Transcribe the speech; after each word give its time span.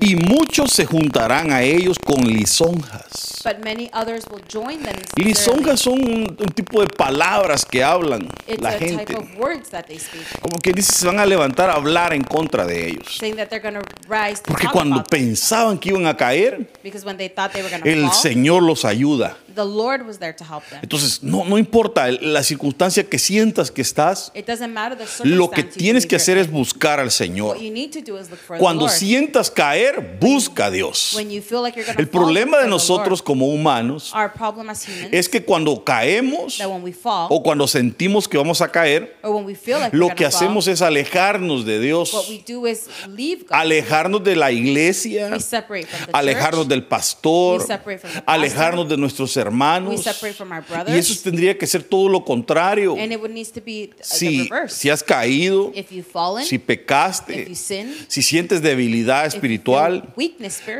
y 0.00 0.14
muchos 0.14 0.70
se 0.70 0.86
juntarán 0.86 1.50
a 1.50 1.62
ellos 1.62 1.98
con 1.98 2.22
lisonjas. 2.24 3.42
But 3.44 3.58
many 3.64 3.90
others 3.92 4.24
will 4.30 4.42
join 4.48 4.84
them. 4.84 4.94
Lisonjas 5.16 5.80
son 5.80 5.94
un, 5.94 6.36
un 6.38 6.48
tipo 6.54 6.80
de 6.80 6.86
palabras 6.86 7.64
que 7.66 7.82
hablan 7.82 8.28
It's 8.46 8.62
la 8.62 8.68
a 8.68 8.78
gente. 8.78 9.04
type 9.04 9.18
of 9.18 9.36
words 9.36 9.68
that 9.70 9.86
they 9.86 9.98
speak, 9.98 10.22
Como 10.40 10.58
que 10.60 10.72
dice, 10.72 10.92
se 10.92 11.06
van 11.06 11.18
a 11.18 11.26
levantar 11.26 11.70
a 11.70 11.74
hablar 11.74 12.12
en 12.14 12.22
contra 12.22 12.64
de 12.64 12.86
ellos. 12.90 13.18
Porque 13.18 14.64
talk 14.66 14.72
cuando 14.72 14.94
about 14.96 15.08
them. 15.10 15.20
pensaban 15.20 15.78
que 15.78 15.88
iban 15.88 16.06
a 16.06 16.16
caer, 16.16 16.68
Because 16.84 17.04
when 17.04 17.16
they 17.16 17.28
thought 17.28 17.52
they 17.52 17.62
were 17.62 17.70
going 17.70 17.82
to 17.82 17.88
el 17.90 18.02
fall, 18.10 18.12
Señor 18.14 18.62
los 18.62 18.84
ayuda. 18.84 19.36
The 19.54 19.64
Lord 19.64 20.06
was 20.06 20.18
there 20.18 20.34
to 20.34 20.44
help 20.44 20.64
them. 20.70 20.80
Entonces, 20.82 21.22
no, 21.22 21.44
no 21.44 21.58
importa 21.58 22.10
la 22.10 22.42
circunstancia 22.42 23.04
que 23.08 23.18
sientas 23.18 23.70
que 23.70 23.82
estás, 23.82 24.30
It 24.34 24.46
doesn't 24.46 24.72
matter 24.72 24.96
the 24.96 25.04
lo 25.28 25.50
que 25.50 25.62
you 25.62 25.68
tienes 25.70 26.06
que 26.06 26.16
hacer 26.16 26.38
es 26.38 26.50
buscar 26.50 27.00
al 27.00 27.10
Señor. 27.10 27.56
What 27.56 27.62
you 27.62 27.70
need 27.72 27.90
to 27.92 28.00
do 28.00 28.18
is 28.18 28.30
look 28.30 28.38
for 28.40 28.58
Cuando 28.58 28.86
the 28.86 28.90
Lord. 28.92 28.98
sientas 28.98 29.50
caer, 29.50 30.18
busca 30.20 30.66
a 30.66 30.70
Dios. 30.70 31.12
When 31.14 31.30
you 31.30 31.40
feel 31.42 31.62
like 31.62 31.76
you're 31.76 31.84
going 31.86 31.96
to 31.96 32.02
El 32.02 32.08
fall, 32.08 32.22
problema 32.22 32.58
de 32.58 32.64
look 32.68 32.80
for 32.80 32.86
the 32.86 32.92
nosotros 32.94 33.20
Lord. 33.20 33.24
como 33.26 33.46
humanos 33.48 34.12
Our 34.14 34.32
problem 34.32 34.70
as 34.70 34.86
humans 34.86 35.08
es 35.12 35.28
que 35.28 35.44
cuando 35.44 35.82
caemos 35.84 36.58
that 36.58 36.68
when 36.68 36.82
we 36.82 36.92
fall 36.92 37.28
o 37.30 37.42
cuando 37.42 37.66
sentimos 37.66 38.28
que 38.28 38.36
vamos 38.38 38.60
a 38.60 38.68
caer, 38.70 39.16
or 39.22 39.30
when 39.34 39.44
we 39.44 39.54
feel 39.54 39.78
like 39.78 39.96
lo 39.96 40.06
we're 40.06 40.14
que 40.16 40.24
fall, 40.30 40.34
hacemos 40.34 40.68
es 40.68 40.82
alejarnos 40.82 41.64
de 41.64 41.76
what 41.76 41.82
Dios, 41.82 42.28
we 42.28 42.42
do 42.46 42.66
is 42.66 42.88
leave 43.08 43.42
God. 43.44 43.52
alejarnos 43.52 44.22
de 44.24 44.36
la 44.36 44.50
iglesia, 44.52 45.28
we 45.32 45.40
separate 45.40 45.86
from 45.86 46.06
the 46.06 46.12
alejarnos 46.18 46.60
church. 46.62 46.68
del 46.68 46.84
pastor, 46.84 47.60
We 47.60 47.66
separate 47.66 47.98
from 48.00 48.10
the 48.12 48.20
pastor. 48.22 48.34
alejarnos 48.34 48.88
de 48.88 48.96
nuestros 48.96 49.36
hermanos. 49.36 49.43
We 49.50 49.98
separate 49.98 50.34
from 50.34 50.52
our 50.52 50.64
Y 50.88 50.98
eso 50.98 51.14
tendría 51.22 51.56
que 51.56 51.66
ser 51.66 51.82
todo 51.82 52.08
lo 52.08 52.24
contrario. 52.24 52.96
And 52.98 53.12
it 53.12 53.20
would 53.20 53.32
needs 53.32 53.50
to 53.52 53.60
be 53.60 53.90
the 53.96 54.02
Si, 54.04 54.48
si 54.68 54.90
has 54.90 55.02
caído, 55.02 55.72
fallen, 56.10 56.44
si 56.46 56.56
if 56.56 56.62
pecaste, 56.62 57.46
you 57.48 57.54
sin, 57.54 57.94
si 58.08 58.22
sientes 58.22 58.62
debilidad 58.62 59.26
espiritual, 59.26 60.12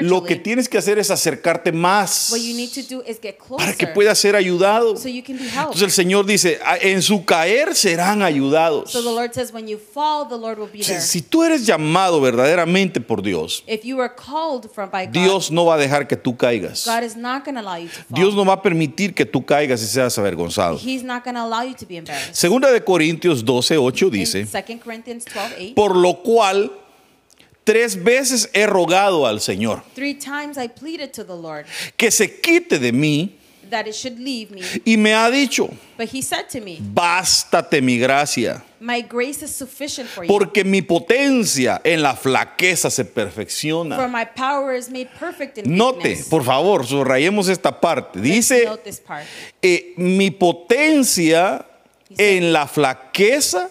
lo 0.00 0.22
que 0.24 0.36
tienes 0.36 0.68
que 0.68 0.78
hacer 0.78 0.98
es 0.98 1.10
acercarte 1.10 1.72
más 1.72 2.32
para 3.56 3.74
que 3.74 3.86
puedas 3.88 4.18
ser 4.18 4.36
ayudado. 4.36 4.96
so 4.96 5.08
you 5.08 5.22
can 5.22 5.36
be 5.36 5.44
helped. 5.44 5.74
Entonces 5.74 5.82
el 5.82 5.90
Señor 5.92 6.26
dice, 6.26 6.58
"Ah, 6.64 6.76
en 6.80 7.02
su 7.02 7.24
caer 7.24 7.74
serán 7.74 8.22
ayudados. 8.22 8.90
so 8.90 9.02
the 9.02 9.10
Lord 9.10 9.32
says, 9.34 9.52
when 9.52 9.66
you 9.66 9.78
fall, 9.78 10.26
the 10.28 10.36
Lord 10.36 10.58
will 10.58 10.70
be 10.70 10.80
O 10.80 10.84
sea, 10.84 10.96
there. 10.96 11.06
Si 11.06 11.22
tú 11.22 11.42
eres 11.44 11.66
llamado 11.66 12.20
verdaderamente 12.20 13.00
por 13.00 13.22
Dios, 13.22 13.64
if 13.66 13.82
you 13.84 14.00
are 14.00 14.12
called 14.14 14.70
from 14.72 14.90
by 14.90 15.06
God, 15.06 15.12
Dios 15.12 15.50
no 15.50 15.66
va 15.66 15.74
a 15.74 15.78
dejar 15.78 16.06
que 16.06 16.16
tú 16.16 16.36
caigas. 16.36 16.86
God 16.86 17.02
is 17.02 17.16
not 17.16 17.44
going 17.44 17.54
to 17.54 17.60
allow 17.60 17.76
you 17.76 17.88
to 17.88 17.94
fall. 17.94 18.04
Dios 18.10 18.34
no 18.34 18.44
va 18.44 18.53
a 18.54 18.62
permitir 18.62 19.14
que 19.14 19.24
tú 19.24 19.44
caigas 19.44 19.82
y 19.82 19.86
seas 19.86 20.18
avergonzado. 20.18 20.78
He's 20.78 21.02
not 21.02 21.24
going 21.24 21.34
to 21.34 21.42
allow 21.42 21.62
you 21.62 21.74
to 21.74 21.86
be 21.86 21.96
embarrassed. 21.96 22.34
Segunda 22.34 22.70
de 22.70 22.82
Corintios 22.82 23.44
12, 23.44 23.78
8 23.78 24.06
In 24.06 24.12
dice, 24.12 24.44
2 24.46 24.78
Corinthians 24.78 25.24
12, 25.24 25.54
8, 25.58 25.74
por 25.74 25.96
lo 25.96 26.22
cual 26.22 26.72
tres 27.64 28.02
veces 28.02 28.50
he 28.52 28.66
rogado 28.66 29.26
al 29.26 29.40
Señor 29.40 29.82
three 29.94 30.14
times 30.14 30.58
I 30.58 30.68
pleaded 30.68 31.12
to 31.12 31.24
the 31.24 31.34
Lord 31.34 31.64
que 31.96 32.10
se 32.10 32.40
quite 32.40 32.78
de 32.78 32.92
mí 32.92 33.38
that 33.70 33.86
it 33.86 33.94
should 33.94 34.18
leave 34.18 34.50
me. 34.50 34.62
y 34.84 34.96
me 34.96 35.12
ha 35.12 35.30
dicho, 35.30 35.68
But 35.96 36.08
he 36.08 36.22
said 36.22 36.48
to 36.50 36.60
me, 36.60 36.78
bástate 36.80 37.80
mi 37.82 37.98
gracia, 37.98 38.62
My 38.80 39.00
grace 39.02 39.42
is 39.42 39.50
sufficient 39.54 40.08
for 40.08 40.24
you. 40.24 40.28
porque 40.28 40.64
mi 40.64 40.82
potencia 40.82 41.80
en 41.84 42.02
la 42.02 42.14
flaqueza 42.16 42.90
se 42.90 43.04
For 43.04 43.12
perfecciona. 43.12 44.08
my 44.08 44.24
power 44.26 44.74
is 44.74 44.90
made 44.90 45.08
perfect 45.18 45.58
in 45.58 45.74
Note, 45.76 45.98
weakness. 46.04 46.28
por 46.28 46.42
favor, 46.44 46.84
subrayemos 46.86 47.48
esta 47.48 47.80
parte. 47.80 48.18
Let's 48.18 48.48
Dice, 48.48 48.64
note 48.66 48.84
this 48.84 49.00
part. 49.00 49.24
eh, 49.62 49.94
mi 49.96 50.30
potencia 50.30 51.64
en 52.18 52.52
la 52.52 52.66
flaqueza 52.66 53.70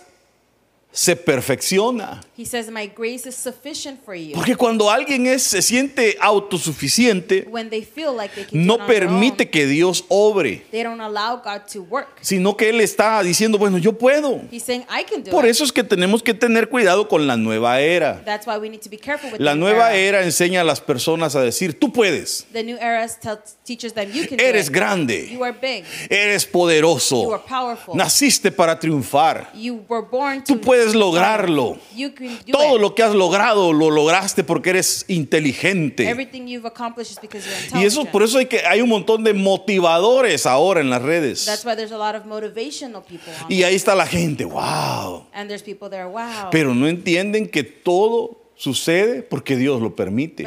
se 0.92 1.16
perfecciona. 1.16 2.22
He 2.36 2.46
says, 2.46 2.72
My 2.72 2.88
grace 2.88 3.28
is 3.28 3.36
sufficient 3.36 4.04
for 4.04 4.16
you. 4.16 4.34
Porque 4.34 4.56
cuando 4.56 4.90
alguien 4.90 5.28
es, 5.28 5.44
se 5.44 5.62
siente 5.62 6.18
autosuficiente, 6.20 7.46
When 7.48 7.70
they 7.70 7.84
feel 7.84 8.16
like 8.16 8.34
they 8.34 8.46
can 8.46 8.66
no 8.66 8.78
do 8.78 8.82
it 8.82 8.82
on 8.84 8.88
their 8.88 9.04
own, 9.04 9.10
permite 9.20 9.50
que 9.52 9.68
Dios 9.68 10.04
obre, 10.10 10.64
they 10.72 10.82
don't 10.84 11.00
allow 11.02 11.38
God 11.44 11.62
to 11.72 11.84
work. 11.84 12.08
sino 12.22 12.56
que 12.58 12.70
Él 12.70 12.82
está 12.82 13.22
diciendo, 13.22 13.58
bueno, 13.58 13.78
yo 13.78 13.94
puedo. 13.98 14.42
He's 14.52 14.64
saying, 14.64 14.84
I 14.90 15.04
can 15.04 15.24
do 15.24 15.32
Por 15.32 15.46
it. 15.46 15.52
eso 15.52 15.64
es 15.64 15.72
que 15.72 15.84
tenemos 15.84 16.24
que 16.24 16.34
tener 16.34 16.70
cuidado 16.70 17.08
con 17.08 17.28
la 17.28 17.38
nueva 17.38 17.80
era. 17.82 18.22
That's 18.26 18.48
why 18.48 18.58
we 18.58 18.70
need 18.70 18.82
to 18.82 18.90
be 18.90 18.98
careful 18.98 19.32
with 19.32 19.40
La 19.40 19.52
the 19.52 19.58
new 19.60 19.66
nueva 19.68 19.94
era. 19.94 20.20
era 20.20 20.24
enseña 20.24 20.62
a 20.62 20.64
las 20.64 20.82
personas 20.82 21.36
a 21.36 21.42
decir, 21.42 21.78
tú 21.80 21.92
puedes, 21.94 22.48
The 22.52 22.64
new 22.64 22.78
era 22.80 23.08
tells, 23.22 23.58
teaches 23.64 23.94
them 23.94 24.12
you 24.12 24.26
can 24.28 24.38
do 24.38 24.44
eres 24.44 24.68
it. 24.70 24.74
grande, 24.74 25.30
You 25.32 25.44
are 25.44 25.54
big. 25.54 25.84
eres 26.10 26.46
You 26.46 26.52
poderoso, 26.52 27.34
are 27.34 27.44
powerful. 27.48 27.96
naciste 27.96 28.52
para 28.52 28.80
triunfar, 28.80 29.52
You 29.54 29.84
were 29.88 30.06
born 30.10 30.44
to 30.44 30.54
tú 30.56 30.60
puedes 30.62 30.96
lograrlo. 30.96 31.78
You 31.96 32.12
Todo 32.52 32.78
lo 32.78 32.96
que 32.96 33.04
has 33.04 33.14
logrado 33.14 33.74
lo 33.74 33.90
lograste 33.90 34.44
porque 34.44 34.72
eres 34.72 35.06
inteligente. 35.08 36.10
Everything 36.10 36.48
you've 36.48 36.68
accomplished 36.68 37.12
is 37.12 37.20
because 37.20 37.46
you're 37.46 37.58
Y 37.60 37.64
intelligent. 37.66 37.92
eso 37.92 38.06
por 38.06 38.24
eso 38.24 38.38
hay 38.38 38.46
que 38.46 38.66
hay 38.66 38.82
un 38.82 38.90
montón 38.90 39.24
de 39.24 39.34
motivadores 39.34 40.46
ahora 40.46 40.82
en 40.82 40.90
las 40.90 41.02
redes. 41.02 41.46
That's 41.46 41.66
why 41.66 41.76
there's 41.76 41.92
a 41.92 41.98
lot 41.98 42.16
of 42.16 42.26
motivational 42.26 43.04
people 43.04 43.34
on 43.44 43.52
Y 43.52 43.64
ahí 43.64 43.76
está 43.76 43.96
la 43.96 44.06
gente, 44.06 44.46
wow. 44.46 45.26
And 45.34 45.48
there's 45.50 45.64
people 45.64 45.90
there, 45.90 46.06
wow. 46.08 46.50
Pero 46.52 46.74
no 46.74 46.88
entienden 46.88 47.50
que 47.50 47.64
todo 47.64 48.43
sucede 48.64 49.22
porque 49.24 49.58
Dios 49.58 49.82
lo 49.82 49.94
permite. 49.96 50.44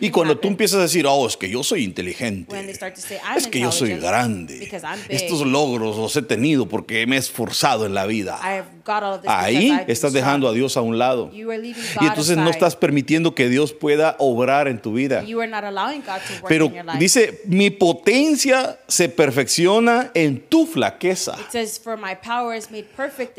Y 0.00 0.10
cuando 0.10 0.38
tú 0.38 0.48
empiezas 0.48 0.78
a 0.78 0.82
decir, 0.82 1.06
oh, 1.06 1.26
es 1.26 1.36
que 1.36 1.50
yo 1.50 1.62
soy 1.62 1.84
inteligente, 1.84 2.50
start 2.74 2.94
to 2.94 3.00
say, 3.02 3.18
es 3.36 3.46
que 3.46 3.60
yo 3.60 3.70
soy 3.72 3.90
grande, 4.02 4.58
estos 5.10 5.46
logros 5.46 5.96
los 5.98 6.16
he 6.16 6.22
tenido 6.22 6.66
porque 6.66 7.06
me 7.06 7.16
he 7.16 7.18
esforzado 7.18 7.84
en 7.84 7.92
la 7.94 8.06
vida. 8.06 8.38
Ahí 9.26 9.68
estás 9.92 10.12
dejando 10.12 10.48
a 10.48 10.52
Dios 10.52 10.76
a 10.76 10.80
un 10.82 10.98
lado. 10.98 11.30
Y 12.00 12.06
entonces 12.06 12.36
no 12.36 12.44
estás 12.50 12.76
permitiendo 12.76 13.34
que 13.34 13.48
Dios 13.48 13.72
pueda 13.74 14.16
obrar 14.18 14.66
en 14.68 14.80
tu 14.80 14.92
vida. 14.94 15.22
Pero 16.48 16.68
dice, 16.98 17.42
mi 17.46 17.70
potencia 17.70 18.78
se 18.88 19.08
perfecciona 19.10 20.10
en 20.14 20.40
tu 20.48 20.66
flaqueza. 20.66 21.36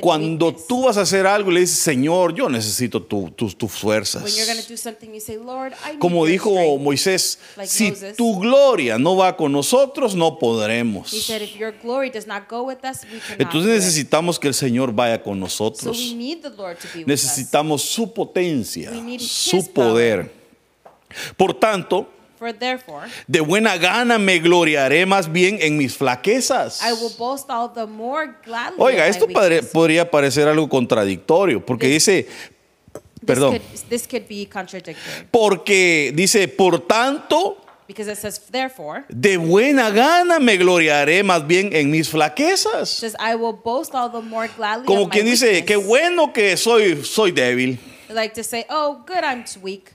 Cuando 0.02 0.54
tú 0.54 0.84
vas 0.86 0.98
a 0.98 1.02
hacer 1.02 1.26
algo 1.28 1.52
y 1.52 1.56
le 1.56 1.60
dices, 1.62 1.80
Señor, 1.80 2.34
yo 2.36 2.50
necesito 2.50 3.02
tu- 3.04 3.32
tus 3.32 3.55
tus 3.58 3.72
fuerzas. 3.72 4.24
Say, 4.32 5.98
Como 6.00 6.26
dijo 6.26 6.52
strength. 6.52 6.82
Moisés, 6.82 7.40
Like 7.56 7.72
si 7.72 7.90
Moses. 7.92 8.16
tu 8.18 8.40
gloria 8.40 8.98
no 8.98 9.16
va 9.16 9.36
con 9.36 9.52
nosotros, 9.52 10.16
no 10.16 10.38
podremos. 10.40 11.10
Said, 11.10 11.42
us, 11.42 11.50
Entonces 13.38 13.72
necesitamos 13.72 14.40
que 14.40 14.48
el 14.48 14.54
Señor 14.54 14.94
vaya 14.94 15.22
con 15.22 15.36
So 15.36 15.40
nosotros. 15.40 15.98
us. 15.98 16.16
Necesitamos 17.06 17.82
su 17.82 18.14
potencia, 18.14 18.92
su 19.20 19.72
poder. 19.72 20.32
Por 21.38 21.54
tanto, 21.54 22.10
For 22.38 22.52
therefore, 22.52 23.08
de 23.28 23.40
buena 23.40 23.78
gana 23.78 24.20
me 24.20 24.40
gloriaré 24.40 25.06
más 25.06 25.32
bien 25.32 25.58
en 25.62 25.78
mis 25.78 25.96
flaquezas. 25.96 26.82
I 26.82 26.92
will 26.92 27.14
boast 27.18 27.50
all 27.50 27.72
the 27.74 27.86
more 27.86 28.34
Oiga, 28.78 29.08
esto 29.08 29.26
padre- 29.28 29.64
podría 29.64 30.12
parecer 30.12 30.46
algo 30.48 30.68
contradictorio, 30.68 31.66
porque 31.66 31.88
This- 31.88 32.06
dice, 32.06 32.28
This 33.26 33.38
perdón, 33.38 33.54
could, 33.54 33.90
this 33.90 34.08
could 34.08 34.28
be 34.28 34.46
contradictory 34.46 34.96
porque 35.32 36.12
dice, 36.16 36.48
por 36.48 36.80
tanto, 36.80 37.58
because 37.88 38.08
it 38.08 38.18
says, 38.18 38.40
therefore, 38.52 39.06
de 39.10 39.38
buena 39.38 39.90
gana 39.92 40.40
me 40.40 40.58
gloriaré 40.58 41.24
más 41.24 41.46
bien 41.46 41.72
en 41.74 41.92
mis 41.92 42.10
flaquezas. 42.10 42.90
says, 42.90 43.16
I 43.20 43.36
will 43.36 43.54
boast 43.54 43.94
all 43.94 44.10
the 44.10 44.22
more 44.22 44.48
gladly 44.48 44.86
Como 44.86 45.10
quien 45.10 45.26
dice, 45.26 45.66
qué 45.66 45.76
bueno 45.76 46.34
que 46.34 46.58
soy, 46.58 47.04
soy 47.04 47.32
débil. 47.32 47.78
Like 48.10 48.34
to 48.36 48.44
say, 48.44 48.66
oh, 48.70 49.04
good, 49.06 49.24
I'm 49.24 49.44
weak. 49.62 49.92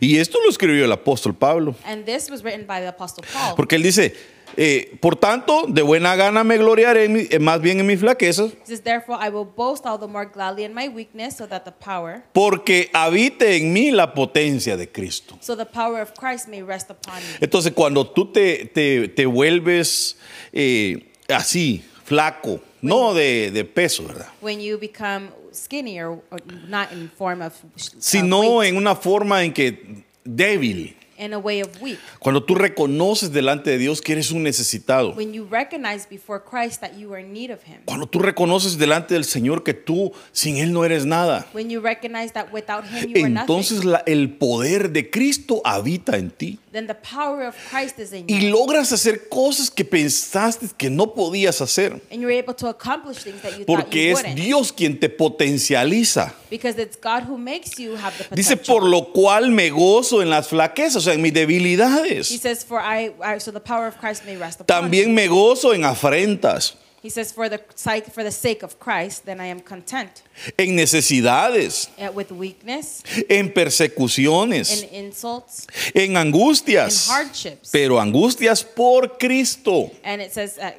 Y 0.00 0.18
esto 0.18 0.38
lo 0.42 0.50
escribió 0.50 0.84
el 0.84 0.92
apóstol 0.92 1.34
Pablo, 1.34 1.74
And 1.84 2.04
this 2.04 2.30
was 2.30 2.42
written 2.42 2.66
by 2.66 2.80
the 2.80 2.88
Apostle 2.88 3.24
Paul. 3.32 3.54
porque 3.56 3.76
él 3.76 3.82
dice, 3.82 4.14
eh, 4.56 4.96
por 5.00 5.16
tanto, 5.16 5.66
de 5.68 5.82
buena 5.82 6.14
gana 6.16 6.44
me 6.44 6.56
gloriaré 6.58 7.04
en 7.06 7.12
mi- 7.12 7.26
eh, 7.30 7.38
más 7.38 7.60
bien 7.60 7.80
en 7.80 7.86
mis 7.86 8.00
flaquezas, 8.00 8.52
says, 8.64 8.82
therefore, 8.82 9.18
I 9.24 9.28
will 9.30 9.46
boast 9.46 9.84
all 9.86 9.98
the 9.98 10.06
more 10.06 10.26
gladly 10.26 10.64
in 10.64 10.74
my 10.74 10.88
weakness, 10.88 11.36
so 11.36 11.46
that 11.48 11.64
the 11.64 11.72
power, 11.72 12.22
porque 12.32 12.90
habite 12.92 13.56
en 13.56 13.72
mí 13.72 13.90
la 13.90 14.14
potencia 14.14 14.76
de 14.76 14.88
Cristo. 14.88 15.36
so 15.40 15.56
the 15.56 15.66
power 15.66 16.00
of 16.02 16.12
Christ 16.14 16.48
may 16.48 16.62
rest 16.62 16.90
upon 16.90 17.16
me. 17.16 17.38
Entonces, 17.40 17.72
cuando 17.72 18.06
tú 18.06 18.32
te, 18.32 18.66
te- 18.72 19.08
te 19.08 19.26
vuelves 19.26 20.16
eh, 20.52 21.12
así, 21.28 21.82
flaco, 22.04 22.60
no 22.80 23.14
de, 23.14 23.50
de 23.50 23.64
peso, 23.64 24.04
¿verdad? 24.06 24.28
When 24.40 24.60
you 24.60 24.76
become 24.78 25.30
skinny 25.52 26.00
or, 26.00 26.20
or 26.30 26.40
not 26.68 26.92
in 26.92 27.10
form 27.16 27.42
of, 27.42 27.52
uh, 27.64 27.68
Sino 27.98 28.40
weight, 28.58 28.70
en 28.72 28.76
una 28.76 28.94
forma 28.96 29.44
en 29.44 29.52
que 29.52 30.04
débil. 30.24 30.96
In 31.24 31.32
a 31.32 31.38
way 31.38 31.60
of 31.62 31.68
weak. 31.80 31.98
Cuando 32.18 32.42
tú 32.44 32.54
reconoces 32.54 33.32
delante 33.32 33.70
de 33.70 33.78
Dios 33.78 34.00
que 34.00 34.12
eres 34.12 34.30
un 34.30 34.42
necesitado. 34.42 35.14
When 35.14 35.32
you 35.32 35.46
recognize 35.50 36.06
before 36.08 36.42
Christ 36.42 36.80
that 36.80 36.92
you 36.98 37.12
are 37.12 37.20
in 37.22 37.32
need 37.32 37.50
of 37.50 37.60
Him. 37.66 37.82
Cuando 37.84 38.06
tú 38.06 38.18
reconoces 38.18 38.78
delante 38.78 39.14
del 39.14 39.24
Señor 39.24 39.62
que 39.62 39.74
tú 39.74 40.12
sin 40.32 40.56
Él 40.56 40.72
no 40.72 40.84
eres 40.84 41.06
nada. 41.06 41.46
When 41.54 41.70
you 41.70 41.80
recognize 41.80 42.32
that 42.32 42.46
without 42.52 42.84
Him 42.84 43.10
you 43.10 43.24
are 43.24 43.28
nothing. 43.30 43.38
Entonces 43.40 43.84
la- 43.84 44.02
el 44.06 44.30
poder 44.36 44.90
de 44.90 45.10
Cristo 45.10 45.60
habita 45.64 46.16
en 46.16 46.30
ti. 46.30 46.58
Then 46.72 46.86
the 46.86 46.94
power 46.94 47.46
of 47.46 47.54
Christ 47.70 47.98
is 47.98 48.12
in 48.12 48.24
y 48.28 48.40
you. 48.40 48.50
logras 48.50 48.92
hacer 48.92 49.28
cosas 49.28 49.70
que 49.70 49.84
pensaste 49.84 50.68
que 50.76 50.88
no 50.90 51.12
podías 51.14 51.60
hacer. 51.60 52.00
And 52.10 52.20
you're 52.22 52.32
able 52.32 52.54
to 52.54 52.68
accomplish 52.68 53.18
things 53.22 53.42
that 53.42 53.58
you 53.58 53.64
thought 53.64 53.66
Porque 53.66 54.06
you 54.06 54.12
es 54.12 54.22
wouldn't. 54.22 54.36
Dios 54.36 54.72
quien 54.72 54.98
te 54.98 55.08
potencializa. 55.08 56.32
Because 56.50 56.80
it's 56.80 56.96
God 56.96 57.24
who 57.28 57.36
makes 57.38 57.78
you 57.78 57.96
have 57.96 58.16
the 58.18 58.34
Dice, 58.34 58.56
potential. 58.56 58.74
por 58.80 58.88
lo 58.88 59.12
cual 59.12 59.50
me 59.50 59.70
gozo 59.70 60.22
en 60.22 60.30
las 60.30 60.48
flaquezas, 60.48 60.96
o 60.96 61.00
sea, 61.00 61.14
en 61.14 61.22
mis 61.22 61.32
He 61.32 61.34
debilidades. 61.40 62.28
says, 62.40 62.64
for 62.64 62.80
I, 62.80 63.12
I, 63.22 63.38
so 63.38 63.52
the 63.52 63.60
power 63.60 63.86
of 63.86 63.98
Christ 63.98 64.24
may 64.24 64.36
rest 64.36 64.60
upon 64.60 64.66
También 64.66 65.14
me 65.14 65.28
gozo 65.28 65.74
en 65.74 65.84
afrentas, 65.84 66.74
He 67.02 67.10
says, 67.10 67.32
for 67.32 67.48
the 67.48 67.60
sake, 67.74 68.06
for 68.12 68.22
the 68.22 68.30
sake 68.30 68.62
of 68.62 68.78
Christ, 68.78 69.24
then 69.26 69.40
I 69.40 69.46
am 69.48 69.58
content. 69.60 70.22
en 70.56 70.76
necesidades, 70.76 71.88
Uh, 71.98 72.12
with 72.14 72.30
weakness, 72.30 73.02
en 73.28 73.52
persecuciones, 73.52 74.82
in 74.84 75.06
insults, 75.06 75.66
en 75.94 76.16
angustias. 76.16 77.08
in 77.08 77.12
hardships. 77.14 77.70
Pero 77.72 77.98
angustias 78.00 78.62
por 78.64 79.18
Cristo. 79.18 79.90
And 80.04 80.22
it 80.22 80.32
says, 80.32 80.58
uh, 80.58 80.70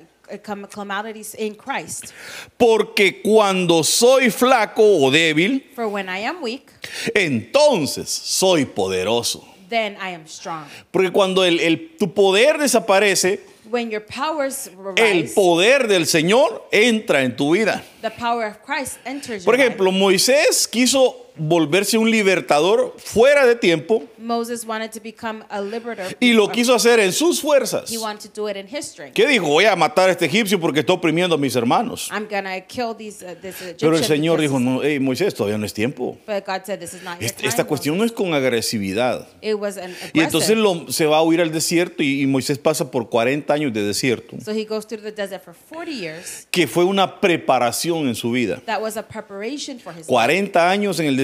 calamities 0.69 1.35
in 1.35 1.55
Christ. 1.55 2.13
Porque 2.57 3.21
cuando 3.21 3.83
soy 3.83 4.29
flaco 4.29 4.81
o 4.81 5.11
débil, 5.11 5.61
For 5.75 5.89
when 5.89 6.07
I 6.07 6.19
am 6.19 6.41
weak, 6.41 6.71
entonces 7.13 8.07
soy 8.09 8.65
poderoso. 8.65 9.45
then 9.69 9.97
I 9.99 10.09
am 10.13 10.25
strong. 10.27 10.65
Porque 10.91 11.11
cuando 11.11 11.43
el, 11.43 11.59
el- 11.59 11.97
tu 11.99 12.13
poder 12.13 12.57
desaparece, 12.59 13.39
When 13.73 13.89
your 13.89 14.05
powers 14.05 14.69
el 14.97 15.21
rise, 15.23 15.33
poder 15.33 15.87
del 15.87 16.05
Señor 16.05 16.67
entra 16.71 17.23
en 17.23 17.35
tu 17.35 17.55
vida. 17.55 17.81
the 18.03 18.11
power 18.11 18.45
of 18.45 18.57
Christ 18.63 18.99
enters 19.03 19.43
Por 19.43 19.55
your 19.55 19.65
ejemplo, 19.65 19.89
life. 19.89 19.99
Moisés 19.99 20.67
quiso 20.67 21.31
volverse 21.35 21.97
un 21.97 22.09
libertador 22.12 22.94
fuera 22.97 23.45
de 23.45 23.56
tiempo 23.56 24.03
Moses 24.18 24.65
wanted 24.65 24.91
to 24.91 25.00
become 25.03 25.44
a 25.50 25.59
liberator. 25.62 26.15
y 26.19 26.33
lo 26.33 26.47
quiso 26.50 26.74
hacer 26.75 27.00
en 27.00 27.12
sus 27.12 27.41
fuerzas. 27.41 27.91
He 27.91 27.97
wanted 27.97 28.30
to 28.31 28.41
do 28.41 28.47
it 28.50 28.56
in 28.56 28.68
his 28.68 28.85
strength. 28.85 29.13
¿Qué 29.15 29.27
dijo? 29.27 29.47
Voy 29.47 29.65
a 29.65 29.75
matar 29.75 30.07
a 30.09 30.12
este 30.13 30.25
egipcio 30.25 30.59
porque 30.59 30.80
está 30.80 30.94
oprimiendo 30.94 31.35
a 31.35 31.38
mis 31.38 31.56
hermanos. 31.56 32.09
I'm 32.12 32.27
gonna 32.30 32.62
kill 32.62 32.95
these 32.97 33.21
uh, 33.25 33.35
this. 33.41 33.56
Pero 33.80 33.97
el 33.97 34.03
Señor 34.06 34.39
dijo, 34.39 34.59
no, 34.59 34.81
hey, 34.81 35.00
Moisés, 35.00 35.33
todavía 35.33 35.57
no 35.57 35.65
es 35.65 35.74
tiempo. 35.74 36.18
But 36.25 36.45
God 36.45 36.62
said 36.65 36.80
this 36.80 36.94
is 36.94 37.03
not 37.03 37.15
your 37.19 37.25
Este- 37.25 37.39
time. 37.41 37.50
Esta 37.50 37.63
cuestión 37.65 37.97
no 37.97 38.03
es 38.06 38.12
con 38.12 38.33
agresividad. 38.33 39.19
Moses." 39.21 39.35
It 39.41 39.56
was 39.56 39.77
an 39.77 39.94
Y 40.13 40.21
entonces 40.21 40.56
lo- 40.57 40.89
se 40.91 41.06
va 41.06 41.18
a 41.18 41.24
huir 41.24 41.41
al 41.41 41.51
desierto 41.51 42.01
y, 42.03 42.21
y 42.21 42.27
Moisés 42.27 42.57
pasa 42.59 42.89
por 42.91 43.09
40 43.09 43.53
años 43.53 43.74
de 43.74 43.83
desierto, 43.83 44.38
So 44.44 44.51
he 44.51 44.65
goes 44.65 44.85
through 44.88 45.01
the 45.03 45.12
desert 45.12 45.44
for 45.44 45.53
40 45.53 45.91
years. 45.91 46.47
que 46.51 46.68
fue 46.68 46.85
una 46.85 47.19
preparación 47.19 48.07
en 48.07 48.15
su 48.15 48.31
vida. 48.31 48.62
That 48.65 48.81
was 48.81 48.95
a 48.95 49.03
preparation 49.07 49.80
for 49.80 49.91
his 49.91 50.07
life. 50.07 50.07
40 50.07 50.69
años 50.69 51.00
en 51.00 51.07
el 51.07 51.18
desierto 51.18 51.22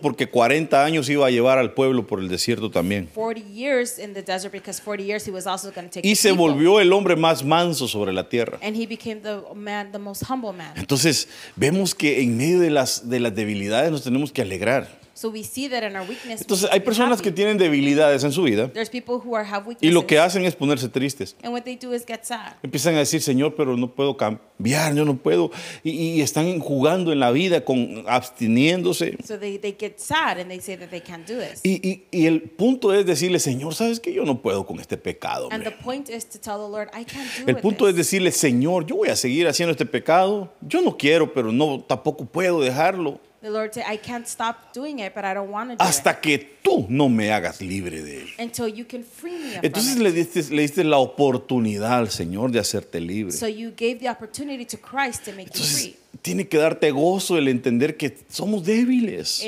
porque 0.00 0.28
40 0.28 0.84
años 0.84 1.08
iba 1.08 1.26
a 1.26 1.30
llevar 1.30 1.58
al 1.58 1.72
pueblo 1.74 2.06
por 2.06 2.20
el 2.20 2.28
desierto 2.28 2.70
también. 2.70 3.08
40 3.14 3.40
years 3.52 3.98
in 3.98 4.14
the 4.14 4.22
desert 4.22 4.52
because 4.52 4.80
40 4.82 5.04
years 5.04 5.26
he 5.26 5.30
was 5.30 5.46
also 5.46 5.70
going 5.72 5.86
to 5.88 5.90
take 6.00 6.08
Y 6.08 6.14
se 6.16 6.32
volvió 6.32 6.80
el 6.80 6.92
hombre 6.92 7.16
más 7.16 7.44
manso 7.44 7.88
sobre 7.88 8.12
la 8.12 8.28
tierra. 8.28 8.58
and 8.62 8.76
he 8.76 8.86
became 8.86 9.20
the 9.20 9.40
man 9.54 9.90
the 9.92 9.98
most 9.98 10.22
humble 10.28 10.52
man 10.52 10.72
Entonces 10.76 11.28
vemos 11.56 11.94
que 11.94 12.22
en 12.22 12.36
medio 12.36 12.60
de 12.60 12.70
las, 12.70 13.08
de 13.08 13.20
las 13.20 13.34
debilidades 13.34 13.90
nos 13.90 14.02
tenemos 14.02 14.32
que 14.32 14.42
alegrar. 14.42 15.03
So 15.14 15.28
we 15.30 15.42
see 15.42 15.68
that 15.68 15.82
in 15.82 15.96
our 15.96 16.02
weakness 16.06 16.40
we 16.40 16.44
Entonces 16.44 16.68
hay 16.70 16.80
personas 16.80 17.22
que 17.22 17.30
tienen 17.32 17.56
debilidades 17.56 18.24
en 18.24 18.32
su 18.32 18.42
vida 18.42 18.68
there's 18.72 18.90
people 18.90 19.14
who 19.24 19.34
are 19.36 19.46
have 19.48 19.64
y 19.80 19.90
lo 19.90 20.06
que 20.06 20.18
hacen 20.18 20.44
es 20.44 20.54
ponerse 20.54 20.88
tristes. 20.88 21.36
and 21.42 21.52
what 21.52 21.62
they 21.62 21.76
do 21.76 21.94
is 21.94 22.04
get 22.06 22.24
sad 22.24 22.54
Empiezan 22.62 22.94
a 22.96 22.98
decir, 22.98 23.22
Señor, 23.22 23.54
pero 23.56 23.76
no 23.76 23.94
puedo 23.94 24.16
cambiar, 24.16 24.94
yo 24.94 25.04
no 25.04 25.16
puedo. 25.16 25.50
Y, 25.82 25.90
y 25.90 26.20
están 26.20 26.58
jugando 26.58 27.12
en 27.12 27.20
la 27.20 27.30
vida, 27.30 27.64
con, 27.64 28.04
abstiniéndose. 28.06 29.16
so 29.24 29.38
they, 29.38 29.58
they 29.58 29.74
get 29.78 29.98
sad 29.98 30.38
and 30.38 30.50
they 30.50 30.60
say 30.60 30.76
that 30.76 30.90
they 30.90 31.00
can't 31.00 31.26
do 31.26 31.38
this 31.38 31.60
Y, 31.62 31.80
y- 31.88 32.04
y 32.10 32.26
el 32.26 32.42
punto 32.42 32.92
es 32.92 33.06
decirle, 33.06 33.38
Señor, 33.38 33.74
¿sabes 33.74 34.00
que 34.00 34.12
Yo 34.12 34.24
no 34.24 34.40
puedo 34.42 34.66
con 34.66 34.80
este 34.80 34.96
pecado. 34.96 35.48
and 35.50 35.62
the 35.62 35.70
hombre". 35.70 35.84
point 35.84 36.08
is 36.10 36.24
to 36.28 36.38
tell 36.38 36.58
the 36.58 36.68
Lord 36.70 36.88
I 36.92 37.04
can't 37.04 37.28
do 37.38 37.44
El 37.48 37.56
punto 37.56 37.88
es 37.88 37.96
decirle, 37.96 38.32
Señor, 38.32 38.86
yo 38.86 38.96
voy 38.96 39.08
a 39.08 39.16
seguir 39.16 39.46
haciendo 39.48 39.70
este 39.72 39.86
pecado. 39.86 40.52
Yo 40.60 40.80
no 40.82 40.96
quiero, 40.96 41.32
pero 41.32 41.52
no 41.52 41.80
tampoco 41.86 42.24
puedo 42.24 42.60
dejarlo 42.60 43.20
the 43.44 43.50
Lord 43.50 43.74
say 43.74 43.84
I 43.86 43.98
can't 43.98 44.26
stop 44.26 44.72
doing 44.72 45.00
it 45.00 45.14
but 45.14 45.24
I 45.24 45.34
don't 45.34 45.50
want 45.50 45.70
to 45.70 45.76
do 45.76 45.84
hasta 45.84 46.12
it 46.12 46.20
que 46.22 46.38
tú 46.62 46.86
no 46.88 47.10
me 47.10 47.30
hagas 47.30 47.60
libre 47.60 48.02
de 48.02 48.22
él. 48.22 48.28
until 48.38 48.68
you 48.68 48.86
can 48.86 49.04
free 49.04 49.32
me 49.38 49.60
Entonces 49.62 49.98
le 49.98 50.10
diste, 50.12 50.50
le 50.50 50.62
diste 50.62 50.82
la 50.82 50.96
oportunidad 50.98 51.98
al 51.98 52.10
Señor 52.10 52.50
de 52.50 52.60
hacerte 52.60 53.00
libre. 53.00 53.32
so 53.32 53.46
you 53.46 53.70
gave 53.76 53.98
the 54.00 54.08
opportunity 54.08 54.64
to 54.64 54.78
Christ 54.78 55.24
to 55.26 55.32
make 55.32 55.48
you 55.54 55.62
Entonces 55.62 55.82
free 55.82 55.96
tiene 56.22 56.48
que 56.48 56.56
darte 56.56 56.90
gozo 56.90 57.38
el 57.38 57.48
entender 57.48 57.96
que 57.96 58.16
somos 58.28 58.64
débiles, 58.64 59.44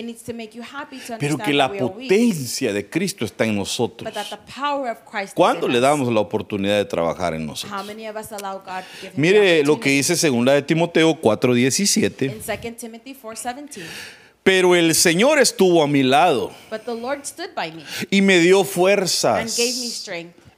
pero 1.19 1.39
que 1.39 1.53
la 1.53 1.73
potencia 1.73 2.73
de 2.73 2.89
Cristo 2.89 3.25
está 3.25 3.45
en 3.45 3.57
nosotros. 3.57 4.13
¿Cuándo 5.35 5.69
le 5.69 5.81
damos 5.81 6.13
la 6.13 6.21
oportunidad 6.21 6.77
de 6.77 6.85
trabajar 6.85 7.35
en 7.35 7.47
nosotros? 7.47 7.85
Mire 9.15 9.65
lo 9.65 9.81
que 9.81 9.91
dice 9.91 10.17
segunda 10.17 10.53
de 10.53 10.63
Timoteo 10.63 11.21
4:17. 11.21 12.27
in 12.27 12.41
2 12.41 12.77
Timothy 12.77 13.15
4:17 13.15 13.83
Pero 14.43 14.77
el 14.77 14.95
Señor 14.95 15.39
estuvo 15.39 15.83
a 15.83 15.89
mi 15.89 16.03
lado 16.03 16.53
but 16.71 16.83
the 16.83 16.95
Lord 16.95 17.25
stood 17.25 17.51
by 17.55 17.73
me 17.73 17.83
y 18.11 18.23
me 18.23 18.39
dio 18.39 18.65
fuerzas. 18.65 19.59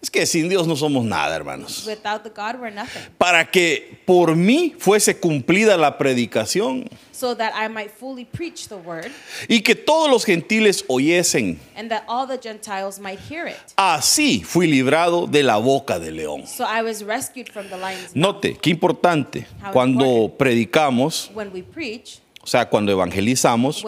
Es 0.00 0.10
que 0.10 0.24
sin 0.26 0.48
Dios 0.48 0.64
no 0.68 0.76
somos 0.76 1.04
nada, 1.04 1.34
hermanos. 1.34 1.84
without 1.84 2.22
the 2.22 2.30
God 2.30 2.60
we're 2.60 2.70
nothing 2.72 3.02
Para 3.18 3.50
que 3.50 3.98
por 4.06 4.36
mí 4.36 4.72
fuese 4.78 5.18
cumplida 5.18 5.76
la 5.76 5.98
predicación 5.98 6.88
so 7.10 7.34
that 7.34 7.52
I 7.56 7.66
might 7.68 7.90
fully 7.90 8.24
preach 8.24 8.68
the 8.68 8.76
word 8.76 9.10
y 9.48 9.60
que 9.62 9.74
todos 9.74 10.08
los 10.08 10.24
gentiles 10.24 10.84
oyesen. 10.88 11.58
and 11.74 11.90
that 11.90 12.04
all 12.06 12.28
the 12.28 12.38
Gentiles 12.38 13.00
might 13.00 13.18
hear 13.28 13.48
it 13.48 13.56
Así 13.76 14.44
fui 14.44 14.68
librado 14.68 15.26
de 15.26 15.42
la 15.42 15.56
boca 15.56 15.98
del 15.98 16.14
león. 16.16 16.46
so 16.46 16.64
I 16.64 16.80
was 16.82 17.02
rescued 17.02 17.48
from 17.48 17.68
the 17.68 17.76
lion's 17.76 18.14
Note, 18.14 18.56
qué 18.62 18.70
importante, 18.70 19.46
How 19.60 19.72
cuando 19.72 20.04
important. 20.04 20.38
predicamos, 20.38 21.30
when 21.34 21.50
we 21.52 21.62
preach 21.62 22.20
o 22.48 22.50
sea, 22.50 22.66
cuando 22.66 22.90
evangelizamos, 22.90 23.84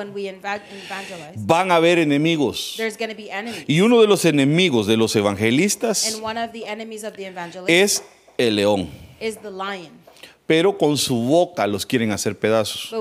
van 1.34 1.72
a 1.72 1.76
haber 1.76 1.98
enemigos. 1.98 2.78
Y 3.66 3.80
uno 3.80 4.02
de 4.02 4.06
los 4.06 4.26
enemigos 4.26 4.86
de 4.86 4.98
los 4.98 5.16
evangelistas 5.16 6.20
es 7.66 8.02
el 8.36 8.56
león. 8.56 8.90
is 9.18 9.38
the 9.38 9.50
lion 9.50 9.88
Pero 10.46 10.76
con 10.76 10.98
su 10.98 11.16
boca 11.16 11.66
los 11.66 11.86
quieren 11.86 12.12
hacer 12.12 12.38
pedazos. 12.38 12.94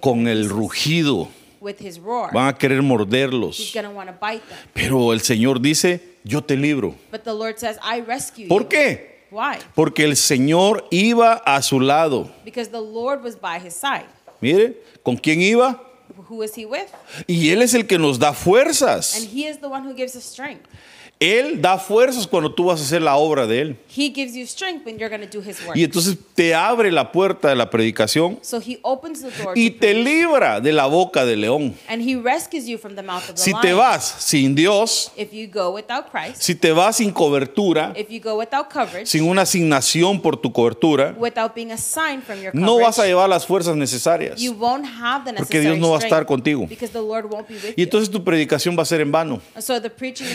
Con 0.00 0.28
el 0.28 0.50
rugido. 0.50 1.28
with 1.62 1.76
his 1.80 1.98
roar 1.98 2.34
Van 2.34 2.48
a 2.48 2.58
querer 2.58 2.82
morderlos. 2.82 3.72
Pero 4.74 5.14
el 5.14 5.22
Señor 5.22 5.58
dice, 5.58 6.16
yo 6.22 6.44
te 6.44 6.54
libro. 6.54 6.94
¿Por 8.46 8.68
qué? 8.68 9.19
Why 9.30 9.58
Porque 9.74 10.04
el 10.04 10.16
Señor 10.16 10.86
iba 10.90 11.34
a 11.44 11.62
su 11.62 11.80
lado. 11.80 12.30
because 12.44 12.68
the 12.70 12.80
Lord 12.80 13.22
was 13.22 13.36
by 13.36 13.58
his 13.58 13.74
side 13.74 14.06
Mire, 14.40 14.74
¿con 15.04 15.16
quién 15.16 15.40
iba? 15.42 15.80
who 16.28 16.42
is 16.42 16.54
he 16.54 16.64
with 16.66 16.88
Y 17.26 17.50
Él 17.50 17.62
es 17.62 17.74
el 17.74 17.86
que 17.86 17.98
nos 17.98 18.18
da 18.18 18.28
and 18.28 18.36
fuerzas. 18.36 19.14
he 19.32 19.46
is 19.46 19.58
the 19.58 19.68
one 19.68 19.82
who 19.84 19.94
gives 19.94 20.14
us 20.16 20.24
strength 20.24 20.66
Él 21.20 21.60
da 21.60 21.76
fuerzas 21.76 22.26
cuando 22.26 22.50
tú 22.50 22.64
vas 22.64 22.80
a 22.80 22.82
hacer 22.82 23.02
la 23.02 23.14
obra 23.16 23.46
de 23.46 23.60
Él. 23.60 23.76
he 23.94 24.08
gives 24.10 24.34
you 24.34 24.46
strength 24.46 24.86
when 24.86 24.98
you're 24.98 25.14
going 25.14 25.20
to 25.20 25.28
do 25.30 25.42
his 25.46 25.60
work 25.66 25.76
Y 25.76 25.84
entonces 25.84 26.16
te 26.34 26.54
abre 26.54 26.90
la 26.90 27.12
puerta 27.12 27.48
de 27.50 27.56
la 27.56 27.68
predicación 27.68 28.38
so 28.40 28.58
he 28.58 28.78
opens 28.80 29.20
the 29.20 29.28
door 29.42 29.52
y 29.54 29.68
te 29.70 29.92
libra 29.92 30.62
de 30.62 30.72
la 30.72 30.86
boca 30.86 31.26
del 31.26 31.42
león. 31.42 31.74
and 31.90 32.00
he 32.00 32.14
you 32.14 32.78
from 32.78 32.94
the 32.96 33.02
mouth 33.02 33.28
of 33.28 33.34
the 33.34 33.42
Si 33.42 33.50
lion 33.50 33.60
te 33.60 33.72
vas 33.74 34.02
sin 34.20 34.54
Dios, 34.54 35.12
if 35.14 35.30
you 35.30 35.46
go 35.46 35.70
without 35.70 36.10
Christ 36.10 36.40
si 36.40 36.54
te 36.54 36.72
vas 36.72 36.96
sin 36.96 37.12
cobertura, 37.12 37.92
if 37.94 38.08
you 38.08 38.18
go 38.18 38.38
without 38.38 38.70
coverage 38.72 39.06
sin 39.06 39.24
una 39.24 39.42
asignación 39.42 40.22
por 40.22 40.38
tu 40.38 40.50
cobertura, 40.50 41.14
without 41.18 41.54
being 41.54 41.70
from 42.24 42.40
your 42.40 42.54
no 42.54 42.78
vas 42.78 42.98
a 42.98 43.04
llevar 43.04 43.28
las 43.28 43.44
fuerzas 43.44 43.76
necesarias. 43.76 44.40
you 44.40 44.54
won't 44.54 44.86
have 44.86 45.26
the 45.30 45.34
Porque 45.36 45.58
necessary 45.58 45.64
Dios 45.66 45.78
no 45.78 45.90
va 45.90 45.98
a 45.98 46.00
estar 46.00 46.24
contigo. 46.24 46.66
because 46.66 46.92
the 46.94 47.02
Lord 47.02 47.26
won't 47.30 47.46
be 47.46 47.56
with 47.56 47.74
Y 47.76 47.82
you 47.82 47.84
entonces 47.84 48.08
tu 48.10 48.24
predicación 48.24 48.74
va 48.74 48.84
a 48.84 48.86
ser 48.86 49.02
en 49.02 49.12
vano. 49.12 49.42
so 49.58 49.78
the 49.82 49.90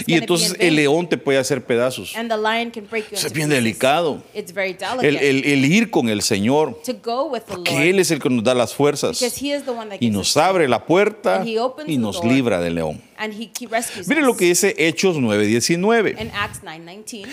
Y 0.06 0.14
entonces 0.14 0.56
in 0.60 0.75
el 0.76 0.84
león 0.84 1.08
te 1.10 1.18
puede 1.18 1.40
hacer 1.40 1.64
pedazos. 1.66 2.16
and 2.16 2.30
the 2.30 2.38
lion 2.38 2.72
can 2.72 2.86
break 2.90 3.06
you 3.10 3.16
Eso 3.16 3.28
into 3.28 3.28
es 3.28 3.34
bien 3.34 3.50
delicado. 3.50 4.22
it's 4.34 4.54
very 4.54 4.74
delicate 4.74 5.08
El, 5.08 5.16
el- 5.18 5.46
el 5.46 5.66
ir 5.66 5.90
con 5.92 6.10
el 6.10 6.22
Señor, 6.22 6.82
to 6.86 6.94
go 7.04 7.26
with 7.26 7.42
the 7.48 7.54
Lord 7.56 7.64
que 7.64 7.90
Él 7.90 8.00
es 8.00 8.12
el 8.12 8.20
que 8.20 8.30
nos 8.30 8.44
da 8.44 8.54
las 8.54 8.74
fuerzas 8.74 9.20
because 9.20 9.38
he 9.44 9.56
is 9.56 9.64
the 9.64 9.72
one 9.72 9.90
that 9.90 9.98
y 10.02 10.10
nos 10.10 10.36
abre 10.38 10.68
la 10.68 10.86
puerta 10.86 11.44
y 11.88 11.98
nos 11.98 12.24
libra 12.24 12.60
del 12.62 12.76
león. 12.76 13.02
and 13.18 13.34
he, 13.34 13.50
he 13.60 13.68
rescues 13.68 14.08
Mire 14.08 14.22
lo 14.22 14.36
que 14.36 14.46
dice 14.46 14.76
Hechos 14.78 15.18
9:19. 15.18 16.20
in 16.22 16.32
Acts 16.34 16.62
9:19 16.64 17.28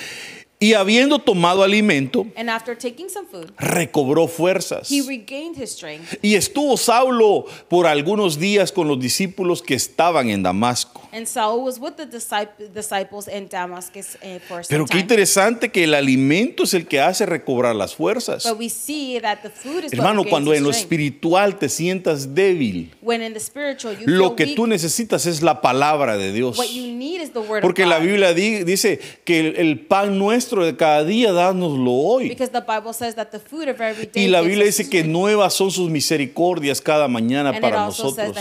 Y 0.61 0.75
habiendo 0.75 1.18
tomado 1.18 1.64
alimento, 1.64 2.25
and 2.37 2.49
after 2.49 2.78
taking 2.78 3.08
some 3.11 3.26
food 3.28 3.50
recobró 3.58 4.28
fuerzas. 4.28 4.88
he 4.92 5.02
regained 5.02 5.56
his 5.61 5.70
strength 5.72 6.14
Y 6.22 6.37
estuvo 6.37 6.76
Saulo 6.76 7.46
por 7.68 7.88
algunos 7.88 8.38
días 8.38 8.70
con 8.70 8.87
los 8.87 9.00
discípulos 9.00 9.61
que 9.61 9.75
estaban 9.75 10.30
en 10.30 10.44
Damasco. 10.44 11.01
And 11.14 11.26
Saul 11.28 11.62
was 11.62 11.78
with 11.78 11.97
the 11.97 12.07
discip- 12.07 12.73
disciples 12.73 13.28
in 13.28 13.47
Damascus 13.49 14.16
for 14.49 14.64
some 14.64 14.69
Pero 14.69 14.87
qué 14.87 14.99
interesante 14.99 15.71
que 15.71 15.85
el 15.85 15.92
alimento 15.95 16.62
es 16.64 16.73
el 16.73 16.87
que 16.87 17.00
hace 17.00 17.26
recobrar 17.26 17.75
las 17.76 17.95
fuerzas. 17.95 18.45
But 18.45 18.59
we 18.59 18.71
see 18.71 19.21
that 19.21 19.42
the 19.42 19.50
food 19.50 19.85
is 19.85 19.92
Hermano, 19.92 20.23
what 20.23 20.31
cuando 20.31 20.54
en 20.54 20.62
lo 20.64 20.71
espiritual 20.71 21.59
te 21.59 21.69
sientas 21.69 22.35
débil, 22.35 22.95
When 23.02 23.23
in 23.23 23.35
the 23.35 23.40
spiritual 23.40 23.95
you 23.99 24.07
lo 24.07 24.35
que 24.37 24.45
weak, 24.45 24.57
tú 24.57 24.66
necesitas 24.66 25.26
es 25.26 25.42
la 25.42 25.61
palabra 25.61 26.16
de 26.16 26.33
Dios. 26.33 26.57
what 26.57 26.71
you 26.71 26.87
need 26.95 27.21
is 27.21 27.31
the 27.33 27.40
word 27.40 27.61
Porque 27.61 27.83
of 27.83 27.90
la 27.90 27.99
God. 27.99 28.07
Biblia 28.07 28.33
di- 28.33 28.64
dice 28.64 28.99
que 29.25 29.40
el, 29.40 29.57
el 29.57 29.81
pan 29.81 30.19
nuestro 30.19 30.64
de 30.64 30.76
cada 30.76 31.04
día, 31.04 31.33
dánoslo 31.33 31.92
hoy. 31.92 32.28
Because 32.31 32.50
the 32.52 32.61
Bible 32.62 32.95
says 32.95 33.14
that 33.16 33.26
the 33.31 33.38
food 33.38 33.69
of 33.69 33.78
every 33.83 34.07
day 34.07 34.25
Y 34.25 34.28
la 34.28 34.40
Biblia 34.40 34.64
dice 34.64 34.88
que 34.88 35.04
nuevas 35.04 35.52
son 35.52 35.71
sus 35.71 35.90
misericordias 35.90 36.81
cada 36.81 37.07
mañana 37.07 37.50
And 37.50 37.61
para 37.61 37.85
nosotros. 37.85 38.35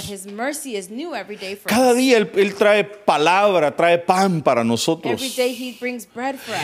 Cada 1.66 1.94
día 1.94 2.18
él, 2.18 2.32
Él 2.36 2.54
trae 2.62 2.84
palabra, 2.84 3.76
trae 3.76 3.98
pan 3.98 4.40
para 4.40 4.64
nosotros. 4.64 5.20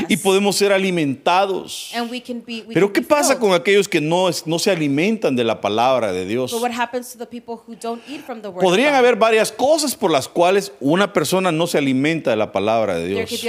Y 0.08 0.18
podemos 0.18 0.56
ser 0.56 0.72
alimentados. 0.72 1.92
and 1.96 2.12
we 2.12 2.22
can 2.22 2.44
be 2.46 2.64
we 2.68 2.76
Pero 2.76 2.94
¿qué 2.94 3.02
pasa 3.02 3.30
filled. 3.30 3.40
con 3.40 3.54
aquellos 3.54 3.88
que 3.88 4.00
no, 4.00 4.30
no 4.46 4.60
se 4.60 4.70
alimentan 4.70 5.36
de 5.36 5.44
la 5.44 5.60
palabra 5.60 6.12
de 6.12 6.28
Dios? 6.28 6.52
But 6.52 6.62
what 6.62 6.72
happens 6.72 7.12
to 7.14 7.18
the 7.18 7.26
people 7.26 7.56
who 7.66 7.76
don't 7.76 8.00
eat 8.08 8.22
from 8.24 8.44
the 8.44 8.50
word 8.50 8.62
Podrían 8.62 8.94
haber 8.94 9.16
varias 9.16 9.52
cosas 9.52 9.96
por 9.96 10.12
las 10.12 10.28
cuales 10.28 10.72
una 10.80 11.14
persona 11.14 11.52
no 11.52 11.66
se 11.66 11.80
alimenta 11.80 12.30
de 12.30 12.36
la 12.36 12.52
palabra 12.52 13.00
de 13.00 13.08
Dios. 13.08 13.44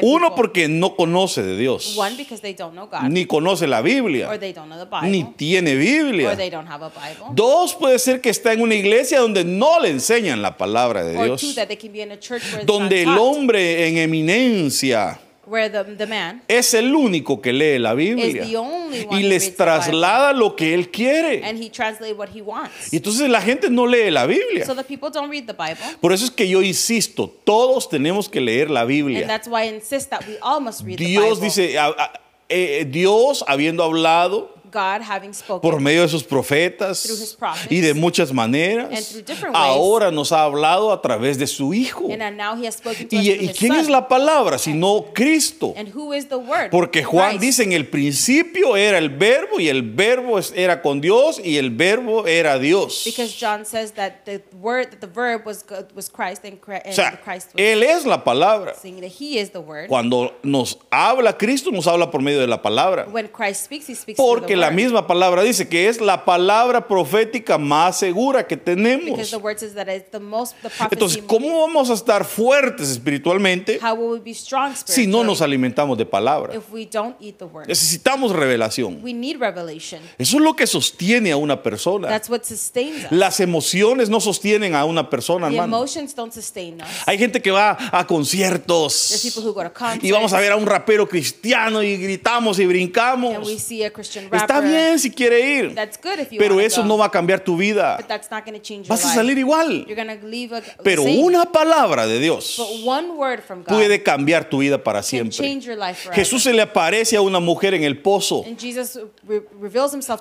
Uno 0.00 0.34
porque 0.34 0.68
no 0.68 0.96
conoce 0.96 1.42
de 1.42 1.58
Dios, 1.58 1.98
one 1.98 2.16
because 2.16 2.40
they 2.40 2.54
don't 2.54 2.72
know 2.72 2.86
God 2.86 3.10
ni 3.10 3.26
conoce 3.26 3.66
la 3.66 3.80
or 3.80 3.84
Biblia, 3.84 4.38
they 4.38 4.54
don't 4.54 4.70
know 4.70 4.78
the 4.78 4.86
Bible 4.86 5.10
ni 5.10 5.24
tiene 5.36 5.72
or 5.72 5.78
Biblia. 5.78 6.34
they 6.34 6.48
don't 6.48 6.66
have 6.66 6.82
a 6.82 6.88
Bible 6.88 7.34
Dos, 7.34 7.74
puede 7.74 7.98
ser 7.98 8.22
que 8.22 8.30
está 8.30 8.54
en 8.54 8.62
una 8.62 8.74
iglesia 8.74 9.20
donde 9.20 9.44
no 9.44 9.80
le 9.80 9.90
enseñan 9.90 10.40
la 10.40 10.56
palabra 10.56 11.04
de 11.04 11.18
or 11.18 11.38
two 11.38 11.41
Dios, 11.42 12.66
donde 12.66 13.02
el 13.02 13.08
hombre 13.18 13.88
en 13.88 13.98
eminencia 13.98 15.18
where 15.44 15.68
the, 15.68 15.82
the 15.96 16.06
man 16.06 16.40
es 16.48 16.72
el 16.72 16.94
único 16.94 17.40
que 17.42 17.52
lee 17.52 17.76
la 17.78 17.90
is 17.92 17.96
Biblia 17.96 18.44
the 18.46 18.56
only 18.56 19.04
one 19.04 19.20
y 19.20 19.24
who 19.24 19.28
les 19.28 19.42
reads 19.42 19.56
the 19.56 19.64
Bible, 19.64 19.64
traslada 19.64 20.32
lo 20.32 20.54
que 20.54 20.72
él 20.72 20.88
quiere. 20.90 21.42
and 21.44 21.58
he 21.62 21.68
translates 21.68 22.16
what 22.16 22.28
he 22.32 22.40
wants. 22.40 22.92
Y 22.92 22.96
entonces 22.98 23.28
la 23.28 23.40
gente 23.42 23.68
no 23.68 23.86
lee 23.86 24.10
la 24.10 24.24
Biblia. 24.26 24.64
So 24.64 24.74
the 24.74 24.84
people 24.84 25.10
don't 25.10 25.28
read 25.30 25.46
the 25.46 25.52
Bible. 25.52 25.82
Por 26.00 26.12
eso 26.12 26.24
es 26.26 26.30
que 26.30 26.48
yo 26.48 26.62
insisto, 26.62 27.28
todos 27.44 27.88
tenemos 27.88 28.28
que 28.28 28.40
leer 28.40 28.70
la 28.70 28.82
And 28.82 28.88
Biblia. 28.88 29.26
that's 29.26 29.48
why 29.48 29.64
I 29.64 29.68
insist 29.74 30.10
that 30.10 30.22
we 30.28 30.36
all 30.40 30.60
must 30.60 30.82
read 30.84 30.98
the 30.98 31.04
Dios 31.06 31.40
Bible. 31.40 31.44
dice, 31.48 31.76
a- 31.76 31.88
a- 31.88 32.20
eh, 32.48 32.86
Dios 32.88 33.44
habiendo 33.48 33.82
hablado 33.82 34.54
God 34.72 35.02
having 35.02 35.32
spoken 35.34 35.60
por 35.70 35.80
medio 35.80 36.02
de 36.02 36.08
sus 36.08 36.24
profetas 36.24 37.02
Through 37.02 37.20
his 37.22 37.34
prophets. 37.34 37.70
y 37.70 37.80
de 37.80 37.94
muchas 37.94 38.32
maneras, 38.32 38.88
And 38.90 39.04
through 39.04 39.22
different 39.24 39.54
ways. 39.54 39.64
ahora 39.66 40.10
nos 40.10 40.32
ha 40.32 40.42
hablado 40.44 40.90
a 40.92 41.00
través 41.02 41.38
de 41.38 41.46
su 41.46 41.74
Hijo. 41.74 42.06
and 42.10 42.20
then 42.20 42.36
now 42.36 42.56
he 42.56 42.66
has 42.66 42.76
spoken 42.76 43.08
to 43.08 43.16
us 43.16 43.22
¿Y, 43.22 43.30
y 43.32 43.48
his 43.50 43.58
quién 43.58 43.72
son. 43.72 43.80
es 43.80 43.88
la 43.88 44.08
palabra 44.08 44.58
sino 44.58 45.06
Cristo? 45.14 45.74
And 45.76 45.88
who 45.94 46.12
is 46.14 46.26
the 46.28 46.38
word? 46.38 46.70
Porque 46.70 47.04
Juan 47.04 47.38
Christ. 47.38 47.40
dice 47.42 47.62
en 47.64 47.72
el 47.72 47.86
principio 47.88 48.76
era 48.76 48.98
el 48.98 49.10
verbo 49.10 49.60
y 49.60 49.68
el 49.68 49.82
verbo 49.82 50.38
era 50.54 50.80
con 50.80 51.00
Dios 51.00 51.38
y 51.42 51.58
el 51.58 51.70
verbo 51.70 52.26
era 52.26 52.58
Dios. 52.58 53.02
Because 53.04 53.34
John 53.38 53.64
says 53.66 53.92
that 53.92 54.24
the 54.24 54.42
word, 54.60 54.90
that 54.90 55.00
the 55.00 55.06
verb 55.06 55.44
was 55.46 55.62
God- 55.62 55.92
was 55.94 56.08
Christ, 56.08 56.44
and, 56.44 56.60
Chri- 56.60 56.80
O 56.84 56.86
and 56.86 56.94
sea, 56.94 57.20
Christ 57.22 57.48
was 57.54 57.56
Él 57.56 57.82
es 57.82 58.06
la 58.06 58.24
palabra. 58.24 58.74
saying 58.74 59.00
that 59.00 59.10
He 59.20 59.38
is 59.38 59.50
the 59.50 59.60
word. 59.60 59.88
Cuando 59.88 60.34
nos 60.42 60.78
habla 60.90 61.36
Cristo, 61.36 61.70
nos 61.70 61.86
habla 61.86 62.10
por 62.10 62.22
medio 62.22 62.40
de 62.40 62.46
la 62.46 62.62
palabra. 62.62 63.06
When 63.10 63.28
Christ 63.28 63.64
speaks, 63.64 63.88
He 63.88 63.94
speaks 63.94 64.16
Porque 64.16 64.56
la 64.62 64.70
misma 64.70 65.06
palabra 65.06 65.42
dice 65.42 65.68
que 65.68 65.88
es 65.88 66.00
la 66.00 66.24
palabra 66.24 66.86
profética 66.88 67.58
más 67.58 67.98
segura 67.98 68.46
que 68.46 68.56
tenemos. 68.56 69.30
the 69.30 69.36
word 69.36 69.58
says 69.58 69.74
that 69.74 69.88
it's 69.88 70.10
the 70.10 70.20
most 70.20 70.54
the. 70.62 70.70
Entonces, 70.90 71.22
¿cómo 71.26 71.60
vamos 71.60 71.90
a 71.90 71.94
estar 71.94 72.24
fuertes 72.24 72.88
espiritualmente 72.90 73.78
how 73.82 73.94
will 73.94 74.12
we 74.12 74.20
be 74.20 74.34
strong 74.34 74.74
si 74.84 75.06
no 75.06 75.24
nos 75.24 75.40
alimentamos 75.40 75.98
de 75.98 76.06
palabra? 76.06 76.54
if 76.54 76.70
we 76.72 76.86
don't 76.86 77.16
eat 77.20 77.36
the 77.38 77.44
word? 77.44 77.66
Necesitamos 77.68 78.32
revelación. 78.32 79.00
We 79.02 79.12
need 79.12 79.38
revelation. 79.38 80.00
Eso 80.18 80.36
es 80.38 80.42
lo 80.42 80.54
que 80.54 80.66
sostiene 80.66 81.32
a 81.32 81.36
una 81.36 81.62
persona. 81.62 82.08
That's 82.08 82.28
what 82.30 82.42
sustains 82.44 83.04
us. 83.04 83.12
Las 83.12 83.40
emociones 83.40 84.08
no 84.08 84.20
sostienen 84.20 84.74
a 84.74 84.84
una 84.84 85.10
persona, 85.10 85.48
the 85.48 85.54
hermano. 85.56 85.76
emotions 85.78 86.14
don't 86.14 86.32
sustain 86.32 86.80
us. 86.80 86.88
Hay 87.06 87.18
gente 87.18 87.40
que 87.42 87.50
va 87.50 87.72
a 87.72 87.90
There's 87.90 88.06
conciertos 88.06 89.20
people 89.22 89.42
who 89.42 89.52
go 89.52 89.62
to 89.62 89.72
concerts. 89.72 90.04
y 90.04 90.10
vamos 90.10 90.32
a 90.32 90.40
ver 90.40 90.52
a 90.52 90.56
un 90.56 90.66
rapero 90.66 91.08
cristiano 91.08 91.82
y 91.82 91.96
gritamos 91.96 92.58
y 92.58 92.62
and 92.62 92.68
we 92.68 92.74
brincamos. 92.74 93.58
see 93.60 93.84
a 93.84 93.90
Christian 93.92 94.24
rapper. 94.30 94.40
Está 94.54 94.60
bien 94.68 94.98
si 94.98 95.10
quiere 95.10 95.40
ir, 95.40 95.74
That's 95.74 95.98
good 96.02 96.18
if 96.20 96.30
you 96.30 96.38
pero 96.38 96.60
eso 96.60 96.82
go, 96.82 96.88
no 96.88 96.98
va 96.98 97.06
a 97.06 97.10
cambiar 97.10 97.40
tu 97.40 97.56
vida. 97.56 97.96
But 97.98 98.06
that's 98.08 98.30
not 98.30 98.44
going 98.44 98.58
to 98.58 98.62
change 98.62 98.86
your 98.86 98.96
Vas 98.96 99.04
a 99.04 99.08
life. 99.08 99.14
salir 99.16 99.38
igual. 99.38 99.86
You're 99.86 99.94
to 100.20 100.26
leave 100.26 100.52
a, 100.54 100.62
Pero 100.82 101.02
same. 101.02 101.22
una 101.22 101.46
palabra 101.52 102.06
de 102.06 102.18
Dios 102.20 102.56
But 102.58 102.86
one 102.86 103.10
word 103.16 103.40
from 103.42 103.62
God 103.62 103.74
puede 103.74 104.02
cambiar 104.02 104.48
tu 104.48 104.58
vida 104.58 104.82
para 104.82 105.02
siempre. 105.02 105.36
your 105.64 105.76
life. 105.76 106.08
Jesús 106.12 106.42
se 106.42 106.52
le 106.52 106.62
aparece 106.62 107.16
a 107.16 107.20
una 107.22 107.40
mujer 107.40 107.74
en 107.74 107.82
el 107.84 108.00
pozo 108.00 108.44
and 108.46 108.58
Jesus 108.58 108.98
re- 109.26 109.42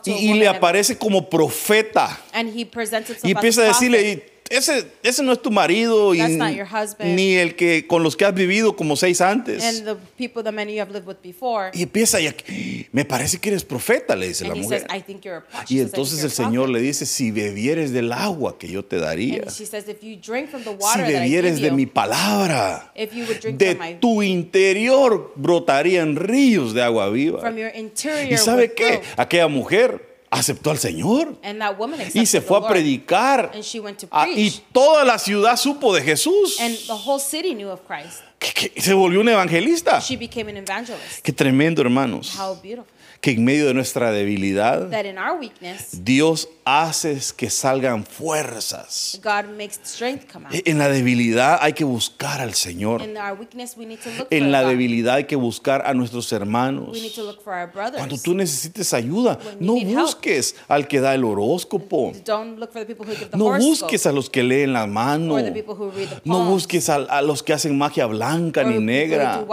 to 0.02 0.10
y, 0.10 0.14
a 0.14 0.18
y 0.18 0.24
woman 0.28 0.40
le 0.40 0.48
aparece 0.48 0.98
como 0.98 1.30
profeta 1.30 2.20
and 2.34 2.50
he 2.58 2.66
presents 2.66 3.10
himself 3.10 3.26
y 3.26 3.32
empieza 3.32 3.62
a 3.62 3.66
decirle, 3.66 3.98
prophet. 4.00 4.28
"Y 4.28 4.31
ese, 4.52 4.86
ese 5.04 5.24
no 5.24 5.32
es 5.34 5.42
tu 5.42 5.50
marido 5.52 6.14
y 6.14 6.20
That's 6.20 6.32
not 6.38 6.52
your 6.54 6.68
husband. 6.68 7.16
ni 7.16 7.36
el 7.36 7.56
que 7.56 7.88
con 7.88 8.04
los 8.04 8.16
que 8.16 8.26
has 8.26 8.34
vivido 8.36 8.76
como 8.76 8.96
seis 8.96 9.22
antes. 9.22 9.64
and 9.64 9.86
the 9.86 9.96
people 10.18 10.44
many 10.52 10.74
you 10.76 10.82
have 10.82 10.92
lived 10.92 11.08
with 11.08 11.18
before. 11.24 11.72
Y 11.74 11.84
empieza 11.84 12.20
y 12.20 12.28
aquí, 12.28 12.88
me 12.92 13.06
parece 13.06 13.40
que 13.40 13.50
eres 13.50 13.64
profeta, 13.64 14.16
le 14.16 14.28
dice 14.28 14.44
and 14.44 14.54
la 14.54 14.60
he 14.60 14.62
mujer. 14.64 14.82
says, 14.82 14.92
I 14.98 15.02
think 15.02 15.24
you're 15.24 15.38
a 15.38 15.42
prophet. 15.42 15.70
Y 15.72 15.76
She 15.76 15.80
says, 15.80 15.88
"I 15.88 15.92
think 15.92 15.94
entonces 15.94 16.18
you're 16.20 16.26
el 16.28 16.32
a 16.32 16.36
Señor 16.36 16.66
prophet." 16.66 16.82
le 16.82 16.88
dice, 16.88 17.06
si 17.06 17.32
bebieres 17.32 17.92
del 17.92 18.12
agua 18.12 18.58
que 18.60 18.68
yo 18.68 18.84
te 18.84 18.98
daría, 18.98 19.44
And 19.44 19.52
she 19.52 19.66
says, 19.66 19.88
if 19.88 20.02
you 20.04 20.18
drink 20.18 20.50
from 20.50 20.64
the 20.64 20.72
si 20.72 20.78
water 20.78 21.04
that 21.04 21.10
I 21.10 21.14
bebieres 21.30 21.60
de 21.62 21.68
you, 21.70 21.74
mi 21.76 21.86
palabra, 21.86 22.92
if 22.96 23.14
you 23.14 23.26
would 23.26 23.40
drink 23.40 23.58
de 23.58 23.76
from 23.76 23.80
my 23.88 23.94
tu 24.00 24.22
interior 24.22 25.32
brotarían 25.36 26.16
ríos 26.16 26.74
de 26.74 26.82
agua 26.82 27.10
viva. 27.10 27.40
from 27.40 27.58
your 27.58 27.70
interior 27.76 28.34
¿Y 28.34 28.38
sabe 28.38 28.64
would 28.68 28.76
qué? 28.76 29.00
flow. 29.00 29.14
Aquella 29.18 29.48
mujer 29.48 30.11
aceptó 30.32 30.72
al 30.72 30.80
Señor 30.80 31.36
And 31.44 31.60
that 31.60 31.78
woman 31.78 32.00
y 32.14 32.26
se 32.26 32.42
fue 32.42 32.58
a 32.58 32.68
predicar. 32.68 33.52
And 33.54 33.64
she 33.64 33.80
went 33.80 34.00
to 34.00 34.08
Ah, 34.12 34.28
y 34.28 34.50
toda 34.72 35.04
la 35.06 35.20
ciudad 35.20 35.58
supo 35.58 35.94
de 35.94 36.02
Jesús. 36.02 36.60
And 36.60 36.76
the 36.88 36.94
whole 36.94 37.20
city 37.20 37.54
knew 37.54 37.70
of 37.70 37.82
Christ. 37.86 38.22
Que- 38.40 38.70
que 38.72 38.82
se 38.82 38.94
volvió 38.94 39.20
un 39.22 39.30
evangelista. 39.30 40.00
She 40.00 40.16
became 40.18 40.50
an 40.50 40.58
evangelist. 40.58 41.22
Qué 41.22 41.32
tremendo, 41.32 41.82
hermanos. 41.82 42.34
How 42.40 42.56
beautiful. 42.62 42.86
Que 43.20 43.32
en 43.32 43.46
medio 43.46 43.68
de 43.68 43.76
nuestra 43.76 44.12
debilidad, 44.12 44.90
That 44.90 45.06
in 45.06 45.20
our 45.20 45.38
weakness, 45.40 46.04
Dios 46.04 46.48
hace 46.66 47.18
que 47.36 47.50
salgan 47.50 48.06
fuerzas. 48.06 49.20
God 49.24 49.50
makes 49.58 49.80
strength 49.84 50.32
come 50.32 50.46
out. 50.48 50.54
En 50.66 50.78
la 50.78 50.90
debilidad 50.90 51.58
hay 51.62 51.74
que 51.74 51.84
buscar 51.84 52.40
al 52.42 52.54
Señor. 52.54 53.02
In 53.02 53.18
our 53.18 53.34
weakness, 53.40 53.76
we 53.78 53.86
need 53.86 54.00
to 54.00 54.10
look 54.10 54.28
for 54.28 54.28
En 54.30 54.52
la 54.52 54.62
God. 54.64 54.70
debilidad 54.70 55.16
hay 55.16 55.24
que 55.26 55.36
buscar 55.36 55.84
a 55.86 55.94
nuestros 55.94 56.32
hermanos. 56.32 56.90
We 56.94 57.02
need 57.02 57.14
to 57.16 57.24
look 57.24 57.42
for 57.44 57.54
our 57.54 57.72
brothers. 57.72 57.98
Cuando 57.98 58.18
tú 58.18 58.34
necesites 58.36 58.94
ayuda, 58.94 59.40
When 59.44 59.58
no 59.60 59.76
help. 59.78 60.00
busques 60.06 60.56
al 60.68 60.88
que 60.88 61.02
da 61.02 61.14
el 61.16 61.24
horóscopo. 61.24 62.12
Don't 62.26 62.60
look 62.60 62.72
for 62.72 62.86
the 62.86 62.86
people 62.86 63.06
who 63.06 63.14
give 63.16 63.30
the 63.32 63.38
No 63.38 63.58
busques 63.58 64.06
a 64.06 64.12
los 64.12 64.30
que 64.30 64.44
leen 64.44 64.74
la 64.74 64.86
mano. 64.88 65.36
or 65.36 65.44
the 65.44 65.52
people 65.52 65.76
who 65.76 65.90
read 65.92 66.10
the 66.10 66.22
No 66.26 66.46
busques 66.46 66.90
a, 66.90 66.96
a 66.96 67.22
los 67.22 67.44
que 67.44 67.54
hacen 67.54 67.78
magia 67.78 68.06
blanca 68.06 68.62
Or 68.62 68.68
ni 68.68 68.80
negra, 68.80 69.46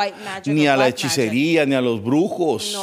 ni 0.46 0.66
a 0.66 0.76
la 0.76 0.88
hechicería, 0.88 1.64
ni 1.66 1.74
a 1.74 1.80
los 1.80 2.02
brujos, 2.02 2.76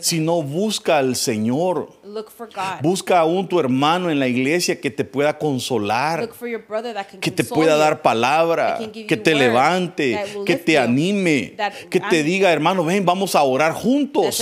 sino 0.00 0.42
busca 0.42 0.98
al 0.98 1.16
Señor. 1.16 1.99
Look 2.12 2.30
for 2.30 2.48
God. 2.48 2.82
Busca 2.82 3.18
aún 3.20 3.48
tu 3.48 3.60
hermano 3.60 4.10
en 4.10 4.18
la 4.18 4.26
iglesia 4.26 4.80
que 4.80 4.90
te 4.90 5.04
pueda 5.04 5.38
consolar, 5.38 6.20
Look 6.20 6.34
for 6.34 6.48
your 6.48 6.64
brother 6.66 6.92
that 6.92 7.06
can 7.08 7.20
que 7.20 7.30
te 7.30 7.44
pueda 7.44 7.74
you. 7.74 7.78
dar 7.78 8.02
palabra, 8.02 8.78
que 8.78 9.02
you 9.02 9.22
te 9.22 9.34
levante, 9.34 10.18
que 10.44 10.56
te 10.56 10.76
anime, 10.78 11.56
que 11.88 12.00
te 12.00 12.22
diga, 12.22 12.52
hermano, 12.52 12.84
ven, 12.84 13.04
vamos 13.04 13.34
a 13.34 13.42
orar 13.42 13.72
that 13.72 13.82
juntos. 13.82 14.38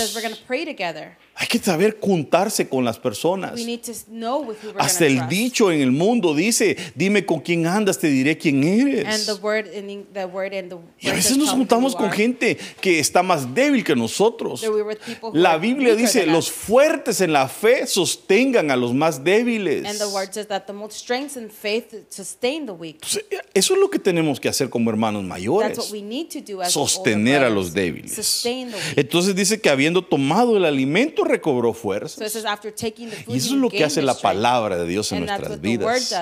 Hay 1.41 1.47
que 1.47 1.57
saber 1.57 1.97
juntarse 2.01 2.67
con 2.67 2.83
las 2.83 2.99
personas. 2.99 3.53
Hasta 4.77 5.05
el 5.05 5.15
trust. 5.19 5.29
dicho 5.29 5.71
en 5.71 5.79
el 5.79 5.93
mundo 5.93 6.35
dice, 6.35 6.75
dime 6.95 7.25
con 7.25 7.39
quién 7.39 7.65
andas, 7.65 7.97
te 7.97 8.07
diré 8.07 8.37
quién 8.37 8.61
And 8.61 8.89
eres. 8.89 9.25
the 9.25 9.35
word 9.35 9.67
in 9.73 10.05
the 10.13 10.25
word 10.25 10.53
and 10.53 10.69
the 10.69 10.75
Y 10.99 11.07
a 11.09 11.13
veces 11.13 11.37
nos 11.37 11.47
"Tell 11.47 11.55
me 11.55 11.55
who 11.55 11.57
juntamos 11.59 11.95
con 11.95 12.07
are." 12.07 12.17
gente 12.17 12.57
que 12.81 12.99
está 12.99 13.23
más 13.23 13.53
débil 13.55 13.85
que 13.85 13.95
nosotros. 13.95 14.61
La 15.31 15.57
Biblia 15.57 15.95
dice, 15.95 16.25
los 16.25 16.51
fuertes 16.51 17.21
en 17.21 17.31
la 17.31 17.47
fe 17.47 17.87
sostengan 17.87 18.69
a 18.69 18.75
los 18.75 18.93
más 18.93 19.23
débiles. 19.23 19.85
Entonces, 19.85 20.45
Eso 23.53 23.73
es 23.73 23.79
lo 23.79 23.89
que 23.89 23.99
tenemos 23.99 24.41
que 24.41 24.49
hacer 24.49 24.69
como 24.69 24.89
hermanos 24.89 25.23
mayores. 25.23 25.77
Sostener 26.67 27.43
a 27.43 27.49
los 27.49 27.73
débiles. 27.73 28.45
Entonces 28.97 29.35
dice 29.35 29.61
que 29.61 29.69
habiendo 29.69 30.03
tomado 30.03 30.57
el 30.57 30.65
alimento, 30.65 31.23
recobró 31.29 31.73
fuerzas. 31.73 32.31
says 32.31 32.45
after 32.45 32.71
taking 32.73 33.09
the 33.09 33.15
food, 33.15 33.33
Y 33.33 33.37
eso 33.37 33.53
es 33.55 33.61
lo 33.61 33.69
que 33.69 33.83
hace 33.83 34.01
la 34.01 34.15
palabra 34.15 34.77
de 34.77 34.85
Dios 34.85 35.11
en 35.11 35.25
nuestras 35.25 35.61
vidas. 35.61 36.13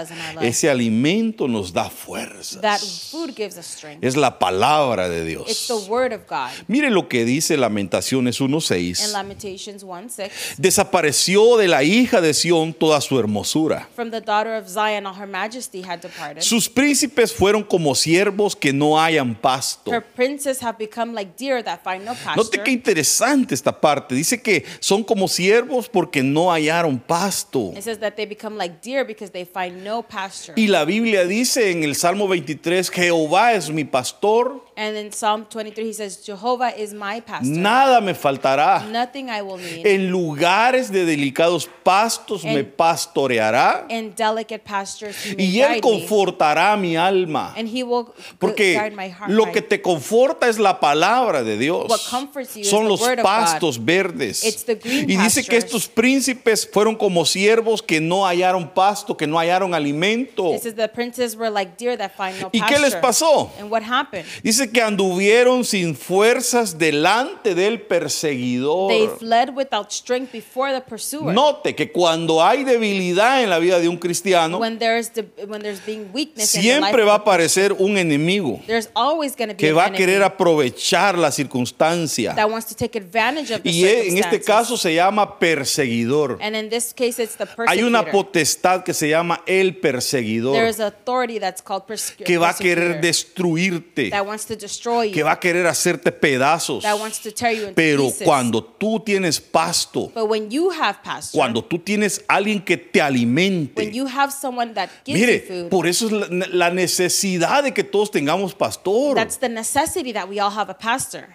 Ese 0.41 0.69
alimento 0.69 1.47
nos 1.47 1.73
da 1.73 1.83
That 1.83 1.91
fuerzas. 1.91 3.09
food 3.11 3.33
gives 3.35 3.57
us 3.57 3.65
strength. 3.65 4.03
Es 4.03 4.15
la 4.15 4.37
palabra 4.37 5.09
de 5.09 5.21
It's 5.21 5.67
Dios. 5.67 5.67
the 5.67 5.89
word 5.89 6.13
of 6.13 6.21
God. 6.27 6.49
Mire 6.67 6.89
lo 6.89 7.07
que 7.07 7.25
dice 7.25 7.57
Lamentaciones 7.57 8.39
In 8.39 8.47
1.6. 8.47 9.11
Lamentations 9.11 9.83
1 9.83 10.09
6. 10.09 10.31
Desapareció 10.57 11.57
de 11.57 11.67
la 11.67 11.83
hija 11.83 12.21
de 12.21 12.33
Sión 12.33 12.73
toda 12.73 13.01
su 13.01 13.17
hermosura. 13.19 13.87
From 13.95 14.11
the 14.11 14.21
daughter 14.21 14.55
of 14.55 14.67
Zion, 14.67 15.05
all 15.05 15.15
her 15.15 15.27
majesty 15.27 15.81
had 15.81 16.01
departed. 16.01 16.41
Sus 16.41 16.69
príncipes 16.69 17.33
fueron 17.33 17.63
como 17.63 17.95
siervos 17.95 18.55
que 18.55 18.73
no 18.73 18.99
hayan 18.99 19.35
pasto. 19.35 19.91
Her 19.91 20.03
princes 20.03 20.61
have 20.61 20.77
become 20.77 21.13
like 21.13 21.31
deer 21.37 21.63
that 21.63 21.81
find 21.83 22.05
no 22.05 22.13
Note 22.35 22.61
qué 22.63 22.71
interesante 22.71 23.53
esta 23.53 23.79
parte. 23.79 24.15
Dice 24.15 24.41
que 24.41 24.65
son 24.87 25.03
como 25.03 25.27
siervos 25.27 25.89
porque 25.89 26.23
no 26.23 26.49
hallaron 26.49 26.97
pasto. 26.97 27.73
It 27.75 27.83
says 27.83 27.99
that 27.99 28.13
they 28.15 28.25
become 28.25 28.55
like 28.57 28.77
deer 28.81 29.05
because 29.05 29.33
they 29.33 29.43
find 29.43 29.83
no 29.83 30.01
pasture. 30.01 30.53
Y 30.55 30.67
la 30.67 30.85
Biblia 30.85 31.25
dice 31.25 31.71
en 31.71 31.83
el 31.83 31.93
Salmo 31.93 32.25
23, 32.29 32.89
Jehová 32.89 33.51
es 33.51 33.69
mi 33.69 33.83
pastor, 33.83 34.63
And 34.79 34.95
in 34.95 35.11
Psalm 35.11 35.45
23, 35.49 35.85
he 35.85 35.91
says, 35.93 36.17
Jehovah 36.23 36.71
is 36.77 36.93
my 36.93 37.19
pastor. 37.19 37.49
nada 37.49 37.99
me 37.99 38.13
faltará. 38.13 38.87
Nothing 38.91 39.27
I 39.27 39.41
will 39.41 39.57
need. 39.57 39.87
En 39.87 40.11
lugares 40.11 40.91
de 40.91 41.03
delicados 41.03 41.67
pastos 41.83 42.43
me 42.43 42.59
En- 42.59 42.65
pastoreará 42.77 43.87
In 43.89 44.13
delicate 44.15 44.59
pastures, 44.63 45.15
he 45.25 45.35
y 45.43 45.61
él 45.61 45.71
me. 45.77 45.81
confortará 45.81 46.77
mi 46.77 46.95
alma. 46.95 47.53
And 47.57 47.67
he 47.67 47.81
will 47.81 48.13
Porque 48.37 48.75
guide 48.75 48.95
my 48.95 49.09
heart. 49.09 49.31
lo 49.31 49.51
que 49.51 49.63
te 49.63 49.81
conforta 49.81 50.47
es 50.47 50.59
la 50.59 50.79
palabra 50.79 51.43
de 51.43 51.57
Dios. 51.57 51.89
What 51.89 52.01
comforts 52.09 52.55
you 52.55 52.61
is 52.61 52.69
Son 52.69 52.83
the 52.83 52.89
los 52.89 53.01
word 53.01 53.17
of 53.19 53.25
pastos 53.25 53.83
verdes. 53.83 54.43
It's 54.45 54.63
the 54.63 54.75
green 54.75 55.09
Y 55.09 55.15
dice 55.17 55.43
que 55.43 55.57
estos 55.57 55.87
príncipes 55.87 56.69
fueron 56.71 56.95
como 56.95 57.25
siervos 57.25 57.81
que 57.81 57.99
no 57.99 58.25
hallaron 58.27 58.69
pasto, 58.75 59.17
que 59.17 59.25
no 59.25 59.39
hallaron 59.39 59.73
alimento. 59.73 60.51
The 60.61 60.87
princes 60.89 61.35
were 61.35 61.49
like 61.49 61.77
deer 61.77 61.97
that 61.97 62.11
find 62.15 62.39
no 62.39 62.49
¿Y 62.53 62.59
pasture. 62.59 62.75
qué 62.75 62.79
les 62.79 62.95
pasó? 62.95 63.49
And 63.59 63.71
what 63.71 63.81
happened? 63.81 64.25
Dice 64.43 64.66
que 64.71 64.81
anduvieron 64.81 65.63
sin 65.63 65.95
fuerzas 65.95 66.77
delante 66.77 67.55
del 67.55 67.81
perseguidor. 67.81 68.89
They 68.89 69.07
fled 69.19 69.49
without 69.55 69.91
strength 69.91 70.31
before 70.31 70.73
the 70.73 70.81
pursuer. 70.81 71.33
Note 71.33 71.75
que 71.75 71.91
cuando 71.91 72.43
hay 72.43 72.63
debilidad 72.63 73.43
en 73.43 73.49
la 73.49 73.59
vida 73.59 73.79
de 73.79 73.87
un 73.87 73.97
cristiano, 73.97 74.57
When 74.59 74.79
there's 74.79 75.11
the, 75.11 75.25
when 75.47 75.61
there's 75.61 75.83
being 75.85 76.09
weakness 76.13 76.49
siempre 76.49 77.03
va 77.03 77.13
a 77.13 77.17
aparecer 77.17 77.73
un 77.73 77.97
enemigo 77.97 78.59
there's 78.67 78.89
always 78.93 79.35
be 79.35 79.55
que 79.55 79.71
va 79.71 79.85
a 79.85 79.91
querer 79.91 80.23
aprovechar 80.23 81.17
la 81.17 81.31
circunstancia. 81.31 82.35
that 82.35 82.49
wants 82.49 82.67
to 82.67 82.75
take 82.75 82.97
advantage 82.97 83.51
of 83.53 83.61
the 83.61 83.69
Y 83.69 83.85
en 83.85 84.17
este 84.17 84.41
caso 84.41 84.77
se 84.77 84.93
llama 84.93 85.39
perseguidor. 85.39 86.37
and 86.41 86.55
in 86.55 86.69
this 86.69 86.93
case 86.93 87.21
it's 87.21 87.35
the 87.35 87.47
Hay 87.67 87.83
una 87.83 88.05
potestad 88.11 88.83
que 88.83 88.93
se 88.93 89.09
llama 89.09 89.41
el 89.45 89.77
perseguidor 89.77 90.67
is 90.67 90.79
authority 90.79 91.39
that's 91.39 91.61
called 91.61 91.83
que 92.25 92.37
va 92.37 92.49
a 92.49 92.53
querer 92.53 93.01
destruirte, 93.01 94.09
that 94.09 94.25
wants 94.25 94.45
to 94.45 94.55
destroy 94.57 95.07
you, 95.09 95.13
que 95.13 95.23
va 95.23 95.31
a 95.33 95.39
querer 95.39 95.65
hacerte 95.67 96.11
pedazos. 96.11 96.83
that 96.83 96.99
wants 96.99 97.19
to 97.19 97.31
tear 97.31 97.51
you 97.53 97.63
into 97.63 97.73
Pero 97.75 98.03
pieces. 98.05 98.25
cuando 98.25 98.63
tú 98.63 98.99
tienes 98.99 99.39
pasto, 99.39 100.11
but 100.13 100.25
when 100.27 100.49
you 100.51 100.69
have 100.71 101.01
pasture, 101.03 101.37
cuando 101.37 101.61
tú 101.63 101.79
tienes 101.79 102.23
alguien 102.27 102.61
que 102.63 102.75
te 102.77 102.99
when 102.99 103.05
alimente, 103.07 103.91
you 103.93 104.05
have 104.07 104.31
someone 104.33 104.73
that 104.73 104.89
gives 105.05 105.19
mire, 105.19 105.33
you 105.39 105.47
food, 105.63 105.69
por 105.69 105.87
eso 105.87 106.07
es 106.07 106.11
la, 106.29 106.47
la 106.51 106.69
necesidad 106.71 107.63
de 107.63 107.71
que 107.73 107.83
todos 107.83 108.09
tengamos 108.11 108.53
pastor. 108.53 109.15
that's 109.15 109.37
the 109.37 109.49
necessity 109.49 110.11
that 110.11 110.27
we 110.27 110.39
all 110.39 110.51
have 110.51 110.69
a 110.69 110.77
pastor. 110.77 111.27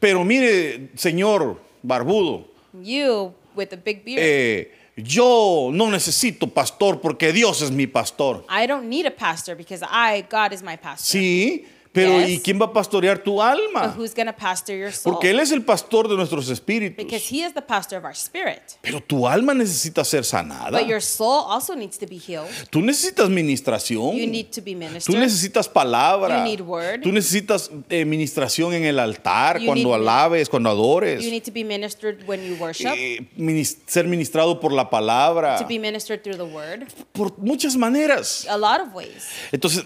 Pero 0.00 0.24
mire, 0.24 0.90
señor 0.94 1.58
barbudo, 1.82 2.46
You 2.82 3.32
with 3.56 3.70
the 3.70 3.76
big 3.76 4.04
beard. 4.04 4.20
eh, 4.22 4.72
yo 4.96 5.70
no 5.72 5.90
necesito 5.90 6.52
pastor 6.52 7.00
porque 7.00 7.32
Dios 7.32 7.62
es 7.62 7.70
mi 7.70 7.86
pastor. 7.86 8.44
I 8.48 8.66
don't 8.66 8.88
need 8.88 9.06
a 9.06 9.10
pastor 9.10 9.56
because 9.56 9.82
I, 9.88 10.24
God 10.30 10.52
is 10.52 10.62
my 10.62 10.76
pastor. 10.76 11.04
Sí, 11.18 11.64
pero 11.92 12.18
Yes. 12.20 12.30
¿y 12.30 12.38
quién 12.40 12.60
va 12.60 12.66
a 12.66 12.72
pastorear 12.72 13.18
tu 13.18 13.34
But 13.36 13.44
alma? 13.44 13.94
who's 13.96 14.14
going 14.14 14.26
to 14.26 14.32
pastor 14.36 14.74
your 14.76 14.92
soul? 14.92 15.14
Porque 15.14 15.30
Él 15.30 15.40
es 15.40 15.50
el 15.52 15.64
pastor 15.64 16.08
de 16.08 16.16
nuestros 16.16 16.48
espíritus. 16.50 16.96
because 17.04 17.24
he 17.30 17.42
is 17.44 17.54
the 17.54 17.62
pastor 17.62 17.98
of 17.98 18.04
our 18.04 18.14
spirit. 18.14 18.60
Pero 18.82 19.00
tu 19.00 19.26
alma 19.26 19.54
necesita 19.54 20.04
ser 20.04 20.24
sanada. 20.24 20.70
But 20.78 20.86
your 20.86 21.00
soul 21.02 21.44
also 21.48 21.74
needs 21.74 21.98
to 21.98 22.06
be 22.06 22.18
healed. 22.18 22.48
Tú 22.70 22.80
necesitas 22.80 23.28
ministración. 23.28 24.14
You 24.16 24.26
need 24.26 24.50
to 24.52 24.60
be 24.62 24.72
Tú 24.72 24.78
ministered. 24.78 25.18
necesitas 25.20 25.68
palabra. 25.68 26.38
You 26.38 26.44
need 26.44 26.60
word. 26.60 27.02
Tú 27.02 27.12
necesitas 27.12 27.70
eh, 27.88 28.04
ministración 28.04 28.72
en 28.74 28.84
el 28.84 28.98
altar, 28.98 29.58
You 29.60 29.66
cuando 29.66 29.88
need- 29.90 29.94
alabes, 29.94 30.48
cuando 30.48 30.70
adores. 30.70 31.24
You 31.24 31.30
need 31.30 31.44
to 31.44 31.52
be 31.52 31.64
ministered 31.64 32.26
when 32.26 32.44
you 32.44 32.56
worship, 32.60 32.92
Eh, 32.96 33.26
minis- 33.36 33.78
ser 33.86 34.06
ministrado 34.06 34.60
por 34.60 34.72
la 34.72 34.90
palabra. 34.90 35.58
to 35.58 35.66
be 35.66 35.78
ministered 35.78 36.22
through 36.22 36.36
the 36.36 36.44
word, 36.44 36.86
Por 37.12 37.32
muchas 37.38 37.76
maneras. 37.76 38.46
a 38.48 38.56
lot 38.56 38.80
of 38.80 38.94
ways. 38.94 39.26
Entonces, 39.52 39.84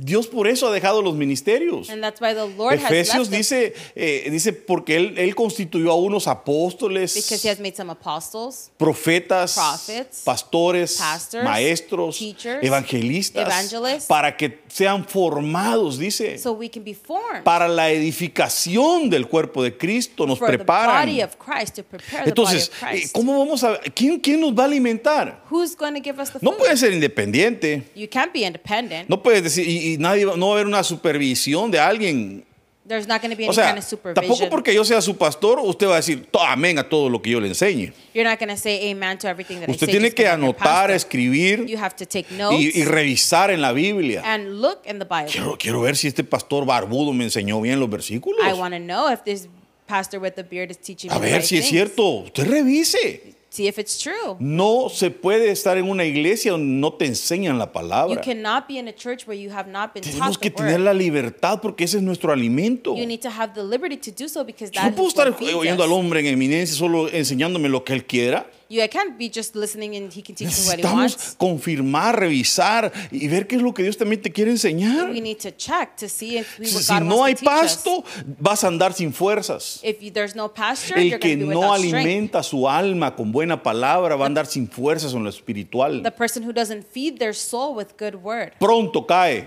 Dios 0.00 0.26
por 0.26 0.46
eso 0.46 0.68
ha 0.68 0.72
dejado 0.72 1.02
los 1.02 1.14
ministerios. 1.14 1.90
And 1.90 2.02
that's 2.02 2.20
why 2.20 2.34
the 2.34 2.46
Lord 2.46 2.74
has 2.78 2.90
Efesios 2.90 3.28
them, 3.28 3.38
dice, 3.38 3.74
eh, 3.94 4.28
dice 4.30 4.52
porque 4.52 4.96
él, 4.96 5.18
él 5.18 5.34
constituyó 5.34 5.90
a 5.90 5.96
unos 5.96 6.26
apóstoles, 6.26 7.14
because 7.14 7.42
he 7.46 7.50
has 7.50 7.58
made 7.60 7.74
some 7.74 7.90
apostles, 7.90 8.70
profetas, 8.78 9.54
prophets, 9.54 10.22
pastores, 10.24 10.96
pastors, 10.98 11.44
maestros, 11.44 12.18
teachers, 12.18 12.62
evangelistas, 12.62 13.46
evangelists, 13.46 14.06
para 14.06 14.36
que 14.36 14.60
sean 14.68 15.06
formados, 15.06 15.98
dice, 15.98 16.38
so 16.38 16.52
we 16.52 16.68
can 16.68 16.84
be 16.84 16.94
formed 16.94 17.42
para 17.44 17.68
la 17.68 17.90
edificación 17.90 19.08
del 19.10 19.26
cuerpo 19.26 19.62
de 19.62 19.76
Cristo, 19.76 20.26
nos 20.26 20.38
preparan. 20.38 21.06
body 21.06 21.22
of 21.22 21.36
Christ, 21.38 21.76
to 21.76 21.82
prepare 21.82 22.24
the 22.24 22.30
Entonces. 22.30 22.70
¿cómo 23.12 23.38
vamos 23.38 23.64
a 23.64 23.78
quién, 23.94 24.20
quién 24.20 24.40
nos 24.40 24.52
va 24.52 24.64
a 24.64 24.66
alimentar? 24.66 25.42
Who's 25.50 25.76
going 25.76 25.94
to 25.94 26.00
give 26.02 26.20
us 26.20 26.30
the 26.30 26.38
No 26.42 26.52
food? 26.52 26.58
puede 26.58 26.76
ser 26.76 26.92
independiente. 26.92 27.84
You 27.94 28.08
can't 28.08 28.32
be 28.32 28.40
independent. 28.46 29.08
No 29.08 29.22
puedes 29.22 29.42
decir, 29.42 29.66
y, 29.66 29.85
y 29.94 29.98
nadie, 29.98 30.24
no 30.24 30.46
va 30.48 30.52
a 30.52 30.54
haber 30.56 30.66
una 30.66 30.82
supervisión 30.82 31.70
de 31.70 31.78
alguien. 31.78 32.44
There's 32.88 33.08
not 33.08 33.20
going 33.20 33.32
to 33.32 33.36
be 33.36 33.44
O 33.44 33.48
any 33.48 33.54
sea, 33.56 33.66
kind 33.70 33.78
of 33.78 33.84
supervision. 33.84 34.14
tampoco 34.28 34.48
porque 34.48 34.72
yo 34.72 34.84
sea 34.84 35.00
su 35.00 35.16
pastor, 35.16 35.58
usted 35.60 35.88
va 35.88 35.94
a 35.94 35.96
decir 35.96 36.24
"To- 36.30 36.40
amén 36.40 36.78
a 36.78 36.88
todo 36.88 37.08
lo 37.10 37.20
que 37.20 37.30
yo 37.30 37.40
le 37.40 37.48
enseñe. 37.48 37.92
You're 38.14 38.22
not 38.30 38.38
going 38.38 38.48
to 38.54 38.56
say 38.56 38.92
amen 38.92 39.18
to 39.18 39.26
everything 39.28 39.56
that 39.58 39.68
I 39.68 39.72
Usted 39.72 39.86
say. 39.86 39.92
tiene 39.98 40.12
que 40.12 40.28
anotar, 40.28 40.92
escribir 40.92 41.66
You 41.66 41.78
have 41.78 41.96
to 41.96 42.06
take 42.06 42.26
notes 42.36 42.60
y, 42.60 42.70
y 42.80 42.84
revisar 42.84 43.50
en 43.50 43.60
la 43.60 43.72
Biblia. 43.72 44.22
and 44.24 44.60
look 44.60 44.82
in 44.86 45.00
the 45.00 45.04
Bible. 45.04 45.26
Quiero, 45.32 45.56
quiero 45.58 45.80
ver 45.80 45.96
si 45.96 46.06
este 46.06 46.22
pastor 46.22 46.64
barbudo 46.64 47.12
me 47.12 47.24
enseñó 47.24 47.60
bien 47.60 47.80
los 47.80 47.90
versículos. 47.90 48.40
I 48.46 48.52
want 48.52 48.72
to 48.72 48.78
know 48.78 49.10
if 49.12 49.24
this 49.24 49.48
pastor 49.88 50.20
with 50.20 50.34
the 50.36 50.44
beard 50.44 50.70
is 50.70 50.78
teaching 50.78 51.10
A 51.10 51.14
me 51.18 51.22
ver 51.26 51.38
right 51.38 51.44
si 51.44 51.58
es 51.58 51.66
cierto. 51.66 52.04
Usted 52.24 52.46
revise. 52.46 53.34
See 53.56 53.68
if 53.68 53.78
it's 53.78 53.98
true. 53.98 54.36
No 54.38 54.90
se 54.90 55.10
puede 55.10 55.50
estar 55.50 55.78
en 55.78 55.88
una 55.88 56.04
iglesia 56.04 56.50
donde 56.52 56.66
no 56.78 56.92
te 56.92 57.06
enseñan 57.06 57.58
la 57.58 57.64
You 57.64 57.72
palabra. 57.72 58.20
cannot 58.20 58.68
be 58.68 58.76
in 58.78 58.86
a 58.86 58.92
church 58.94 59.26
where 59.26 59.34
you 59.34 59.50
have 59.50 59.66
not 59.70 59.94
been 59.94 60.02
Tenemos 60.04 60.32
taught 60.32 60.40
que 60.42 60.50
the 60.50 60.56
tener 60.58 60.72
word. 60.74 60.84
la 60.84 60.92
libertad 60.92 61.60
porque 61.62 61.84
ese 61.84 61.96
es 61.96 62.02
nuestro 62.02 62.32
alimento. 62.32 62.94
You 62.94 63.06
need 63.06 63.22
to 63.22 63.30
have 63.30 63.54
the 63.54 63.62
liberty 63.64 63.96
to 63.96 64.10
do 64.10 64.28
so 64.28 64.44
because 64.44 64.70
Yo 64.74 64.82
that 64.82 64.90
no 64.90 64.96
puedo 64.96 65.06
is 65.08 65.14
estar 65.14 65.30
what 65.30 65.38
feeds 65.38 65.54
oyendo 65.54 65.82
al 65.82 65.90
hombre 65.92 66.20
en 66.20 66.26
eminencia 66.26 66.76
solo 66.76 67.08
enseñándome 67.08 67.70
lo 67.70 67.82
que 67.82 67.94
él 67.94 68.04
quiera. 68.04 68.46
You 68.68 68.82
I 68.82 68.88
can't 68.88 69.16
be 69.16 69.28
just 69.28 69.54
listening 69.54 69.94
and 69.94 70.12
he 70.12 70.22
can 70.22 70.34
teach 70.34 70.48
me 70.48 70.66
what 70.66 70.78
he 70.78 70.84
wants. 70.84 71.36
confirmar, 71.38 72.18
revisar 72.18 72.92
y 73.12 73.28
ver 73.28 73.46
qué 73.46 73.54
es 73.56 73.62
lo 73.62 73.72
que 73.72 73.84
Dios 73.84 73.96
también 73.96 74.20
te 74.20 74.32
quiere 74.32 74.50
enseñar. 74.50 75.08
We 75.10 75.20
need 75.20 75.38
to 75.42 75.52
check 75.52 75.96
to 75.98 76.08
see 76.08 76.38
if 76.38 76.58
we, 76.58 76.66
what 76.66 76.82
Si 76.82 76.92
God 76.92 77.02
no 77.04 77.22
hay 77.24 77.34
wants 77.34 77.40
to 77.42 77.46
teach 77.46 77.62
us. 77.64 77.76
pasto, 77.76 78.04
vas 78.40 78.64
a 78.64 78.66
andar 78.68 78.92
sin 78.92 79.12
fuerzas. 79.12 79.78
If 79.84 80.02
you, 80.02 80.10
there's 80.10 80.34
no 80.34 80.48
pasture, 80.48 80.96
El 80.98 81.04
you're 81.06 81.18
que 81.20 81.36
going 81.36 81.40
to 81.40 81.46
be 81.46 81.54
no 81.54 81.60
without 81.60 81.78
strength. 81.78 81.94
alimenta 82.06 82.42
su 82.42 82.66
alma 82.68 83.14
con 83.14 83.30
buena 83.30 83.62
palabra 83.62 84.16
va 84.16 84.24
a 84.24 84.28
andar 84.28 84.46
sin 84.46 84.68
fuerzas 84.68 85.12
en 85.14 85.22
lo 85.22 85.30
espiritual. 85.30 86.02
The 86.02 86.10
person 86.10 86.42
who 86.42 86.52
doesn't 86.52 86.84
feed 86.84 87.18
their 87.20 87.34
soul 87.34 87.74
with 87.76 87.96
good 87.96 88.16
word, 88.16 88.52
Pronto 88.58 89.06
cae. 89.06 89.46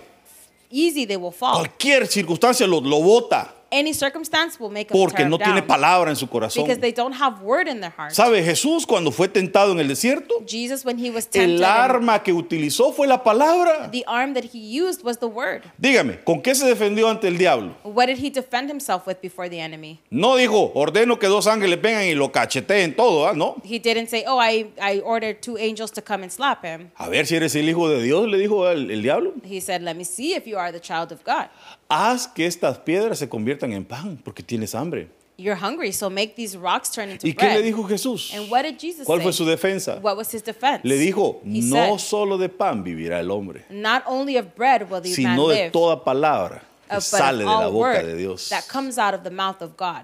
easy 0.71 1.05
they 1.05 1.17
will 1.17 1.33
fall. 1.33 1.55
Cualquier 1.55 2.07
circunstancia 2.07 2.65
lo, 2.65 2.79
lo 2.79 3.01
bota 3.01 3.53
Any 3.71 3.93
circumstance 3.93 4.59
will 4.59 4.71
make 4.71 4.91
porque 4.91 5.25
no 5.25 5.37
tiene 5.37 5.61
palabra 5.61 6.09
en 6.09 6.15
su 6.15 6.27
corazón. 6.27 6.63
because 6.63 6.79
they 6.79 6.91
don't 6.91 7.13
have 7.13 7.41
word 7.43 7.67
in 7.67 7.81
their 7.81 7.91
heart. 7.91 8.11
¿Sabe? 8.13 8.43
Jesús 8.43 8.85
cuando 8.85 9.11
fue 9.11 9.27
tentado 9.27 9.71
en 9.71 9.79
el 9.79 9.87
desierto, 9.87 10.43
Jesus, 10.47 10.83
when 10.83 10.97
he 10.97 11.11
was 11.11 11.27
tempted, 11.27 11.55
el 11.57 11.63
arma 11.63 12.23
que 12.23 12.33
utilizó 12.33 12.91
fue 12.93 13.07
la 13.07 13.23
palabra. 13.23 13.89
the 13.91 14.03
arm 14.07 14.33
that 14.33 14.45
he 14.45 14.59
used 14.59 15.03
was 15.03 15.19
the 15.19 15.27
word. 15.27 15.63
Dígame, 15.77 16.23
¿con 16.23 16.41
qué 16.41 16.55
se 16.55 16.65
defendió 16.65 17.09
ante 17.09 17.27
el 17.27 17.37
diablo? 17.37 17.75
What 17.83 18.07
did 18.07 18.17
he 18.17 18.29
defend 18.29 18.69
himself 18.71 19.05
with 19.05 19.17
before 19.21 19.49
the 19.49 19.59
enemy? 19.59 19.99
No 20.09 20.35
dijo, 20.35 20.71
ordeno 20.73 21.19
que 21.19 21.27
dos 21.27 21.45
ángeles 21.47 21.79
vengan 21.81 22.05
y 22.05 22.15
lo 22.15 22.31
cacheteen 22.31 22.95
todo, 22.95 23.27
¿ah? 23.27 23.33
No. 23.33 23.55
He 23.63 23.79
didn't 23.79 24.07
say, 24.09 24.23
"Oh, 24.27 24.39
I, 24.39 24.71
I 24.81 24.99
ordered 25.01 25.41
two 25.41 25.57
angels 25.57 25.91
to 25.91 26.01
come 26.01 26.23
and 26.23 26.31
slap 26.31 26.63
him." 26.63 26.91
A 26.95 27.07
ver 27.09 27.27
si 27.27 27.35
eres 27.35 27.55
el 27.55 27.69
hijo 27.69 27.87
de 27.87 28.01
Dios, 28.01 28.27
le 28.27 28.37
dijo 28.37 28.67
el, 28.67 28.89
el 28.89 29.01
diablo. 29.03 29.33
He 29.43 29.61
said, 29.61 29.81
"Let 29.81 29.95
me 29.95 30.03
see 30.03 30.33
if 30.33 30.47
you 30.47 30.57
are 30.57 30.71
the 30.71 30.79
child 30.81 31.11
of 31.11 31.23
God. 31.23 31.49
Haz 31.89 32.27
que 32.27 32.45
estas 32.45 32.77
piedras 32.77 33.17
se 33.17 33.27
conviertan 33.27 33.73
en 33.73 33.83
pan, 33.83 34.17
porque 34.23 34.43
tienes 34.43 34.75
hambre. 34.75 35.09
You're 35.37 35.55
hungry, 35.55 35.91
so 35.93 36.09
make 36.09 36.35
these 36.35 36.55
rocks 36.57 36.91
turn 36.91 37.09
into 37.09 37.25
¿Y 37.25 37.33
qué 37.33 37.45
le 37.47 37.53
bread." 37.53 37.63
dijo 37.63 37.83
Jesús? 37.87 38.33
And 38.33 38.51
what 38.51 38.63
did 38.63 38.77
Jesus 38.77 39.05
¿Cuál 39.07 39.19
say? 39.19 39.23
fue 39.23 39.33
su 39.33 39.45
defensa? 39.45 39.97
What 40.01 40.17
was 40.17 40.31
his 40.33 40.43
defense? 40.43 40.81
Le 40.83 40.97
dijo, 40.97 41.41
He 41.45 41.61
no 41.61 41.97
said, 41.97 41.97
solo 41.99 42.37
de 42.37 42.49
pan 42.49 42.83
vivirá 42.83 43.19
el 43.19 43.31
hombre, 43.31 43.63
"Not 43.69 44.03
only 44.05 44.37
of 44.37 44.53
bread 44.55 44.83
will 44.91 45.01
the 45.01 45.09
man 45.09 45.15
sino 45.15 45.47
de 45.47 45.55
live, 45.55 45.71
toda 45.71 46.03
palabra 46.03 46.61
que 46.89 46.95
but 46.95 47.01
sale 47.03 47.43
of 47.45 47.49
de 47.49 47.55
la 47.55 47.65
all 47.67 47.71
boca 47.71 47.79
word 47.79 48.05
de 48.05 48.17
Dios. 48.17 48.49
that 48.49 48.65
comes 48.67 48.97
out 48.97 49.13
of 49.15 49.23
the 49.23 49.31
mouth 49.31 49.61
of 49.61 49.71
God." 49.77 50.03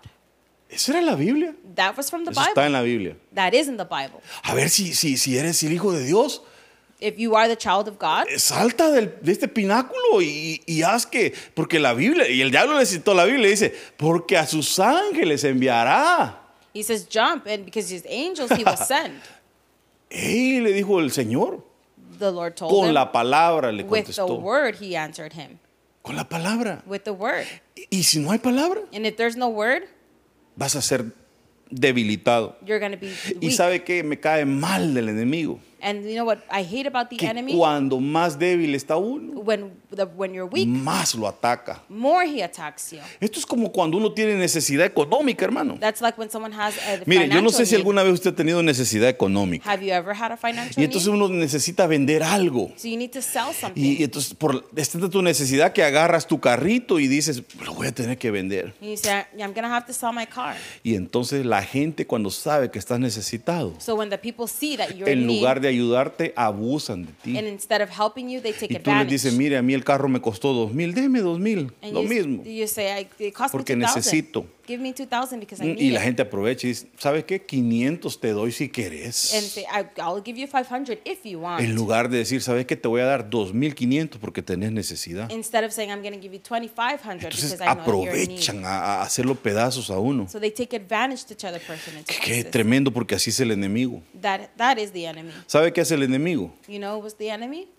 Eso 0.69 0.93
era 0.93 1.01
la 1.01 1.15
Biblia. 1.15 1.53
That 1.75 1.95
was 1.97 2.09
from 2.09 2.23
the 2.23 2.31
Eso 2.31 2.39
está 2.41 2.53
Bible. 2.53 2.65
en 2.67 2.71
la 2.73 2.81
Biblia. 2.81 3.15
That 3.35 3.53
is 3.53 3.67
in 3.67 3.75
the 3.77 3.83
Bible. 3.85 4.21
A 4.43 4.55
ver 4.55 4.69
si, 4.69 4.93
si, 4.95 5.17
si 5.17 5.37
eres 5.37 5.61
el 5.63 5.73
hijo 5.73 5.91
de 5.91 6.03
Dios, 6.05 6.41
If 7.05 7.19
you 7.19 7.35
are 7.35 7.47
the 7.47 7.55
child 7.55 7.87
of 7.87 7.99
God, 7.99 8.25
eh, 8.29 8.39
salta 8.39 8.89
del- 8.91 9.13
de 9.21 9.31
este 9.31 9.47
pináculo 9.47 10.21
y, 10.21 10.61
y 10.65 10.81
haz 10.81 11.05
que, 11.05 11.33
porque 11.53 11.77
la 11.79 11.93
Biblia, 11.93 12.27
y 12.27 12.41
el 12.41 12.49
diablo 12.49 12.79
le 12.79 12.85
citó 12.85 13.13
la 13.13 13.25
Biblia, 13.25 13.47
dice, 13.49 13.73
porque 13.97 14.37
a 14.37 14.47
sus 14.47 14.79
ángeles 14.79 15.43
enviará. 15.43 16.41
he 16.73 16.81
says, 16.83 17.07
jump, 17.07 17.45
and 17.47 17.63
because 17.65 17.89
his 17.93 18.03
angels 18.07 18.49
he 18.51 18.63
will 18.63 18.75
send. 18.87 19.21
¡Ey! 20.09 20.59
le 20.61 20.71
dijo 20.73 20.99
el 20.99 21.11
Señor. 21.11 21.63
The 22.17 22.31
Lord 22.31 22.55
told 22.55 22.71
Con 22.73 22.87
him. 22.89 22.93
la 22.93 23.11
palabra 23.11 23.71
le 23.71 23.83
With 23.83 24.05
the 24.07 24.13
contestó. 24.13 24.39
word, 24.41 24.75
he 24.81 24.95
answered 24.95 25.33
him. 25.33 25.59
Con 26.01 26.15
la 26.15 26.23
palabra. 26.23 26.81
With 26.87 27.03
the 27.03 27.11
word. 27.13 27.45
Y 27.91 28.03
si 28.03 28.19
no 28.19 28.31
hay 28.31 28.39
palabra, 28.39 28.81
And 28.93 29.05
if 29.05 29.15
there's 29.17 29.35
no 29.35 29.49
word, 29.49 29.83
vas 30.55 30.75
a 30.75 30.81
ser 30.81 31.05
debilitado. 31.69 32.55
you're 32.65 32.79
going 32.79 32.91
to 32.93 32.97
be 32.97 33.11
Y 33.41 33.47
weak. 33.47 33.51
sabe 33.53 33.83
que 33.83 34.03
me 34.03 34.17
cae 34.19 34.45
mal 34.45 34.93
del 34.93 35.09
enemigo. 35.09 35.59
And 35.87 36.03
you 36.03 36.15
know 36.15 36.25
what 36.25 36.39
I 36.51 36.63
hate 36.63 36.87
about 36.87 37.09
the 37.11 37.17
Que 37.17 37.27
enemy? 37.27 37.53
cuando 37.53 37.99
más 37.99 38.39
débil 38.39 38.73
está 38.73 38.97
uno, 38.97 39.39
When, 39.41 39.71
the, 39.95 40.05
when 40.05 40.33
you're 40.33 40.49
weak, 40.51 40.67
más 40.67 41.13
lo 41.13 41.27
ataca. 41.27 41.83
more 41.89 42.25
he 42.27 42.41
attacks 42.41 42.91
you. 42.91 42.97
Esto 43.19 43.37
es 43.37 43.45
como 43.45 43.71
cuando 43.71 43.97
uno 43.97 44.11
tiene 44.11 44.33
necesidad 44.35 44.87
económica, 44.87 45.45
hermano. 45.45 45.77
That's 45.79 46.01
like 46.01 46.17
when 46.19 46.31
someone 46.31 46.51
has 46.55 46.73
a 46.79 47.03
Mire, 47.05 47.29
yo 47.29 47.39
no 47.43 47.51
sé 47.51 47.67
si 47.67 47.73
need. 47.73 47.81
alguna 47.81 48.01
vez 48.01 48.13
usted 48.13 48.31
ha 48.33 48.35
tenido 48.35 48.63
necesidad 48.63 49.07
económica. 49.09 49.69
Have 49.71 49.85
you 49.85 49.91
ever 49.93 50.15
had 50.19 50.31
a 50.31 50.37
financial 50.37 50.73
Y 50.81 50.85
entonces 50.85 51.07
need? 51.11 51.21
uno 51.21 51.29
necesita 51.29 51.85
vender 51.85 52.23
algo. 52.23 52.71
So 52.77 52.87
you 52.87 52.97
need 52.97 53.11
to 53.11 53.21
sell 53.21 53.53
something. 53.53 53.79
Y 53.79 54.03
entonces, 54.03 54.33
por 54.33 54.67
esta 54.75 54.97
es 54.97 55.09
tu 55.11 55.21
necesidad 55.21 55.71
que 55.71 55.83
agarras 55.83 56.25
tu 56.25 56.39
carrito 56.39 56.99
y 56.99 57.07
dices, 57.07 57.43
lo 57.63 57.75
voy 57.75 57.85
a 57.85 57.91
tener 57.91 58.17
que 58.17 58.31
vender. 58.31 58.73
and 58.81 58.89
you 58.89 58.97
say, 58.97 59.23
"Yeah, 59.37 59.45
I'm 59.45 59.53
going 59.53 59.61
to 59.67 59.69
have 59.71 59.85
to 59.85 59.93
sell 59.93 60.11
my 60.11 60.25
car. 60.25 60.55
Y 60.81 60.95
entonces 60.95 61.45
la 61.45 61.61
gente 61.61 62.07
cuando 62.07 62.31
sabe 62.31 62.71
que 62.71 62.79
estás 62.79 62.99
necesitado, 62.99 63.75
So 63.79 63.93
when 63.95 64.09
the 64.09 64.17
people 64.17 64.47
see 64.47 64.75
that 64.77 64.89
you're 64.95 65.11
en 65.11 65.19
in 65.19 65.27
need, 65.27 65.39
lugar 65.41 65.61
de 65.61 65.74
ayudarte, 65.75 66.33
abusan 66.35 67.05
de 67.05 67.11
ti. 67.23 67.37
and 67.37 67.47
instead 67.47 67.81
of 67.81 67.89
helping 67.89 68.29
you, 68.29 68.41
they 68.41 68.53
take 68.53 68.65
Y 68.73 68.77
tú 68.79 68.83
les 68.85 68.87
advantage. 68.87 69.11
dices, 69.11 69.33
mire, 69.33 69.57
a 69.57 69.61
mí 69.61 69.73
el 69.73 69.83
carro 69.83 70.07
me 70.07 70.19
costó 70.21 70.53
dos 70.53 70.73
mil, 70.73 70.93
deme 70.93 71.21
dos 71.21 71.39
mil, 71.39 71.71
and 71.81 71.93
lo 71.93 72.03
you, 72.03 72.09
mismo. 72.09 72.43
you 72.43 72.67
say, 72.67 73.01
I, 73.01 73.07
it 73.19 73.33
cost 73.33 73.51
Porque 73.51 73.75
me 73.75 73.85
2000 73.85 73.95
necesito. 73.99 74.45
Give 74.67 74.81
me 74.81 74.93
2000 74.93 75.39
because 75.39 75.61
I 75.63 75.67
need 75.75 75.79
Y 75.79 75.91
la 75.91 75.99
it. 75.99 76.05
gente 76.05 76.21
aprovecha 76.23 76.65
y 76.65 76.71
dice, 76.71 76.87
¿sabes 76.97 77.23
qué? 77.25 77.39
500 77.45 78.19
te 78.19 78.29
doy 78.29 78.51
si 78.51 78.67
querés. 78.69 79.31
And 79.35 79.43
say, 79.43 79.63
I, 79.65 79.85
I'll 80.01 80.23
give 80.25 80.39
you 80.39 80.47
500 80.47 80.97
if 81.05 81.23
you 81.23 81.39
want. 81.39 81.61
En 81.61 81.75
lugar 81.75 82.09
de 82.09 82.17
decir, 82.17 82.41
¿sabes 82.41 82.65
qué? 82.65 82.75
Te 82.75 82.87
voy 82.87 83.01
a 83.01 83.05
dar 83.05 83.29
2.500 83.29 84.17
porque 84.19 84.41
tenés 84.41 84.71
necesidad. 84.71 85.29
Instead 85.31 85.63
of 85.65 85.71
saying, 85.71 85.91
I'm 85.91 86.01
going 86.01 86.15
to 86.15 86.19
give 86.19 86.33
you 86.33 86.39
2500 86.41 87.25
Entonces 87.25 87.51
because 87.51 87.63
I 87.63 87.75
know 87.75 88.05
you're 88.05 88.15
in 88.23 88.29
need. 88.29 88.39
aprovechan 88.39 88.65
a, 88.65 88.77
a 88.79 89.01
hacerlo 89.03 89.35
pedazos 89.35 89.91
a 89.91 89.99
uno. 89.99 90.27
So 90.27 90.39
they 90.39 90.49
take 90.49 90.75
advantage 90.75 91.25
to 91.25 91.35
tear 91.35 91.53
the 91.53 91.59
person 91.59 91.93
Qué, 92.07 92.15
qué 92.19 92.43
tremendo 92.43 92.91
porque 92.91 93.13
así 93.13 93.29
es 93.29 93.39
el 93.39 93.51
enemigo. 93.51 94.01
That, 94.19 94.49
that 94.57 94.79
is 94.79 94.91
the 94.91 95.05
enemy. 95.05 95.29
¿Sabe 95.55 95.71
qué 95.71 95.79
hace 95.79 95.95
el 95.95 96.03
enemigo? 96.03 96.51
You 96.67 96.79
know 96.79 96.97
what's 96.97 97.15
the 97.15 97.29
enemy? 97.29 97.69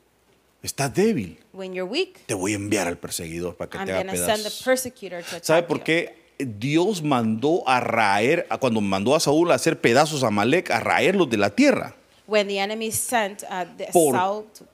Estás 0.63 0.95
débil. 0.95 1.39
When 1.53 1.75
you're 1.75 1.85
weak, 1.87 2.21
Te 2.25 2.33
voy 2.33 2.53
a 2.53 2.57
enviar 2.57 2.89
al 2.89 2.97
perseguidor 2.97 3.55
para 3.55 3.69
que 3.69 3.77
I'm 3.77 3.85
te 3.85 3.93
haga 3.93 4.13
send 4.17 4.17
the 4.17 4.25
pedazos. 4.45 4.63
persecutor 4.65 5.21
to 5.23 5.27
attack 5.37 5.45
¿Sabe 5.45 5.63
por 5.65 5.83
qué? 5.83 6.15
Dios 6.39 7.03
mandó 7.03 7.69
a 7.69 7.81
raer, 7.81 8.47
cuando 8.61 8.81
mandó 8.81 9.15
a 9.15 9.21
Saúl 9.21 9.53
a 9.53 9.57
hacer 9.57 9.79
pedazos 9.79 10.25
a 10.25 10.31
Malek, 10.31 10.71
a 10.71 10.81
raerlos 10.81 11.29
de 11.29 11.37
la 11.37 11.51
tierra. 11.51 11.95
When 12.27 12.49
the 12.49 12.59
enemy 12.59 12.91
sent 12.91 13.43
uh, 13.43 13.67
the 13.77 13.89
Por- 13.93 14.15
Saul, 14.17 14.45
to- 14.59 14.65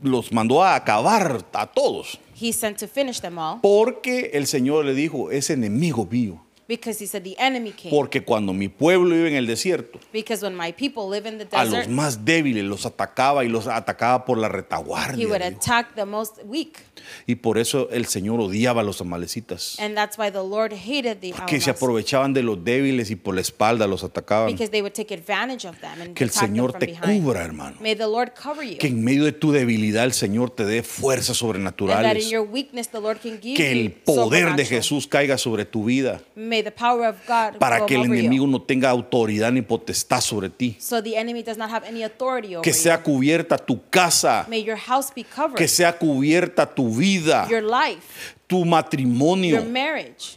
Los 0.00 0.30
mandó 0.32 0.62
a 0.62 0.76
acabar 0.76 1.44
a 1.54 1.66
todos. 1.66 2.20
he 2.40 2.52
sent 2.52 2.78
to 2.78 2.86
finish 2.86 3.20
them 3.20 3.36
all 3.36 3.58
Porque 3.60 4.30
el 4.34 4.46
Señor 4.46 4.84
le 4.84 4.94
dijo, 4.94 5.32
es 5.32 5.50
enemigo 5.50 6.06
mío. 6.08 6.40
Because 6.68 7.02
he 7.02 7.06
said 7.06 7.22
the 7.22 7.34
enemy 7.38 7.72
came. 7.72 7.90
Porque 7.90 8.22
cuando 8.22 8.52
mi 8.52 8.68
pueblo 8.68 9.14
iba 9.16 9.28
en 9.28 9.34
el 9.34 9.46
desierto, 9.46 9.98
Because 10.12 10.42
when 10.44 10.56
my 10.56 10.72
people 10.72 11.08
live 11.10 11.28
in 11.28 11.38
the 11.38 11.46
a 11.56 11.64
los 11.64 11.72
desert, 11.74 11.88
más 11.90 12.24
débiles 12.24 12.64
los 12.64 12.86
atacaba 12.86 13.44
y 13.44 13.48
los 13.48 13.66
atacaba 13.66 14.24
por 14.24 14.38
la 14.38 14.46
he 14.48 14.50
retaguardia. 14.50 15.26
would 15.28 15.40
dijo. 15.42 15.56
attack 15.58 15.94
the 15.94 16.04
most 16.06 16.38
weak. 16.44 16.78
Y 17.26 17.34
por 17.36 17.58
eso 17.58 17.88
el 17.90 18.06
Señor 18.06 18.40
odiaba 18.40 18.80
a 18.82 18.84
los 18.84 19.00
amalecitas. 19.00 19.76
And 19.80 19.96
that's 19.96 20.16
why 20.18 20.30
the 20.30 20.42
Lord 20.42 20.72
hated 20.72 21.18
the 21.20 21.32
Que 21.46 21.60
se 21.60 21.70
aprovechaban 21.70 22.32
de 22.32 22.42
los 22.42 22.62
débiles 22.64 23.10
y 23.10 23.16
por 23.16 23.34
la 23.34 23.40
espalda 23.40 23.86
los 23.86 24.04
atacaban. 24.04 24.52
because 24.52 24.70
they 24.70 24.80
would 24.82 24.94
take 24.94 25.12
advantage 25.12 25.66
of 25.66 25.78
them 25.80 26.00
and 26.00 26.14
Que 26.14 26.24
el 26.24 26.30
attack 26.30 26.42
them 26.42 26.50
Señor 26.54 26.70
from 26.70 26.80
te 26.80 26.86
behind. 26.86 27.22
cubra, 27.24 27.44
hermano. 27.44 27.76
May 27.80 27.94
the 27.96 28.06
Lord 28.06 28.32
cover 28.40 28.62
you. 28.64 28.78
Que 28.78 28.86
en 28.86 29.02
medio 29.04 29.24
de 29.24 29.32
tu 29.32 29.50
debilidad 29.52 30.04
el 30.04 30.12
Señor 30.12 30.50
te 30.50 30.64
dé 30.64 30.82
fuerzas 30.82 31.42
and 31.42 31.52
that 31.52 31.64
in 31.64 31.72
sobrenaturales. 31.76 32.30
your 32.30 32.42
weakness 32.42 32.88
the 32.88 33.00
Lord 33.00 33.18
can 33.20 33.40
give 33.40 33.56
Que 33.56 33.74
you 33.74 33.80
el 33.86 33.92
poder 33.92 34.30
de 34.54 34.64
supernatural. 34.64 34.66
Jesús 34.66 35.06
caiga 35.08 35.38
sobre 35.38 35.64
tu 35.64 35.84
vida. 35.84 36.20
May 36.52 36.60
the 36.62 36.70
power 36.70 37.06
of 37.08 37.16
God 37.26 37.56
Para 37.58 37.86
que 37.86 37.94
el 37.94 38.02
over 38.02 38.14
enemigo 38.14 38.44
you. 38.44 38.50
no 38.50 38.60
tenga 38.60 38.90
autoridad 38.90 39.50
ni 39.50 39.62
potestad 39.62 40.20
sobre 40.20 40.50
ti. 40.50 40.76
So 40.78 41.02
the 41.02 41.16
enemy 41.16 41.42
does 41.42 41.56
not 41.56 41.70
have 41.70 41.88
any 41.88 42.04
authority 42.04 42.54
over 42.54 42.60
Que 42.62 42.74
sea 42.74 43.02
cubierta 43.02 43.56
tu 43.56 43.80
casa. 43.88 44.44
May 44.50 44.62
your 44.62 44.76
house 44.76 45.10
be 45.14 45.24
covered. 45.24 45.56
Que 45.56 45.66
sea 45.66 45.96
cubierta 45.98 46.66
tu 46.66 46.90
vida. 46.90 47.46
your 47.48 47.62
life, 47.62 48.36
Tu 48.52 48.66
matrimonio. 48.66 49.64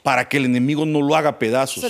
Para 0.01 0.30
que 0.30 0.38
el 0.38 0.45
enemigo 0.45 0.86
no 0.86 1.01
lo 1.01 1.17
haga 1.17 1.38
pedazos. 1.38 1.84
So 1.84 1.89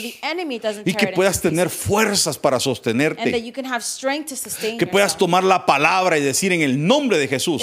Y 0.83 0.93
que 0.95 1.07
puedas 1.09 1.39
tener 1.39 1.69
fuerzas 1.69 2.39
para 2.39 2.59
sostenerte. 2.59 3.31
Que 3.31 4.87
puedas 4.87 5.11
yourself. 5.11 5.17
tomar 5.19 5.43
la 5.43 5.67
palabra 5.67 6.17
y 6.17 6.23
decir 6.23 6.51
en 6.51 6.61
el 6.61 6.83
nombre 6.83 7.19
de 7.19 7.27
Jesús. 7.27 7.61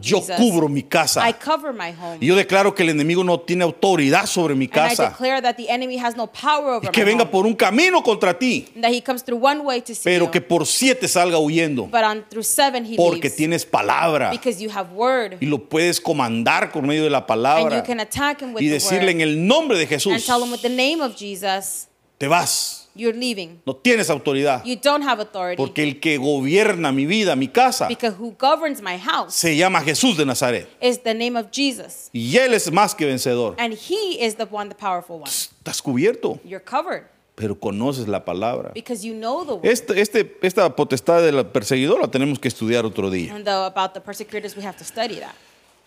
Yo 0.00 0.22
cubro 0.38 0.68
mi 0.70 0.82
casa. 0.82 1.28
I 1.28 1.34
cover 1.34 1.74
my 1.74 1.90
home. 1.90 2.16
Y 2.18 2.26
yo 2.28 2.34
declaro 2.34 2.74
que 2.74 2.82
el 2.82 2.88
enemigo 2.88 3.22
no 3.24 3.40
tiene 3.40 3.64
autoridad 3.64 4.24
sobre 4.24 4.54
mi 4.54 4.66
casa. 4.66 5.10
declare 5.10 5.42
that 5.42 5.56
the 5.56 5.68
enemy 5.68 5.98
has 5.98 6.16
no 6.16 6.26
power 6.28 6.76
over 6.76 6.88
Y 6.88 6.92
que 6.92 7.04
venga 7.04 7.24
home. 7.24 7.30
por 7.30 7.44
un 7.46 7.54
camino 7.54 8.02
contra 8.02 8.38
ti. 8.38 8.68
And 8.74 8.82
that 8.82 8.92
he 8.92 9.02
comes 9.02 9.22
through 9.22 9.44
one 9.44 9.60
way 9.60 9.82
to 9.82 9.94
see 9.94 10.04
Pero 10.04 10.24
you, 10.26 10.30
que 10.30 10.40
por 10.40 10.66
siete 10.66 11.08
salga 11.08 11.36
huyendo. 11.38 11.90
Porque 11.90 13.20
leaves. 13.28 13.36
tienes 13.36 13.66
palabra. 13.66 14.30
because 14.30 14.62
you 14.62 14.70
have 14.70 14.94
word. 14.94 15.36
Y 15.40 15.46
lo 15.46 15.58
puedes 15.68 16.00
comandar 16.00 16.69
por 16.72 16.82
medio 16.82 17.04
de 17.04 17.10
la 17.10 17.26
palabra. 17.26 17.82
can 17.84 18.00
attack 18.00 18.40
him 18.40 18.52
with 18.54 18.62
Y 18.62 18.66
the 18.68 18.74
decirle 18.74 19.10
en 19.10 19.20
el 19.20 19.46
nombre 19.46 19.76
de 19.76 19.84
and 19.84 19.90
Jesús. 19.92 20.24
tell 20.26 20.42
him 20.42 20.50
with 20.50 20.62
the 20.62 20.68
name 20.68 21.00
of 21.02 21.14
Jesus, 21.16 21.88
Te 22.18 22.26
vas. 22.28 22.88
you're 22.94 23.16
leaving. 23.16 23.60
No 23.66 23.74
tienes 23.74 24.10
autoridad. 24.10 24.62
You 24.64 24.76
don't 24.76 25.02
have 25.02 25.20
authority. 25.22 25.56
Porque 25.56 25.82
el 25.82 26.00
que 26.00 26.18
gobierna 26.18 26.92
mi 26.92 27.06
vida, 27.06 27.34
mi 27.36 27.48
casa, 27.48 27.88
because 27.88 28.16
who 28.18 28.32
governs 28.38 28.82
my 28.82 28.98
house 28.98 29.34
se 29.34 29.56
llama 29.56 29.80
Jesús 29.82 30.16
de 30.16 30.24
Nazaret. 30.26 30.68
is 30.80 30.98
the 31.02 31.14
name 31.14 31.36
of 31.38 31.50
Jesus. 31.50 32.10
Y 32.12 32.36
Él 32.36 32.52
es 32.54 32.70
más 32.72 32.94
que 32.94 33.06
vencedor. 33.06 33.54
And 33.58 33.72
he 33.74 34.24
is 34.24 34.34
the 34.36 34.46
one, 34.50 34.68
the 34.68 34.74
powerful 34.74 35.16
one. 35.16 35.30
Estás 35.30 35.80
cubierto, 35.82 36.40
You're 36.44 36.64
covered 36.64 37.04
pero 37.36 37.58
conoces 37.58 38.06
la 38.06 38.22
palabra. 38.22 38.72
because 38.74 39.02
you 39.02 39.14
know 39.14 39.46
the 39.46 39.54
word. 39.54 39.64
Este, 39.66 39.98
este, 39.98 40.36
esta 40.42 40.76
potestad 40.76 41.22
del 41.22 41.46
perseguidor 41.46 41.98
la 42.02 42.08
tenemos 42.08 42.38
que 42.38 42.48
estudiar 42.48 42.84
otro 42.84 43.08
día. 43.08 43.32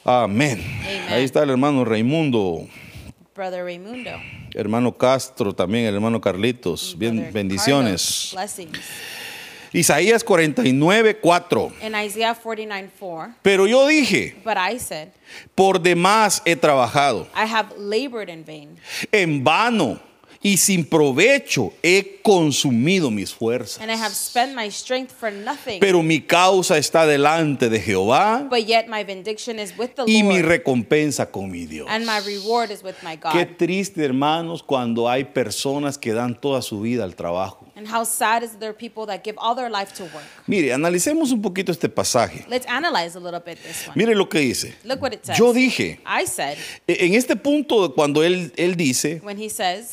Amén. 0.06 0.60
Amen. 0.82 1.14
Ahí 1.14 1.24
está 1.24 1.44
el 1.44 1.50
hermano 1.50 1.86
Raimundo, 1.86 2.68
Brother 3.34 3.64
Raimundo. 3.64 4.12
hermano 4.54 4.96
Castro 4.98 5.54
también, 5.54 5.86
el 5.86 5.96
hermano 5.96 6.20
Carlitos. 6.20 6.96
Bien, 6.98 7.30
bendiciones. 7.32 8.32
Carlos, 8.34 8.56
blessings. 8.56 8.80
Isaías 9.72 10.24
49, 10.24 11.18
4. 11.20 11.72
In 11.82 11.96
Isaiah 11.96 12.36
49 12.36 12.92
4, 13.00 13.36
Pero 13.42 13.66
yo 13.66 13.88
dije, 13.88 14.36
but 14.44 14.56
I 14.58 14.78
said, 14.78 15.10
por 15.56 15.82
demás 15.82 16.42
he 16.46 16.56
trabajado, 16.56 17.28
I 17.36 17.46
have 17.48 17.74
labored 17.78 18.30
in 18.30 18.44
vain, 18.46 18.78
en 19.12 19.44
vano 19.44 20.00
y 20.44 20.58
sin 20.58 20.86
provecho 20.86 21.72
he 21.82 22.20
consumido 22.22 23.10
mis 23.10 23.34
fuerzas. 23.34 23.80
and 23.82 23.90
I 23.90 23.96
have 23.96 24.14
spent 24.14 24.54
my 24.54 24.70
strength 24.70 25.12
for 25.18 25.32
nothing. 25.32 25.80
Pero 25.80 26.04
mi 26.04 26.20
causa 26.22 26.78
está 26.78 27.06
delante 27.08 27.70
de 27.70 27.80
Jehová 27.80 28.48
but 28.50 28.66
yet 28.68 28.88
my 28.88 29.04
vindication 29.04 29.58
is 29.60 29.74
with 29.78 29.92
the 29.96 30.04
y 30.06 30.22
mi 30.24 30.40
Lord, 30.40 30.46
recompensa 30.46 31.32
con 31.32 31.50
mi 31.50 31.66
Dios. 31.66 31.88
and 31.90 32.06
my 32.06 32.20
reward 32.26 32.72
is 32.72 32.84
with 32.84 32.96
my 33.04 33.16
God. 33.16 33.32
Qué 33.32 33.46
triste, 33.46 34.04
hermanos, 34.04 34.62
cuando 34.62 35.10
hay 35.10 35.24
personas 35.24 35.98
que 35.98 36.14
dan 36.14 36.40
toda 36.40 36.62
su 36.62 36.82
vida 36.82 37.04
al 37.04 37.16
trabajo. 37.16 37.66
and 37.76 37.88
how 37.88 38.04
sad 38.04 38.44
is 38.44 38.52
there 38.60 38.72
people 38.74 39.06
that 39.08 39.24
give 39.24 39.36
all 39.40 39.56
their 39.56 39.70
life 39.70 39.94
to 39.96 40.04
work. 40.04 40.24
Mire, 40.46 40.74
analicemos 40.74 41.32
un 41.32 41.42
poquito 41.42 41.72
este 41.72 41.90
pasaje. 41.90 42.46
Let's 42.48 42.68
analyze 42.68 43.16
a 43.16 43.20
little 43.20 43.40
bit 43.40 43.58
this 43.64 43.88
one. 43.88 43.94
Mire 43.96 44.14
lo 44.16 44.28
que 44.30 44.40
dice. 44.40 44.76
Look 44.84 45.02
what 45.02 45.14
it 45.14 45.26
says. 45.26 45.40
Yo 45.40 45.54
dije, 45.54 46.00
I 46.06 46.26
said, 46.26 46.58
e- 46.88 46.98
en 47.06 47.16
este 47.16 47.36
punto, 47.36 47.94
cuando 47.96 48.22
él, 48.24 48.52
él 48.58 48.76
dice, 48.76 49.20
when 49.24 49.38
he 49.38 49.50
says, 49.50 49.92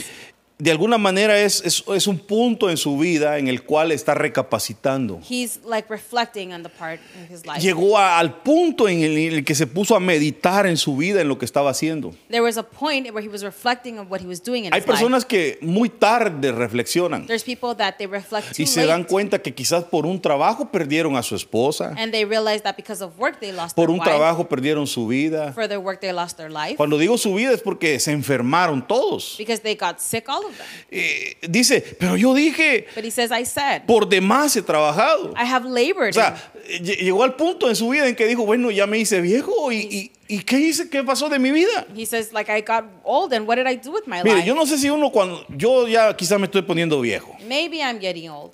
de 0.61 0.71
alguna 0.71 0.99
manera 0.99 1.41
es, 1.41 1.63
es, 1.65 1.83
es 1.95 2.07
un 2.07 2.19
punto 2.19 2.69
en 2.71 2.77
su 2.77 2.99
vida 2.99 3.39
en 3.39 3.49
el 3.49 3.63
cual 3.65 3.93
está 3.93 4.15
recapacitando. 4.15 5.21
He's 5.29 5.61
like 5.65 5.89
reflecting 5.89 6.53
on 6.53 6.63
the 6.63 6.69
part 6.69 7.01
his 7.31 7.47
life. 7.47 7.61
Llegó 7.61 7.97
a- 7.99 8.19
al 8.19 8.43
punto 8.43 8.89
en 8.89 9.03
el, 9.03 9.17
en 9.17 9.33
el 9.35 9.45
que 9.45 9.55
se 9.55 9.67
puso 9.67 9.95
a 9.97 10.01
meditar 10.01 10.67
en 10.67 10.77
su 10.77 10.97
vida, 10.97 11.21
en 11.21 11.29
lo 11.29 11.39
que 11.39 11.45
estaba 11.45 11.71
haciendo. 11.71 12.13
There 12.29 12.43
was 12.43 12.57
a 12.59 12.63
point 12.63 13.09
where 13.13 13.25
he 13.25 13.29
was 13.31 13.43
reflecting 13.43 13.99
on 13.99 14.07
what 14.11 14.21
he 14.21 14.27
was 14.27 14.43
doing 14.43 14.65
in 14.67 14.73
Hay 14.73 14.81
his 14.81 14.87
life. 14.87 14.93
personas 14.99 15.25
que 15.25 15.59
muy 15.63 15.89
tarde 15.89 16.53
reflexionan 16.53 17.27
There's 17.27 17.45
people 17.45 17.75
that 17.77 17.95
they 17.99 18.07
reflect 18.07 18.55
too 18.55 18.63
y 18.63 18.67
se 18.67 18.85
dan 18.87 19.01
late, 19.01 19.11
cuenta 19.11 19.39
que 19.43 19.55
quizás 19.55 19.85
por 19.85 20.07
un 20.07 20.21
trabajo 20.21 20.71
perdieron 20.71 21.17
a 21.17 21.23
su 21.23 21.35
esposa, 21.37 21.95
and 21.97 22.13
they 22.13 22.25
realize 22.25 22.63
that 22.63 22.77
because 22.77 23.03
of 23.03 23.19
work 23.19 23.39
they 23.41 23.53
lost 23.53 23.75
por 23.77 23.87
their 23.87 23.95
un 23.95 24.01
wife. 24.01 24.11
trabajo 24.11 24.49
perdieron 24.49 24.87
su 24.87 25.07
vida. 25.07 25.53
For 25.53 25.67
their 25.69 25.79
work 25.81 26.01
they 26.01 26.13
lost 26.13 26.37
their 26.37 26.51
life 26.51 26.77
Cuando 26.77 26.99
digo 26.99 27.17
su 27.19 27.35
vida 27.35 27.53
es 27.53 27.61
porque 27.63 27.99
se 28.01 28.13
enfermaron 28.13 28.87
todos. 28.87 29.37
because 29.39 29.61
they 29.63 29.75
got 29.75 29.99
sick, 30.01 30.29
all 30.29 30.45
of 30.45 30.45
them. 30.45 30.50
Eh, 30.91 31.37
dice, 31.49 31.83
pero 31.99 32.17
yo 32.17 32.35
dije, 32.35 32.87
But 32.95 33.05
he 33.05 33.11
says, 33.11 33.31
I 33.31 33.45
said, 33.45 33.83
por 33.87 34.09
demás 34.09 34.57
he 34.57 34.63
trabajado. 34.63 35.33
I 35.37 35.45
have 35.47 35.65
labored. 35.65 36.11
O 36.11 36.13
sea, 36.13 36.37
lle- 36.81 36.97
llegó 36.99 37.23
al 37.23 37.37
punto 37.37 37.69
en 37.69 37.77
su 37.77 37.89
vida 37.89 38.09
en 38.09 38.15
que 38.17 38.27
dijo, 38.27 38.45
bueno, 38.45 38.71
ya 38.71 38.87
me 38.87 38.99
hice 38.99 39.21
viejo 39.21 39.71
y, 39.73 39.79
y- 39.79 40.13
¿y 40.29 40.39
qué 40.43 40.59
hice? 40.59 40.89
¿Qué 40.91 41.03
pasó 41.05 41.29
de 41.29 41.39
mi 41.39 41.51
vida? 41.51 41.87
he 41.97 42.05
says, 42.07 42.33
like 42.33 42.51
I 42.51 42.61
got 42.63 42.85
old, 43.05 43.33
and 43.33 43.47
what 43.47 43.57
did 43.57 43.67
I 43.67 43.77
do 43.77 43.93
with 43.93 44.07
my 44.07 44.23
Mire, 44.23 44.37
life? 44.37 44.47
yo 44.47 44.55
no 44.55 44.67
sé 44.67 44.79
si 44.79 44.89
uno 44.91 45.11
cuando, 45.11 45.45
yo 45.49 45.87
ya 45.89 46.17
quizás 46.17 46.39
me 46.39 46.47
estoy 46.47 46.63
poniendo 46.63 47.01
viejo, 47.01 47.37
Maybe 47.49 47.79
I'm 47.83 47.99
getting 48.01 48.29
old 48.31 48.53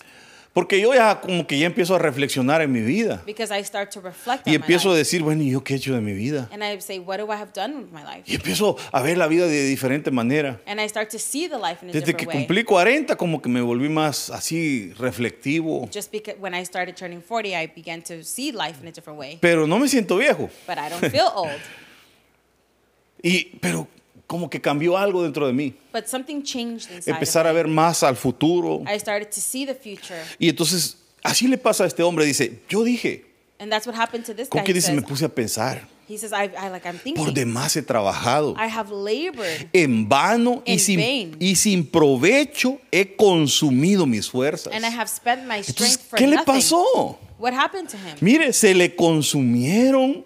porque 0.56 0.80
yo 0.80 0.94
ya 0.94 1.20
como 1.20 1.46
que 1.46 1.58
ya 1.58 1.66
empiezo 1.66 1.94
a 1.94 1.98
reflexionar 1.98 2.62
en 2.62 2.72
mi 2.72 2.80
vida 2.80 3.22
because 3.26 3.54
I 3.54 3.62
start 3.62 3.92
to 3.92 4.00
reflect 4.00 4.48
y 4.48 4.54
empiezo 4.54 4.90
a 4.90 4.96
decir, 4.96 5.22
bueno, 5.22 5.42
¿y 5.42 5.50
yo 5.50 5.62
qué 5.62 5.74
he 5.74 5.76
hecho 5.76 5.92
de 5.92 6.00
mi 6.00 6.14
vida? 6.14 6.48
And 6.50 6.64
I 6.64 6.80
say, 6.80 6.98
what 6.98 7.18
do 7.18 7.26
I 7.26 7.36
have 7.36 7.52
done 7.52 7.76
with 7.76 7.92
my 7.92 8.00
life? 8.02 8.22
Y 8.24 8.36
empiezo 8.36 8.78
a 8.90 9.02
ver 9.02 9.18
la 9.18 9.26
vida 9.26 9.46
de 9.46 9.64
diferente 9.64 10.10
manera. 10.10 10.58
And 10.66 10.80
I 10.80 10.88
start 10.88 11.10
to 11.10 11.18
see 11.18 11.46
the 11.46 11.58
life 11.58 11.84
in 11.84 11.90
a 11.90 11.92
Desde 11.92 12.14
que 12.16 12.24
cumplí 12.24 12.64
40 12.64 13.16
como 13.16 13.42
que 13.42 13.50
me 13.50 13.60
volví 13.60 13.90
más 13.90 14.30
así 14.30 14.94
reflectivo, 14.98 15.90
Just 15.92 16.10
because 16.10 16.38
when 16.40 16.54
I 16.54 16.64
started 16.64 16.96
turning 16.96 17.20
40, 17.20 17.50
I 17.50 17.66
began 17.66 18.00
to 18.04 18.24
see 18.24 18.50
life 18.50 18.80
in 18.80 18.88
a 18.88 18.92
different 18.92 19.18
way. 19.18 19.36
pero 19.42 19.66
no 19.66 19.78
me 19.78 19.88
siento 19.88 20.16
viejo. 20.16 20.48
But 20.66 20.78
I 20.78 20.88
don't 20.88 21.10
feel 21.10 21.28
old. 21.34 21.50
Y 23.22 23.58
pero 23.60 23.88
como 24.26 24.50
que 24.50 24.60
cambió 24.60 24.96
algo 24.96 25.22
dentro 25.22 25.46
de 25.46 25.52
mí. 25.52 25.74
But 25.92 26.06
something 26.06 26.42
changed 26.42 26.90
inside 26.90 27.10
Empezar 27.12 27.46
a 27.46 27.52
ver 27.52 27.68
más 27.68 28.02
al 28.02 28.16
futuro. 28.16 28.82
I 28.92 28.98
started 28.98 29.28
to 29.30 29.40
see 29.40 29.64
the 29.66 29.74
future. 29.74 30.20
Y 30.38 30.48
entonces 30.48 30.96
así 31.22 31.46
le 31.48 31.58
pasa 31.58 31.84
a 31.84 31.86
este 31.86 32.02
hombre, 32.02 32.24
dice, 32.24 32.60
yo 32.68 32.82
dije, 32.84 33.24
And 33.58 33.70
that's 33.72 33.86
what 33.86 33.96
happened 33.96 34.24
to 34.26 34.34
this 34.34 34.48
guy. 34.50 34.58
¿cómo 34.58 34.64
que 34.64 34.72
He 34.72 34.74
dice? 34.74 34.88
says, 34.88 34.96
Me 34.96 35.02
puse 35.02 35.24
a 35.24 35.28
pensar, 35.34 35.88
he 36.08 36.18
says 36.18 36.30
I, 36.32 36.50
I, 36.58 36.68
like, 36.68 36.86
I'm 36.86 36.96
por 36.96 37.02
thinking, 37.02 37.32
demás 37.34 37.74
he 37.76 37.82
trabajado. 37.82 38.54
I 38.58 38.66
have 38.68 38.90
labored 38.92 39.70
En 39.72 40.06
vano 40.08 40.62
y 40.66 40.72
In 40.74 40.78
sin, 40.78 40.98
vain. 41.00 41.36
y 41.40 41.54
sin 41.56 41.86
provecho 41.86 42.78
he 42.92 43.16
consumido 43.16 44.06
mis 44.06 44.28
fuerzas. 44.28 44.74
and 44.74 44.84
I 44.84 44.90
have 44.90 45.08
spent 45.08 45.46
my 45.46 45.58
Entonces, 45.60 45.92
strength 45.94 46.00
for 46.10 46.18
¿qué 46.18 46.26
le 46.26 46.38
pasó? 46.44 47.18
What 47.38 47.54
happened 47.54 47.88
to 47.90 47.96
him? 47.96 48.16
Mire, 48.20 48.52
se 48.52 48.74
le 48.74 48.94
consumieron 48.94 50.24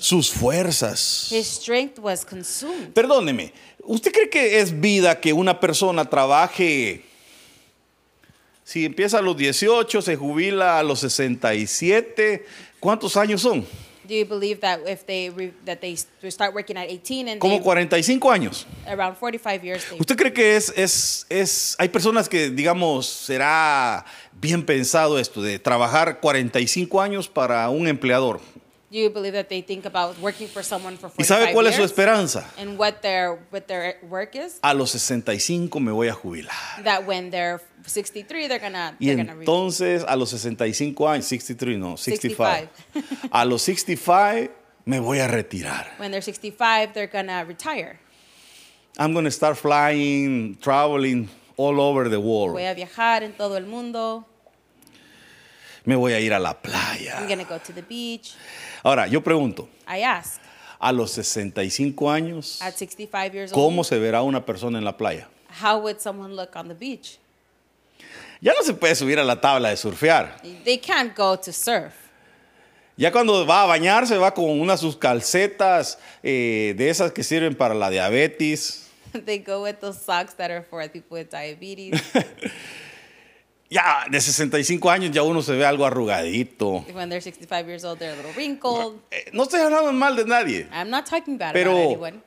sus 0.00 0.30
fuerzas. 0.30 1.28
His 1.30 1.46
strength 1.46 1.98
was 1.98 2.24
consumed. 2.24 2.92
Perdóneme, 2.92 3.52
¿usted 3.84 4.12
cree 4.12 4.28
que 4.28 4.60
es 4.60 4.78
vida 4.80 5.20
que 5.20 5.32
una 5.32 5.58
persona 5.58 6.04
trabaje? 6.08 7.02
Si 8.64 8.84
empieza 8.84 9.18
a 9.18 9.22
los 9.22 9.36
18, 9.36 10.02
se 10.02 10.16
jubila 10.16 10.78
a 10.78 10.82
los 10.82 11.00
67, 11.00 12.44
¿cuántos 12.80 13.16
años 13.16 13.42
son? 13.42 13.64
Do 14.06 14.14
you 14.14 14.24
believe 14.24 14.60
that 14.60 14.80
if 14.88 15.04
they 15.04 15.30
re, 15.30 15.52
that 15.64 15.80
they 15.80 15.96
start 16.30 16.54
working 16.54 16.76
at 16.76 16.88
18 16.88 17.28
and 17.28 17.40
Como 17.40 17.56
they, 17.56 17.62
45 17.62 18.30
años. 18.30 18.66
around 18.86 19.16
45 19.16 19.64
years 19.64 19.84
¿Usted 19.98 20.16
cree 20.16 20.32
que 20.32 20.56
es, 20.56 20.72
es, 20.76 21.26
es, 21.28 21.74
hay 21.78 21.88
personas 21.88 22.28
que, 22.28 22.50
digamos, 22.50 23.06
será 23.06 24.04
bien 24.32 24.64
pensado 24.64 25.18
esto 25.18 25.42
de 25.42 25.58
trabajar 25.58 26.20
45 26.20 27.00
años 27.00 27.28
para 27.28 27.68
un 27.68 27.88
empleador? 27.88 28.40
Do 28.96 29.02
you 29.02 29.10
believe 29.10 29.34
that 29.34 29.50
they 29.50 29.60
think 29.60 29.84
about 29.84 30.18
working 30.20 30.48
for 30.48 30.62
someone 30.62 30.96
for 30.96 31.10
45 31.10 31.18
¿Y 31.18 31.24
sabe 31.26 31.52
cuál 31.52 31.66
es 31.66 31.74
su 31.74 31.82
years? 31.82 31.90
esperanza? 31.90 32.50
And 32.56 32.78
what 32.78 33.02
their 33.02 33.38
what 33.50 33.66
their 33.66 33.98
work 34.08 34.34
is? 34.34 34.58
A 34.62 34.72
los 34.72 34.90
65 34.92 35.80
me 35.80 35.92
voy 35.92 36.08
a 36.08 36.14
jubilar. 36.14 36.54
That 36.82 37.06
when 37.06 37.30
they're 37.30 37.60
63, 37.84 38.48
they're 38.48 38.58
gonna 38.58 38.96
Y 38.98 39.08
they're 39.08 39.16
gonna 39.18 39.38
entonces 39.38 40.02
a 40.08 40.16
los 40.16 40.30
65 40.30 41.06
años, 41.08 41.24
63 41.24 41.78
no, 41.78 41.98
65. 41.98 42.70
65. 42.94 43.28
A 43.32 43.44
los 43.44 43.60
65 43.60 44.50
me 44.86 44.98
voy 44.98 45.18
a 45.18 45.28
retirar. 45.28 45.88
when 45.98 46.10
they're 46.10 46.22
65, 46.22 46.94
they're 46.94 47.06
gonna 47.06 47.44
retire. 47.44 48.00
I'm 48.98 49.12
going 49.12 49.26
to 49.26 49.30
start 49.30 49.58
flying, 49.58 50.56
traveling 50.56 51.28
all 51.58 51.82
over 51.82 52.08
the 52.08 52.18
world. 52.18 52.52
Voy 52.52 52.64
a 52.64 52.72
viajar 52.72 53.22
en 53.24 53.34
todo 53.34 53.58
el 53.58 53.66
mundo. 53.66 54.24
Me 55.86 55.94
voy 55.96 56.12
a 56.12 56.20
ir 56.20 56.34
a 56.34 56.38
la 56.38 56.50
I'm 56.50 56.56
playa. 56.62 57.26
gonna 57.28 57.44
go 57.44 57.58
to 57.58 57.72
the 57.72 57.82
beach. 57.82 58.34
Ahora, 58.82 59.06
yo 59.06 59.22
pregunto, 59.22 59.68
I 59.88 60.02
ask, 60.02 60.40
a 60.78 60.92
los 60.92 61.12
65 61.12 62.10
años, 62.10 62.60
at 62.60 62.74
65 62.76 63.32
years 63.32 63.52
¿cómo 63.52 63.78
old, 63.80 63.86
se 63.88 63.98
verá 63.98 64.22
una 64.22 64.44
persona 64.44 64.78
en 64.78 64.84
la 64.84 64.96
playa? 64.96 65.28
how 65.62 65.78
would 65.78 66.00
someone 66.00 66.34
look 66.36 66.54
on 66.56 66.68
the 66.68 66.74
beach? 66.74 67.18
Ya 68.42 68.52
no 68.52 68.62
se 68.62 68.74
puede 68.74 68.94
subir 68.94 69.18
a 69.18 69.24
la 69.24 69.40
tabla 69.40 69.70
de 69.70 69.76
surfear. 69.76 70.36
They 70.64 70.76
can't 70.78 71.16
go 71.16 71.36
to 71.36 71.52
surf. 71.52 71.94
Ya 72.98 73.10
cuando 73.12 73.46
va 73.46 73.62
a 73.62 73.66
bañarse 73.66 74.18
va 74.18 74.32
con 74.34 74.44
unas 74.60 74.80
sus 74.80 74.96
calcetas 74.96 75.98
eh, 76.22 76.74
de 76.76 76.90
esas 76.90 77.12
que 77.12 77.22
sirven 77.22 77.54
para 77.54 77.74
la 77.74 77.90
diabetes. 77.90 78.88
they 79.24 79.38
go 79.38 79.62
with 79.62 79.76
those 79.80 79.98
socks 79.98 80.34
that 80.34 80.50
are 80.50 80.62
for 80.62 80.86
people 80.88 81.16
with 81.16 81.30
diabetes. 81.30 82.00
Ya 83.68 84.06
de 84.10 84.20
65 84.20 84.88
años 84.90 85.10
ya 85.12 85.22
uno 85.24 85.42
se 85.42 85.52
ve 85.52 85.66
algo 85.66 85.84
arrugadito. 85.84 86.84
when 86.94 87.08
they're 87.08 87.20
65 87.20 87.66
years 87.66 87.84
old, 87.84 87.98
they're 87.98 88.12
a 88.12 88.16
little 88.16 88.32
wrinkled. 88.34 89.00
Eh, 89.10 89.30
No 89.32 89.42
estoy 89.42 89.60
hablando 89.60 89.92
mal 89.92 90.14
de 90.14 90.24
nadie. 90.24 90.68
I'm 90.72 90.88
not 90.90 91.04
talking 91.06 91.36
bad 91.36 91.52
Pero- 91.52 91.72
about 91.72 91.86
anyone. 91.92 92.20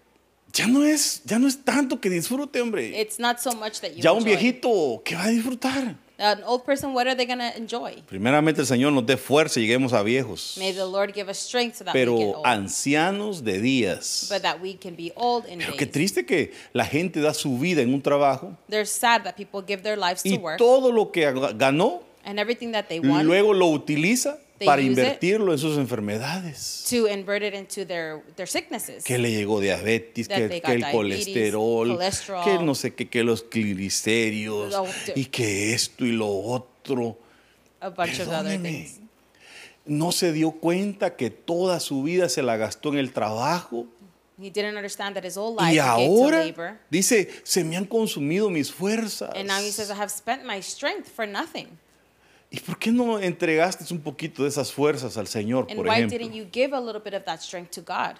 Ya 0.52 0.66
no 0.68 0.84
es, 0.84 1.22
ya 1.26 1.38
no 1.40 1.48
es 1.48 1.64
tanto 1.64 2.02
que 2.02 2.10
disfrute, 2.10 2.60
hombre. 2.60 3.00
It's 3.00 3.20
not 3.20 3.38
so 3.40 3.52
much 3.54 3.80
that 3.82 3.92
you 3.92 4.02
Ya 4.02 4.12
un 4.12 4.18
enjoy. 4.20 4.32
viejito, 4.36 5.02
¿qué 5.06 5.16
va 5.16 5.26
a 5.26 5.30
disfrutar? 5.30 5.96
An 6.20 6.44
old 6.44 6.66
person, 6.66 6.94
what 6.94 7.08
are 7.08 7.16
they 7.16 7.26
gonna 7.26 7.54
enjoy? 7.56 8.04
Primeramente 8.06 8.60
el 8.60 8.68
Señor 8.68 8.92
nos 8.92 9.06
dé 9.06 9.16
fuerza 9.16 9.60
y 9.60 9.64
lleguemos 9.64 9.94
a 9.94 10.04
viejos. 10.04 10.56
May 10.58 10.74
the 10.74 10.86
Lord 10.86 11.14
give 11.14 11.30
us 11.30 11.38
strength 11.40 11.78
so 11.78 11.86
that 11.86 11.94
we 11.94 12.00
get 12.02 12.06
Pero 12.08 12.16
old. 12.40 12.46
ancianos 12.46 13.42
de 13.44 13.60
días. 13.62 14.28
but 14.30 14.42
that 14.42 14.60
we 14.62 14.74
can 14.76 14.96
be 14.96 15.14
old 15.16 15.46
in 15.48 15.60
Pero 15.60 15.78
qué 15.78 15.86
triste 15.86 16.26
que 16.26 16.52
la 16.74 16.84
gente 16.86 17.22
da 17.22 17.34
su 17.34 17.58
vida 17.58 17.82
en 17.82 17.94
un 17.94 18.02
trabajo 18.02 18.56
They're 18.68 18.86
sad 18.86 19.24
that 19.24 19.36
people 19.38 19.62
give 19.66 19.82
their 19.82 19.98
lives 19.98 20.22
to 20.24 20.30
y 20.30 20.38
work 20.38 20.58
todo 20.58 20.92
lo 20.92 21.12
que 21.12 21.22
ganó 21.58 22.02
and 22.26 22.38
everything 22.38 22.74
that 22.74 22.88
they 22.90 23.00
want 23.00 23.24
luego 23.26 23.54
lo 23.54 23.68
utiliza 23.68 24.38
para 24.66 24.82
invertirlo 24.82 25.52
en 25.54 25.60
sus 25.60 25.78
enfermedades. 25.78 26.86
to 26.90 27.08
invert 27.08 27.44
it 27.44 27.54
into 27.54 27.86
their, 27.86 28.22
their 28.36 28.48
sicknesses. 28.48 29.04
Que 29.04 29.18
le 29.18 29.32
llegó 29.32 29.60
diabetes, 29.60 30.28
que, 30.28 30.36
que 30.36 30.44
el 30.44 30.50
diabetes, 30.62 30.92
colesterol, 30.92 31.88
cholesterol. 31.88 32.44
que 32.44 32.64
no 32.64 32.76
sé 32.76 32.94
qué, 32.94 33.10
que 33.10 33.24
los 33.24 33.44
cliristerios 33.44 34.72
Lo- 34.72 34.88
y 35.16 35.26
que 35.26 35.74
esto 35.74 36.06
y 36.06 36.12
lo 36.12 36.28
otro. 36.30 37.18
a 37.82 37.90
bunch 37.90 38.20
of 38.20 38.28
other 38.28 38.62
things. 38.62 39.00
No 39.86 40.12
se 40.12 40.34
dio 40.34 40.52
cuenta 40.52 41.16
que 41.16 41.30
toda 41.30 41.80
su 41.80 42.04
vida 42.04 42.30
se 42.30 42.44
la 42.44 42.58
gastó 42.58 42.90
en 42.90 43.00
el 43.00 43.12
trabajo 43.12 43.88
He 44.42 44.50
didn't 44.50 44.78
understand 44.78 45.16
that 45.16 45.26
his 45.26 45.36
whole 45.36 45.54
life 45.54 45.74
y 45.74 45.74
he 45.74 45.82
gave 45.82 46.06
to 46.06 46.22
ahora 46.24 46.46
labor. 46.46 46.80
dice, 46.90 47.28
se 47.44 47.62
me 47.66 47.76
han 47.76 47.86
consumido 47.86 48.50
mis 48.50 48.72
fuerzas. 48.72 49.32
And 49.36 49.48
now 49.48 49.60
he 49.60 49.70
says, 49.70 49.92
I 49.92 49.96
have 49.96 50.10
spent 50.10 50.46
my 50.46 50.62
strength 50.62 51.10
for 51.10 51.28
nothing. 51.28 51.78
¿Y 52.52 52.60
por 52.62 52.80
qué 52.80 52.92
no 52.92 53.20
entregaste 53.20 53.94
un 53.94 54.02
poquito 54.02 54.42
de 54.44 54.50
esas 54.50 54.72
fuerzas 54.72 55.18
al 55.18 55.28
Señor, 55.28 55.68
And 55.70 55.76
por 55.78 55.86
why 55.88 56.00
ejemplo? 56.00 56.18
didn't 56.18 56.34
you 56.34 56.48
give 56.52 56.76
a 56.76 56.80
little 56.80 57.02
bit 57.02 57.14
of 57.14 57.24
that 57.26 57.42
strength 57.42 57.72
to 57.72 57.82
God? 57.82 58.16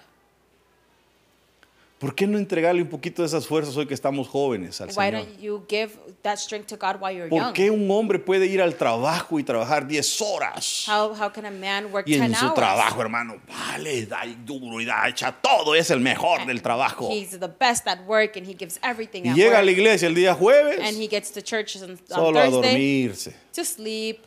¿Por 2.00 2.14
qué 2.14 2.26
no 2.26 2.38
entregarle 2.38 2.80
un 2.80 2.88
poquito 2.88 3.20
de 3.20 3.28
esas 3.28 3.46
fuerzas 3.46 3.76
hoy 3.76 3.84
que 3.86 3.92
estamos 3.92 4.26
jóvenes 4.26 4.80
al 4.80 4.88
Why 4.88 4.94
Señor? 4.94 5.12
don't 5.12 5.38
you 5.38 5.62
give 5.68 5.92
that 6.22 6.38
strength 6.38 6.68
to 6.68 6.76
God 6.78 6.96
while 6.98 7.12
you're 7.14 7.28
¿Por 7.28 7.38
young? 7.42 7.52
qué 7.52 7.70
un 7.70 7.90
hombre 7.90 8.18
puede 8.18 8.46
ir 8.46 8.62
al 8.62 8.74
trabajo 8.74 9.38
y 9.38 9.44
trabajar 9.44 9.86
10 9.86 10.20
horas? 10.22 10.86
How, 10.88 11.10
how 11.14 11.30
can 11.30 11.44
a 11.44 11.50
man 11.50 11.92
work 11.92 12.06
Y 12.08 12.12
10 12.14 12.22
en 12.22 12.34
su 12.34 12.46
hours? 12.46 12.54
trabajo, 12.54 13.02
hermano, 13.02 13.36
vale, 13.46 14.06
da 14.06 14.22
duro 14.46 14.80
y 14.80 14.86
da, 14.86 15.06
echa 15.10 15.30
todo, 15.42 15.74
es 15.74 15.90
el 15.90 16.00
mejor 16.00 16.46
del 16.46 16.62
trabajo. 16.62 17.10
He's 17.12 17.38
the 17.38 17.48
best 17.48 17.86
at 17.86 17.98
work 18.06 18.34
and 18.38 18.46
he 18.48 18.54
gives 18.58 18.80
everything 18.82 19.26
Y 19.26 19.28
at 19.32 19.36
llega 19.36 19.50
a 19.50 19.60
work. 19.60 19.64
la 19.66 19.70
iglesia 19.72 20.08
el 20.08 20.14
día 20.14 20.34
jueves, 20.34 20.78
and 20.80 20.96
he 20.96 21.06
gets 21.06 21.30
to 21.32 21.42
church 21.42 21.76
on, 21.82 21.90
on 21.90 21.98
solo 22.08 22.40
a 22.40 22.44
Thursday 22.50 22.72
dormirse. 23.06 23.34
to 23.52 23.62
sleep 23.62 24.20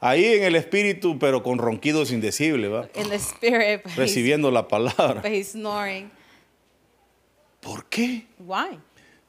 Ahí 0.00 0.24
en 0.34 0.42
el 0.42 0.56
espíritu, 0.56 1.16
pero 1.20 1.44
con 1.44 1.58
ronquidos 1.58 2.10
indecibles, 2.10 2.72
¿va? 2.72 2.88
in 2.96 3.08
the 3.08 3.20
spirit, 3.20 3.82
but 3.84 3.92
he's, 3.92 3.98
Recibiendo 3.98 4.50
la 4.50 4.66
palabra. 4.66 5.22
but 5.22 5.30
he's 5.30 5.52
snoring. 5.52 6.10
¿Por 7.64 7.86
qué? 7.86 8.26
Why? 8.38 8.78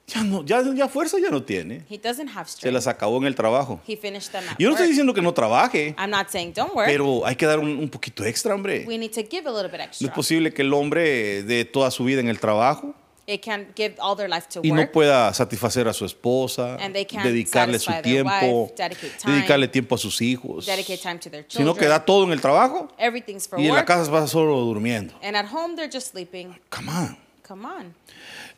Ya, 0.08 0.22
no, 0.24 0.46
ya, 0.46 0.62
ya 0.76 0.88
fuerza 0.88 1.18
ya 1.20 1.32
no 1.32 1.42
tiene. 1.42 1.84
He 1.90 1.98
doesn't 1.98 2.30
have 2.36 2.46
Se 2.48 2.58
strength. 2.58 2.74
las 2.76 2.86
acabó 2.86 3.18
en 3.18 3.24
el 3.26 3.34
trabajo. 3.34 3.80
He 3.88 3.98
finished 3.98 4.32
them 4.32 4.44
at 4.48 4.56
Yo 4.60 4.68
no 4.68 4.74
work. 4.74 4.82
estoy 4.82 4.88
diciendo 4.90 5.14
que 5.16 5.22
no 5.24 5.34
trabaje, 5.34 5.96
I'm 5.98 6.12
not 6.12 6.28
saying 6.30 6.54
don't 6.54 6.76
work. 6.76 6.86
pero 6.88 7.26
hay 7.26 7.36
que 7.36 7.48
dar 7.48 7.58
un, 7.58 7.70
un 7.70 7.90
poquito 7.90 8.24
extra, 8.24 8.54
hombre. 8.54 8.84
we 8.88 9.00
need 9.00 9.12
to 9.14 9.22
give 9.28 9.48
a 9.48 9.52
little 9.52 9.68
bit 9.70 9.80
No 9.80 9.86
extra. 9.86 10.08
es 10.08 10.14
posible 10.14 10.54
que 10.54 10.62
el 10.62 10.72
hombre 10.76 11.42
de 11.42 11.66
toda 11.66 11.90
su 11.90 12.04
vida 12.04 12.20
en 12.20 12.28
el 12.28 12.40
trabajo 12.40 12.94
It 13.28 13.44
can 13.44 13.70
give 13.76 13.96
all 14.00 14.16
their 14.16 14.30
life 14.30 14.46
to 14.54 14.60
y 14.62 14.70
no 14.70 14.82
work. 14.82 14.92
pueda 14.92 15.34
satisfacer 15.34 15.88
a 15.88 15.94
su 15.94 16.06
esposa, 16.06 16.76
And 16.76 16.94
they 16.94 17.06
can't 17.06 17.26
dedicarle 17.26 17.80
su 17.80 17.86
satisfy 17.86 18.04
their 18.04 18.24
tiempo, 18.24 18.62
wife, 18.66 18.74
dedicate 18.78 19.18
time, 19.20 19.34
dedicarle 19.38 19.68
tiempo 19.70 19.96
a 19.96 19.98
sus 19.98 20.22
hijos, 20.22 20.68
dedicate 20.68 21.00
time 21.02 21.18
to 21.18 21.32
their 21.32 21.46
sino 21.48 21.72
children. 21.72 21.78
que 21.78 21.88
da 21.88 22.06
todo 22.06 22.26
en 22.26 22.32
el 22.32 22.42
trabajo 22.42 22.90
Everything's 23.00 23.48
for 23.48 23.60
y 23.60 23.64
en 23.64 23.70
la 23.70 23.78
work. 23.78 23.88
casa 23.88 24.12
va 24.12 24.28
solo 24.28 24.60
durmiendo. 24.60 25.16
And 25.24 25.36
at 25.36 25.48
home, 25.52 25.76
they're 25.76 25.90
just 25.92 26.12
sleeping. 26.12 26.56
Come 26.70 26.90
on. 26.92 27.18
Come 27.48 27.68
on. 27.68 27.94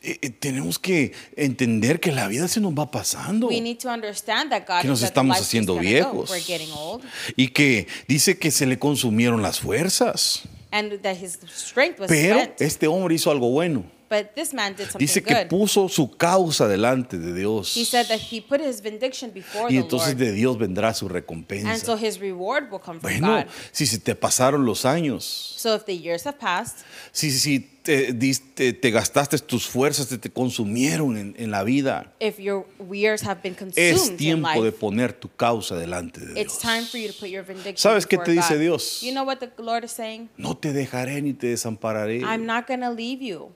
Eh, 0.01 0.17
eh, 0.21 0.29
tenemos 0.29 0.79
que 0.79 1.11
entender 1.35 1.99
que 1.99 2.11
la 2.11 2.27
vida 2.27 2.47
se 2.47 2.61
nos 2.61 2.73
va 2.73 2.89
pasando 2.89 3.47
We 3.47 3.59
need 3.59 3.79
to 3.79 3.89
understand 3.89 4.49
that 4.51 4.65
God 4.65 4.81
Que 4.81 4.87
nos 4.87 5.01
estamos 5.01 5.37
haciendo 5.37 5.77
viejos. 5.77 6.29
We're 6.29 6.41
getting 6.41 6.71
old. 6.71 7.03
y 7.35 7.49
que 7.49 7.87
dice 8.07 8.37
que 8.37 8.49
se 8.51 8.65
le 8.65 8.79
consumieron 8.79 9.41
las 9.41 9.59
fuerzas. 9.59 10.43
And 10.71 11.01
that 11.01 11.17
his 11.17 11.39
strength 11.49 11.99
was 11.99 12.07
Pero 12.07 12.35
spent. 12.39 12.61
este 12.61 12.87
hombre 12.87 13.15
hizo 13.15 13.31
algo 13.31 13.49
bueno. 13.49 13.83
But 14.09 14.35
this 14.35 14.53
man 14.53 14.73
did 14.75 14.85
something 14.89 14.99
Dice 14.99 15.21
que 15.21 15.33
good. 15.33 15.47
puso 15.49 15.89
su 15.89 16.11
causa 16.15 16.67
delante 16.67 17.17
de 17.17 17.33
Dios. 17.33 17.75
He 17.75 17.83
said 17.83 18.07
that 18.07 18.19
he 18.31 18.39
put 18.41 18.61
his 18.61 18.81
vindication 18.81 19.31
before 19.33 19.65
Y 19.69 19.75
the 19.75 19.81
entonces 19.81 20.13
Lord. 20.15 20.17
de 20.19 20.31
Dios 20.31 20.57
vendrá 20.57 20.93
su 20.93 21.05
And 21.07 21.09
so 21.11 21.13
recompensa. 21.13 21.97
his 21.99 22.19
reward 22.19 22.71
will 22.71 22.79
come 22.79 22.99
from 23.01 23.11
Bueno, 23.19 23.43
God. 23.43 23.47
si 23.73 23.85
se 23.85 23.97
te 23.99 24.15
pasaron 24.15 24.65
los 24.65 24.85
años, 24.85 25.23
So 25.57 25.75
if 25.75 25.83
the 25.85 25.97
years 25.97 26.23
have 26.25 26.37
passed, 26.39 26.85
si, 27.11 27.31
si 27.31 27.59
te, 27.59 28.13
diste- 28.13 28.71
te 28.73 28.91
gastaste 28.91 29.37
tus 29.39 29.67
fuerzas, 29.67 30.07
te, 30.07 30.17
te 30.17 30.29
consumieron 30.29 31.17
en, 31.17 31.35
en 31.37 31.51
la 31.51 31.63
vida, 31.63 32.13
if 32.21 32.39
your 32.39 32.65
years 32.89 33.21
have 33.23 33.41
been 33.41 33.53
es 33.53 33.59
consumed 33.59 34.11
in 34.11 34.17
tiempo 34.17 34.49
de 34.63 34.71
life, 34.71 34.77
poner 34.79 35.11
tu 35.13 35.29
causa 35.35 35.75
delante 35.77 36.21
de 36.21 36.39
it's 36.39 36.53
Dios. 36.53 36.61
time 36.61 36.83
for 36.85 36.97
you 36.97 37.07
to 37.11 37.13
put 37.19 37.27
your 37.29 37.43
vindication 37.43 37.77
¿Sabes 37.77 38.05
qué 38.05 38.17
before 38.17 38.25
te 38.25 38.31
dice 38.41 38.53
God. 38.55 38.61
Dios? 38.61 39.01
You 39.01 39.11
know 39.11 39.25
what 39.25 39.39
the 39.39 39.51
Lord 39.61 39.83
is 39.83 39.91
saying? 39.91 40.29
No 40.37 40.55
te 40.55 40.71
dejaré 40.71 41.21
ni 41.21 41.33
te 41.33 41.47
desampararé. 41.47 42.21
I'm 42.21 42.45
not 42.45 42.67
going 42.67 42.81
to 42.81 42.89
leave 42.91 43.21
you. 43.21 43.51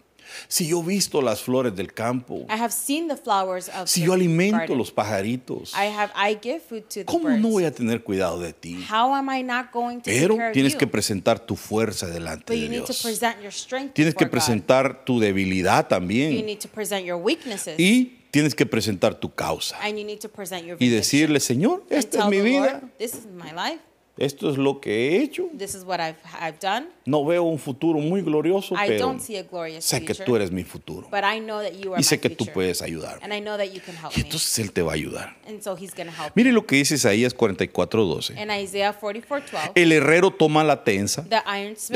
Si 0.48 0.68
yo 0.68 0.82
he 0.82 0.86
visto 0.86 1.22
las 1.22 1.42
flores 1.42 1.76
del 1.76 1.94
campo, 1.94 2.46
I 2.50 2.54
have 2.60 2.72
seen 2.72 3.08
the 3.08 3.16
flowers 3.18 3.70
of 3.70 3.88
si 3.88 4.02
yo 4.04 4.14
alimento 4.14 4.58
garden. 4.58 4.78
los 4.78 4.92
pajaritos, 4.92 5.74
I 5.74 5.88
have 5.88 6.12
I 6.16 6.38
give 6.42 6.60
food 6.62 6.84
to 6.90 7.00
the 7.02 7.06
¿cómo 7.06 7.26
birds. 7.30 7.42
no 7.42 7.50
voy 7.50 7.66
a 7.66 7.72
tener 7.72 8.04
cuidado 8.04 8.40
de 8.40 8.54
ti? 8.54 8.84
How 8.90 9.14
am 9.14 9.30
I 9.30 9.44
not 9.44 9.72
going 9.72 9.98
to 9.98 10.04
Pero 10.06 10.36
tienes 10.54 10.76
que 10.76 10.86
you? 10.86 10.92
presentar 10.92 11.40
tu 11.40 11.56
fuerza 11.56 12.08
delante 12.08 12.46
But 12.54 12.56
de 12.56 12.62
you 12.64 12.70
need 12.70 12.82
to 12.82 12.88
Dios. 12.94 13.02
present 13.04 13.42
your 13.42 13.52
strength 13.54 13.94
Tienes 13.94 14.14
que 14.16 14.26
before 14.26 14.40
God. 14.40 14.46
presentar 14.46 15.06
tu 15.06 15.20
debilidad 15.20 15.84
You 15.84 15.90
también. 15.90 16.46
need 16.46 16.60
to 16.60 16.68
present 16.70 17.06
your 17.06 17.18
weaknesses. 17.22 17.76
Y 17.80 18.18
tienes 18.32 18.56
que 18.56 18.66
presentar 18.66 19.16
tu 19.16 19.34
causa. 19.34 19.78
and 19.84 19.98
you 19.98 20.06
need 20.06 20.20
to 20.20 20.30
present 20.30 20.66
your 20.66 20.78
Y 20.80 20.88
decirle, 20.90 21.40
Señor, 21.40 21.84
esta 21.90 22.20
es 22.20 22.26
mi 22.30 22.40
vida. 22.42 22.80
Lord, 22.82 22.98
this 22.98 23.14
is 23.14 23.26
my 23.26 23.52
life. 23.52 23.80
Esto 24.22 24.52
es 24.52 24.58
lo 24.58 24.80
que 24.80 24.92
he 25.18 25.24
hecho. 25.24 25.50
This 25.58 25.74
is 25.74 25.84
what 25.84 26.00
I've 26.00 26.16
I've 26.40 26.60
done. 26.62 26.88
No 27.06 27.26
veo 27.26 27.42
un 27.44 27.58
futuro 27.58 27.98
muy 28.00 28.22
glorioso, 28.22 28.76
I 28.76 28.88
pero 28.88 29.08
don't 29.08 29.20
see 29.20 29.36
a 29.38 29.44
glorious 29.44 29.84
sé 29.84 30.00
que 30.02 30.14
future. 30.14 30.26
tú 30.26 30.36
eres 30.36 30.52
mi 30.52 30.64
futuro. 30.64 31.08
But 31.10 31.24
I 31.24 31.40
know 31.40 31.60
that 31.62 31.72
you 31.74 31.94
are 31.94 32.00
Y 32.00 32.04
sé 32.04 32.18
my 32.18 32.22
que 32.22 32.30
tú 32.30 32.46
puedes 32.46 32.84
ayudarme. 32.84 33.24
And 33.24 33.34
I 33.34 33.42
know 33.42 33.58
that 33.58 33.74
you 33.74 33.82
can 33.84 33.96
help 33.96 34.14
Y 34.16 34.20
me. 34.20 34.26
entonces 34.26 34.60
Él 34.60 34.72
te 34.72 34.84
va 34.84 34.92
a 34.92 34.96
ayudar. 34.96 35.36
And 35.48 35.62
so 35.64 35.76
he's 35.76 35.92
help 35.96 36.36
Mire 36.36 36.52
lo 36.52 36.68
que 36.68 36.76
dice 36.76 36.96
Isaías 36.96 37.36
44:12. 37.36 38.36
me. 38.36 38.42
In 38.44 38.52
Isaiah 38.52 38.94
44:12, 39.00 39.72
El 39.74 39.92
herrero 39.92 40.30
toma 40.30 40.64
la 40.64 40.84
tensa, 40.84 41.24
the 41.24 41.42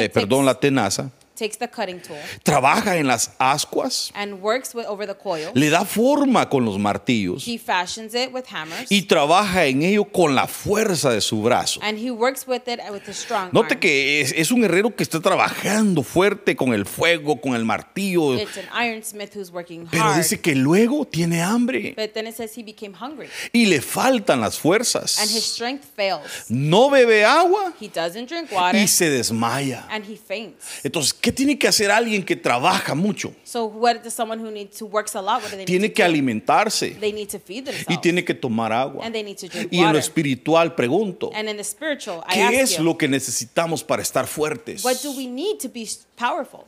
eh, 0.04 0.10
perdón, 0.10 0.46
la 0.46 0.60
tenaza, 0.60 1.12
takes 1.36 1.58
the 1.58 1.67
cutting 1.67 2.00
tool 2.02 2.17
trabaja 2.43 2.98
en 2.98 3.08
las 3.08 3.32
ascuas, 3.38 4.12
and 4.15 4.41
works 4.41 4.74
with, 4.74 4.86
over 4.88 5.06
the 5.08 5.15
coil. 5.15 5.52
le 5.54 5.69
da 5.69 5.86
forma 5.86 6.50
con 6.50 6.65
los 6.65 6.78
martillos 6.80 7.45
He 7.48 7.58
fashions 7.58 8.13
it 8.15 8.34
with 8.34 8.45
hammers. 8.52 8.91
y 8.91 9.04
trabaja 9.04 9.65
en 9.65 9.84
ello 9.84 10.06
con 10.06 10.36
la 10.36 10.48
fuerza 10.48 11.10
de 11.12 11.21
su 11.21 11.41
brazo. 11.41 11.80
and 11.84 11.98
he 11.98 12.12
works 12.12 12.48
with 12.48 12.67
it 12.67 12.80
with 12.91 13.04
his 13.08 13.17
strong 13.17 13.50
Note 13.52 13.74
arm. 13.74 13.80
que 13.80 14.21
es, 14.21 14.34
es 14.36 14.52
un 14.52 14.63
herrero 14.63 14.95
que 14.95 15.04
está 15.04 15.19
trabajando 15.19 16.04
fuerte 16.04 16.56
con 16.56 16.74
el 16.74 16.86
fuego, 16.86 17.39
con 17.41 17.56
el 17.56 17.65
martillo, 17.65 18.36
It's 18.39 18.58
an 18.58 18.65
ironsmith 18.88 19.36
who's 19.36 19.52
working 19.52 19.88
pero 19.89 20.04
hard. 20.06 20.17
dice 20.17 20.39
que 20.39 20.56
luego 20.56 21.06
tiene 21.06 21.41
hambre 21.41 21.93
But 21.95 22.13
then 22.13 22.28
it 22.28 22.36
says 22.36 22.58
he 22.58 22.63
became 22.63 22.93
hungry 23.00 23.28
y 23.54 23.65
le 23.65 23.82
faltan 23.82 24.41
las 24.41 24.56
and 24.56 24.56
his 24.56 24.62
fuerzas. 24.62 25.12
strength 25.43 25.86
fails. 25.95 26.45
No 26.50 26.89
bebe 26.89 27.26
agua 27.26 27.74
He 27.80 27.88
doesn't 27.89 28.28
drink 28.30 28.52
water 28.52 28.80
y 28.80 28.88
se 28.88 29.10
desmaya. 29.10 29.86
and 29.89 30.06
he 30.06 30.15
faints. 30.15 30.65
Entonces, 30.84 31.13
¿qué 31.26 31.32
tiene 31.32 31.58
que 31.58 31.68
hacer 31.68 31.90
alguien 31.90 32.24
que 32.24 32.36
trabaja 32.36 32.94
mucho? 32.94 33.34
So 33.44 33.66
what 33.66 33.96
does 34.04 34.14
someone 34.14 34.40
who 34.40 34.52
needs 34.52 34.80
who 34.80 34.86
works 34.86 35.16
a 35.16 35.22
lot, 35.24 35.42
what 35.42 35.50
do 35.50 35.58
they 35.58 35.66
Tiene 35.66 35.88
need 35.88 35.94
que 35.96 36.04
to 36.04 36.08
do? 36.08 36.14
alimentarse 36.14 36.92
They 37.00 37.12
need 37.12 37.30
to 37.30 37.40
feed 37.40 37.64
y 37.64 37.72
themselves. 37.72 38.02
tiene 38.02 38.24
que 38.24 38.36
tomar 38.36 38.72
agua. 38.72 39.04
And 39.04 39.12
they 39.12 39.24
need 39.24 39.38
to 39.40 39.48
drink 39.48 39.70
Y 39.74 39.78
en 39.78 39.86
lo 39.86 39.88
water. 39.88 40.00
espiritual 40.02 40.76
pregunto, 40.76 41.32
And 41.34 41.50
in 41.50 41.58
the 41.58 41.64
spiritual, 41.64 42.24
I 42.30 42.34
¿qué 42.36 42.44
ask 42.44 42.54
es 42.54 42.78
you, 42.78 42.84
lo 42.84 42.96
que 42.96 43.08
necesitamos 43.08 43.84
para 43.84 44.04
estar 44.04 44.28
fuertes? 44.28 44.84
what 44.86 44.98
do 45.02 45.12
we 45.18 45.26
need 45.26 45.58
to 45.60 45.68
be 45.68 45.88
powerful? 46.16 46.66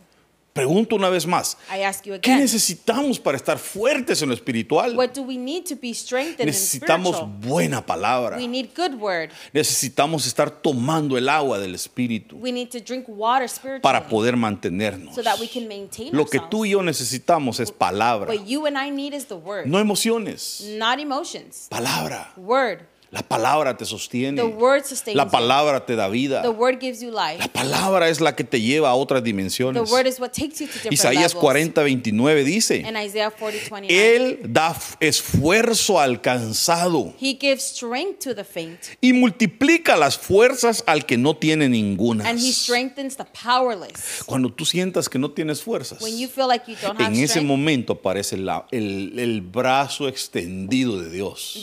Pregunto 0.57 0.95
una 0.95 1.09
vez 1.09 1.25
más, 1.25 1.57
I 1.73 1.83
ask 1.83 2.03
you 2.05 2.13
¿qué 2.19 2.31
again. 2.31 2.39
necesitamos 2.43 3.19
para 3.19 3.37
estar 3.37 3.57
fuertes 3.57 4.21
en 4.21 4.29
lo 4.29 4.33
espiritual? 4.33 4.95
What 4.97 5.11
do 5.13 5.21
we 5.21 5.37
need 5.37 5.63
to 5.65 5.75
be 5.75 5.93
strengthened 5.93 6.41
in 6.41 6.47
Necesitamos 6.47 7.21
buena 7.41 7.85
palabra. 7.85 8.37
We 8.37 8.47
need 8.47 8.69
good 8.75 8.95
word. 8.99 9.29
Necesitamos 9.53 10.25
estar 10.25 10.49
tomando 10.49 11.17
el 11.17 11.29
agua 11.29 11.59
del 11.59 11.75
Espíritu 11.75 12.37
We 12.39 12.51
need 12.51 12.69
to 12.69 12.79
drink 12.79 13.05
water 13.07 13.47
spiritually 13.47 13.81
para 13.81 14.07
poder 14.07 14.35
mantenernos. 14.35 15.13
so 15.15 15.21
that 15.23 15.39
we 15.39 15.47
can 15.47 15.67
maintain 15.67 16.15
Lo 16.15 16.25
que 16.25 16.39
tú 16.49 16.65
y 16.65 16.71
yo 16.71 16.81
necesitamos 16.81 17.59
es 17.59 17.71
palabra, 17.71 18.27
What 18.33 18.45
you 18.47 18.65
and 18.65 18.77
I 18.77 18.89
need 18.89 19.13
is 19.13 19.25
the 19.25 19.35
word, 19.35 19.67
no 19.67 19.79
emociones. 19.79 20.61
not 20.77 20.99
emotions. 20.99 21.67
Palabra. 21.69 22.33
Word. 22.35 22.79
La 23.09 23.21
palabra 23.21 23.77
te 23.77 23.85
sostiene. 23.85 24.41
The 24.41 24.47
word 24.47 24.83
sustains 24.83 25.15
La 25.15 25.23
you. 25.23 25.31
palabra 25.31 25.85
te 25.85 25.95
da 25.95 26.09
vida. 26.09 26.41
The 26.41 26.49
word 26.49 26.79
gives 26.81 27.01
you 27.01 27.09
life. 27.09 27.37
La 27.39 27.47
palabra 27.47 28.09
es 28.09 28.19
la 28.19 28.35
que 28.35 28.43
te 28.43 28.59
lleva 28.59 28.89
a 28.89 28.95
otras 28.95 29.21
The 29.23 29.29
dimensiones. 29.29 29.89
word 29.89 30.07
is 30.07 30.19
what 30.19 30.31
takes 30.33 30.59
you 30.59 30.67
to 30.67 30.73
different 30.73 30.93
Isaías 30.93 31.33
levels. 31.33 31.41
40, 31.41 31.81
29 31.83 32.43
dice, 32.43 32.77
In 32.81 32.97
Isaiah 32.97 33.31
40, 33.31 33.69
29, 33.69 34.15
Él 34.15 34.39
da 34.49 34.75
esfuerzo 34.99 35.99
al 35.99 36.19
cansado 36.21 37.13
he 37.19 37.33
gives 37.39 37.63
strength 37.63 38.19
to 38.25 38.35
the 38.35 38.43
faint, 38.43 38.79
y 39.01 39.13
multiplica 39.13 39.95
las 39.95 40.17
fuerzas 40.17 40.83
al 40.85 41.05
que 41.05 41.17
no 41.17 41.35
tiene 41.35 41.69
ninguna. 41.69 42.27
and 42.29 42.39
he 42.39 42.51
strengthens 42.51 43.15
the 43.15 43.25
powerless. 43.25 44.23
Cuando 44.25 44.51
tú 44.51 44.65
sientas 44.65 45.07
que 45.09 45.17
no 45.17 45.31
tienes 45.31 45.61
fuerzas, 45.61 46.01
When 46.01 46.17
you 46.17 46.27
feel 46.27 46.47
like 46.47 46.69
you 46.69 46.75
don't 46.81 46.99
have 46.99 47.13
en 47.13 47.23
ese 47.23 47.39
momento 47.41 47.93
aparece 47.93 48.35
el, 48.35 49.17
el 49.17 49.41
brazo 49.41 50.07
extendido 50.09 50.99
de 51.01 51.09
Dios 51.09 51.57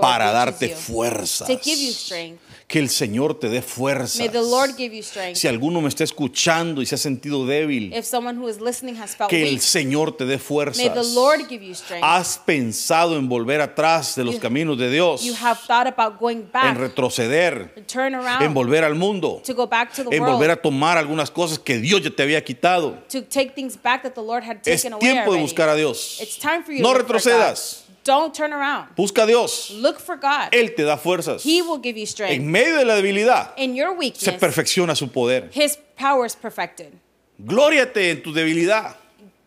para 0.00 0.30
darte 0.32 0.68
fuerzas. 0.70 1.46
to 1.48 1.58
give 1.62 1.78
you 1.80 1.92
strength. 1.92 2.40
Que 2.66 2.78
el 2.80 2.90
Señor 2.90 3.38
te 3.40 3.48
dé 3.48 3.62
fuerzas. 3.62 4.18
May 4.18 4.28
the 4.28 4.42
Lord 4.42 4.76
give 4.76 4.94
you 4.94 5.02
strength. 5.02 5.36
Si 5.38 5.48
alguno 5.48 5.80
me 5.80 5.88
está 5.88 6.04
escuchando 6.04 6.82
y 6.82 6.86
se 6.86 6.96
ha 6.96 6.98
sentido 6.98 7.46
débil, 7.46 7.94
If 7.94 8.04
someone 8.04 8.38
who 8.38 8.46
is 8.46 8.60
listening 8.60 8.94
has 9.00 9.16
felt 9.16 9.30
que 9.30 9.48
el 9.48 9.60
Señor 9.60 10.14
te 10.16 10.26
dé 10.26 10.38
fuerzas. 10.38 11.14
Lord 11.14 11.46
give 11.48 11.64
you 11.64 11.74
strength. 11.74 12.04
Has 12.04 12.38
pensado 12.38 13.16
en 13.16 13.26
volver 13.26 13.62
atrás 13.62 14.14
de 14.16 14.24
los 14.24 14.34
You- 14.34 14.40
caminos 14.40 14.76
de 14.76 14.90
Dios, 14.90 15.22
You 15.24 15.34
have 15.40 15.58
thought 15.66 15.86
about 15.86 16.20
going 16.20 16.40
en 16.40 16.50
back, 16.52 16.76
retroceder, 16.76 17.72
turn 17.86 18.14
en 18.14 18.16
around, 18.16 18.52
volver 18.54 18.84
al 18.84 18.94
mundo, 18.96 19.40
to 19.46 19.54
go 19.54 19.66
back 19.66 19.94
to 19.94 20.04
the 20.04 20.14
en 20.14 20.22
volver 20.22 20.50
a 20.50 20.54
world, 20.54 20.60
tomar 20.62 20.98
algunas 20.98 21.30
cosas 21.30 21.58
que 21.58 21.78
Dios 21.78 22.02
ya 22.02 22.10
te 22.10 22.22
había 22.22 22.44
quitado. 22.44 22.98
to 23.10 23.22
take 23.22 23.52
things 23.54 23.76
back 23.82 24.02
that 24.02 24.12
the 24.12 24.20
Lord 24.20 24.44
had 24.44 24.58
Es 24.66 24.82
taken 24.82 24.92
away 24.92 25.00
tiempo 25.00 25.32
de 25.32 25.40
buscar 25.40 25.70
a 25.70 25.74
Dios. 25.74 26.18
It's 26.20 26.38
time 26.38 26.62
for 26.62 26.74
you 26.74 26.82
No 26.82 26.92
retrocedas. 26.92 27.84
Don't 28.08 28.34
turn 28.34 28.54
around. 28.54 28.88
Busca 28.96 29.24
a 29.24 29.26
Dios. 29.26 29.70
Look 29.70 30.00
for 30.00 30.16
God. 30.16 30.48
Él 30.52 30.74
te 30.74 30.82
da 30.82 30.96
fuerzas. 30.96 31.42
He 31.44 31.60
will 31.60 31.78
give 31.78 31.98
you 31.98 32.04
En 32.04 32.06
strength. 32.06 32.42
medio 32.42 32.78
de 32.78 32.86
la 32.86 32.94
debilidad 32.94 33.52
In 33.58 33.74
your 33.74 33.92
se 33.92 33.98
weakness, 33.98 34.34
perfecciona 34.40 34.96
su 34.96 35.08
poder. 35.08 35.50
His 35.52 35.78
power 35.94 36.24
is 36.24 36.34
perfected. 36.34 36.94
Glóriate 37.38 38.10
en 38.10 38.22
tu 38.22 38.32
debilidad. 38.32 38.96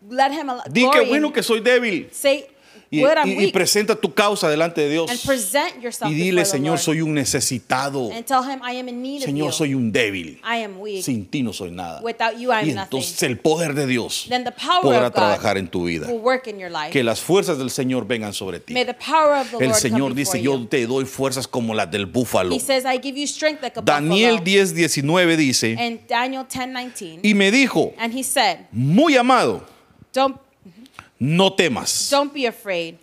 Let 0.08 0.30
Him 0.30 0.48
Di 0.70 0.88
que 0.90 1.00
bueno 1.06 1.32
que 1.32 1.42
soy 1.42 1.60
débil. 1.60 2.08
Say, 2.12 2.46
Y, 2.92 3.00
y- 3.00 3.44
y 3.44 3.52
presenta 3.52 3.96
tu 3.96 4.12
causa 4.12 4.50
delante 4.50 4.82
de 4.82 4.90
Dios. 4.90 5.10
Y 6.08 6.14
dile, 6.14 6.44
Señor, 6.44 6.78
soy 6.78 7.00
un 7.00 7.14
necesitado. 7.14 8.10
Him, 8.12 9.20
Señor, 9.20 9.52
soy 9.54 9.74
un 9.74 9.90
débil. 9.90 10.38
Sin 11.02 11.24
ti 11.24 11.42
no 11.42 11.54
soy 11.54 11.70
nada. 11.70 12.02
You, 12.36 12.50
Y 12.52 12.66
nothing. 12.66 12.78
entonces 12.78 13.22
el 13.22 13.38
poder 13.38 13.72
de 13.74 13.86
Dios 13.86 14.26
the 14.28 14.52
podrá 14.82 15.10
trabajar 15.10 15.56
en 15.56 15.68
tu 15.68 15.84
vida. 15.86 16.06
Que 16.90 17.02
las 17.02 17.20
fuerzas 17.20 17.56
del 17.56 17.70
Señor 17.70 18.06
vengan 18.06 18.34
sobre 18.34 18.60
ti. 18.60 18.74
El 19.58 19.74
Señor 19.74 20.14
dice, 20.14 20.42
yo 20.42 20.66
te 20.68 20.86
doy 20.86 21.06
fuerzas 21.06 21.48
como 21.48 21.72
las 21.74 21.90
del 21.90 22.04
búfalo. 22.04 22.54
He 22.54 22.60
says, 22.60 22.84
like 22.84 23.02
Daniel 23.84 24.32
buffalo. 24.36 24.44
10, 24.44 24.74
19 24.74 25.36
dice, 25.38 25.76
And 25.78 26.00
Daniel 26.06 26.44
10, 26.46 26.68
19. 26.94 27.20
y 27.22 27.34
me 27.34 27.50
dijo, 27.50 27.94
said, 28.22 28.66
muy 28.70 29.16
amado, 29.16 29.64
don't, 30.12 30.36
no 31.22 31.50
temas. 31.54 32.08
don't 32.10 32.32
be 32.34 32.46
afraid. 32.46 32.98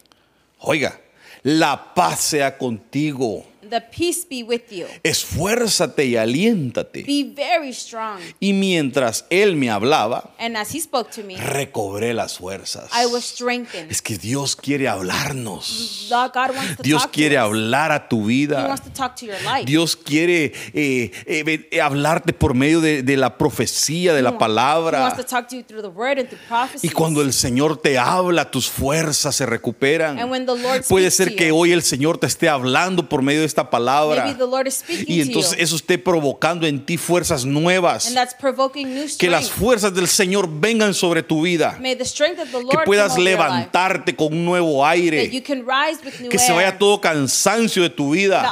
Oiga, 0.59 0.99
la 1.41 1.93
paz 1.93 2.19
sea 2.19 2.57
contigo. 2.57 3.45
The 3.69 3.81
peace 3.81 4.25
be 4.29 4.43
with 4.43 4.63
you. 4.71 4.85
Esfuérzate 5.03 6.05
y 6.05 6.15
aliéntate. 6.15 7.03
Be 7.03 7.23
very 7.35 7.71
strong. 7.73 8.19
Y 8.39 8.53
mientras 8.53 9.25
él 9.29 9.55
me 9.55 9.69
hablaba, 9.69 10.33
And 10.39 10.57
as 10.57 10.73
he 10.73 10.79
spoke 10.79 11.11
to 11.11 11.23
me, 11.23 11.35
recobré 11.37 12.13
las 12.13 12.37
fuerzas. 12.37 12.89
I 12.93 13.05
was 13.05 13.23
strengthened. 13.25 13.91
Es 13.91 14.01
que 14.01 14.17
Dios 14.17 14.55
quiere 14.55 14.87
hablarnos. 14.87 16.07
God 16.09 16.55
wants 16.55 16.77
to 16.77 16.83
Dios 16.83 17.03
talk 17.03 17.11
quiere 17.11 17.35
to 17.35 17.41
us. 17.41 17.47
hablar 17.47 17.91
a 17.91 18.07
tu 18.09 18.21
He 18.23 18.27
vida. 18.47 18.67
wants 18.67 18.83
to 18.83 18.89
talk 18.91 19.15
to 19.17 19.25
your 19.25 19.37
life. 19.43 19.65
Dios 19.65 19.95
quiere 19.95 20.45
eh, 20.73 21.11
eh, 21.25 21.67
eh, 21.71 21.81
hablarte 21.81 22.33
por 22.33 22.53
medio 22.53 22.81
de, 22.81 23.03
de 23.03 23.17
la 23.17 23.37
profecía, 23.37 24.13
de 24.13 24.19
He 24.19 24.23
la 24.23 24.31
wa- 24.31 24.37
He 24.37 24.39
wants 24.39 24.55
palabra. 24.55 25.15
to 25.15 25.23
talk 25.23 25.47
to 25.49 25.55
you 25.55 25.63
through 25.63 25.81
the 25.81 25.89
word 25.89 26.17
and 26.19 26.27
through 26.29 26.41
prophecies. 26.47 26.83
Y 26.83 26.93
cuando 26.93 27.21
el 27.21 27.33
Señor 27.33 27.77
te 27.77 27.97
habla, 27.97 28.49
tus 28.49 28.69
fuerzas 28.69 29.35
se 29.35 29.45
recuperan. 29.45 30.19
And 30.19 30.31
when 30.31 30.45
the 30.45 30.55
Lord 30.55 30.83
Puede 30.87 31.11
ser 31.11 31.35
que 31.35 31.49
you, 31.49 31.57
hoy 31.57 31.71
el 31.71 31.83
Señor 31.83 32.17
te 32.17 32.27
esté 32.27 32.49
hablando 32.49 33.07
por 33.09 33.21
medio 33.21 33.41
de 33.41 33.45
esta 33.45 33.58
palabra. 33.67 34.25
maybe 34.25 34.37
the 34.37 34.45
Lord 34.45 34.67
is 34.67 34.75
speaking 34.75 35.05
Y 35.07 35.17
to 35.17 35.23
entonces 35.23 35.57
you. 35.57 35.63
eso 35.63 35.75
esté 35.75 35.97
provocando 35.97 36.67
en 36.67 36.85
ti 36.85 36.97
fuerzas 36.97 37.45
nuevas. 37.45 38.05
And 38.05 38.15
that's 38.15 38.35
provoking 38.35 38.93
new 38.93 39.07
Que 39.17 39.29
las 39.29 39.49
fuerzas 39.49 39.93
del 39.93 40.07
Señor 40.07 40.47
vengan 40.47 40.93
sobre 40.93 41.23
tu 41.23 41.41
vida. 41.41 41.77
May 41.81 41.95
the 41.95 42.05
strength 42.05 42.39
of 42.39 42.51
the 42.51 42.59
Que 42.69 42.77
puedas 42.85 43.17
levantarte 43.17 44.15
con 44.15 44.33
un 44.33 44.45
nuevo 44.45 44.85
aire. 44.85 45.29
Que 45.29 46.39
se 46.39 46.51
vaya 46.51 46.77
todo 46.77 47.01
cansancio 47.01 47.83
de 47.83 47.89
tu 47.89 48.11
vida. 48.11 48.51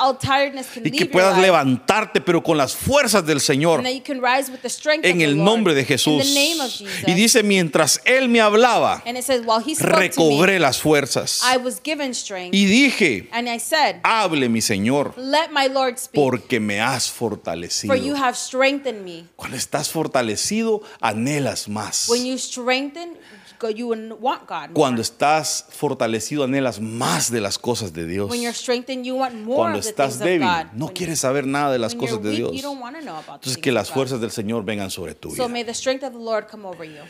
Y 0.83 0.91
que 0.91 1.05
puedas 1.05 1.37
levantarte, 1.37 2.21
pero 2.21 2.41
con 2.41 2.57
las 2.57 2.75
fuerzas 2.75 3.25
del 3.25 3.39
Señor. 3.39 3.83
En 3.85 5.21
el 5.21 5.37
nombre 5.37 5.73
de 5.73 5.85
Jesús. 5.85 6.35
Y 7.05 7.13
dice, 7.13 7.43
mientras 7.43 8.01
Él 8.05 8.29
me 8.29 8.41
hablaba, 8.41 9.03
recobré 9.79 10.59
las 10.59 10.79
fuerzas. 10.79 11.41
I 11.43 11.57
was 11.57 11.79
given 11.83 12.13
strength. 12.13 12.53
Y 12.53 12.65
dije, 12.65 13.27
and 13.31 13.47
I 13.47 13.59
said, 13.59 13.97
hable 14.03 14.47
mi 14.49 14.61
Señor, 14.61 14.96
let 15.17 15.49
my 15.51 15.67
Lord 15.67 15.97
speak. 15.97 16.13
porque 16.15 16.59
me 16.59 16.79
has 16.79 17.09
fortalecido. 17.09 17.93
for 17.93 18.01
you 18.01 18.15
have 18.15 18.35
strengthened 18.37 19.03
me. 19.03 19.25
Cuando 19.35 19.57
estás 19.57 19.89
fortalecido, 19.89 20.81
anhelas 21.01 21.67
más. 21.67 22.07
When 22.09 22.25
you 22.25 22.37
strengthen, 22.37 23.17
you 23.75 23.87
want 24.19 24.47
God 24.47 24.49
more. 24.69 24.73
Cuando 24.73 25.01
estás 25.01 25.65
fortalecido, 25.69 26.43
anhelas 26.43 26.79
más 26.79 27.31
de 27.31 27.41
las 27.41 27.57
cosas 27.57 27.91
de 27.93 28.05
Dios. 28.05 28.29
when 28.29 28.41
you're 28.41 28.53
strengthened, 28.55 29.03
you 29.05 29.15
want 29.15 29.33
more 29.35 29.57
Cuando 29.57 29.79
of 29.79 29.83
the 29.83 29.89
estás 29.89 30.19
débil, 30.19 30.47
of 30.47 30.63
God. 30.65 30.73
no 30.73 30.85
when, 30.85 30.93
quieres 30.93 31.19
saber 31.19 31.47
nada 31.47 31.71
de 31.71 31.79
las 31.79 31.93
when 31.93 31.99
cosas 32.01 32.21
de 32.21 32.29
weak, 32.29 32.37
Dios. 32.37 32.51
you 32.53 32.61
don't 32.61 32.79
want 32.79 32.95
to 32.95 33.01
know 33.01 33.15
about 33.17 33.41
the 33.41 33.49
Entonces 33.49 33.57
que 33.61 33.71
las 33.71 33.89
fuerzas 33.89 34.21
del 34.21 34.31
Señor 34.31 34.63
vengan 34.63 34.91
sobre 34.91 35.15
tu 35.15 35.29
So 35.29 35.35
vida. 35.43 35.47
may 35.49 35.63
the 35.63 35.73
strength 35.73 36.03
of 36.03 36.13
the 36.13 36.19
Lord 36.19 36.47
come 36.49 36.65
over 36.65 36.85
you. 36.85 37.01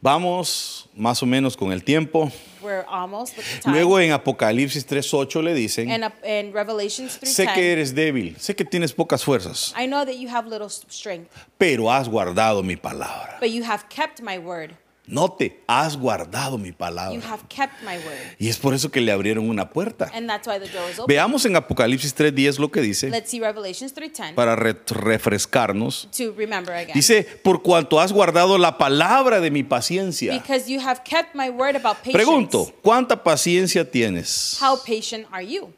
Vamos 0.00 0.88
más 0.96 1.22
o 1.22 1.26
menos 1.26 1.56
con 1.56 1.70
el 1.72 1.84
tiempo. 1.84 2.32
We're 2.62 2.84
almost 2.88 3.36
with 3.36 3.46
the 3.46 3.60
time. 3.62 3.74
Luego 3.74 3.98
en 3.98 4.12
Apocalipsis 4.12 4.86
3.8 4.86 5.42
le 5.42 5.54
dicen, 5.54 5.90
and 5.90 6.04
up 6.04 6.14
in 6.24 6.52
Revelations 6.52 7.18
sé 7.22 7.44
3:10, 7.46 7.54
que 7.54 7.72
eres 7.72 7.94
débil, 7.94 8.36
sé 8.38 8.54
que 8.54 8.64
tienes 8.64 8.92
pocas 8.92 9.24
fuerzas, 9.24 9.74
I 9.76 9.86
know 9.86 10.04
that 10.04 10.16
you 10.16 10.28
have 10.28 10.48
little 10.48 10.68
strength, 10.68 11.30
pero 11.58 11.90
has 11.90 12.08
guardado 12.08 12.62
mi 12.62 12.76
palabra. 12.76 13.38
but 13.40 13.50
you 13.50 13.64
have 13.64 13.88
kept 13.88 14.22
my 14.22 14.38
word. 14.38 14.74
Note, 15.12 15.62
has 15.68 15.96
guardado 15.96 16.56
mi 16.56 16.68
You 16.70 16.74
palabra. 16.74 17.20
have 17.28 17.42
kept 17.48 17.82
my 17.82 17.96
word. 17.98 18.36
Y 18.38 18.48
es 18.48 18.56
por 18.56 18.72
eso 18.72 18.90
que 18.90 19.00
le 19.02 19.12
abrieron 19.12 19.48
una 19.48 19.68
puerta. 19.70 20.10
And 20.14 20.26
that's 20.28 20.48
why 20.48 20.58
the 20.58 20.68
door 20.68 20.90
is 20.90 20.98
open. 20.98 21.06
Veamos 21.14 21.44
en 21.44 21.54
Apocalipsis 21.54 22.14
3.10 22.16 22.58
lo 22.58 22.70
que 22.70 22.80
dice, 22.80 23.10
Let's 23.10 23.28
see 23.30 23.38
Revelations 23.40 23.94
3:10 23.94 24.34
para 24.34 24.56
re- 24.56 24.74
refrescarnos. 24.86 26.08
to 26.16 26.32
remember 26.32 26.74
again. 26.74 26.94
Dice, 26.94 27.24
por 27.44 27.62
cuanto 27.62 28.00
has 28.00 28.10
guardado 28.12 28.56
la 28.56 28.78
palabra 28.78 29.40
de 29.40 29.50
mi 29.50 29.62
paciencia. 29.62 30.32
Because 30.32 30.66
you 30.72 30.80
have 30.80 31.02
kept 31.04 31.34
my 31.34 31.50
word 31.50 31.76
about 31.76 31.96
patience. 31.98 32.12
Pregunto, 32.14 32.72
¿cuánta 32.82 33.22
paciencia 33.22 33.84
tienes? 33.88 34.56
How 34.62 34.76
patient 34.78 35.26
are 35.30 35.46
you? 35.46 35.72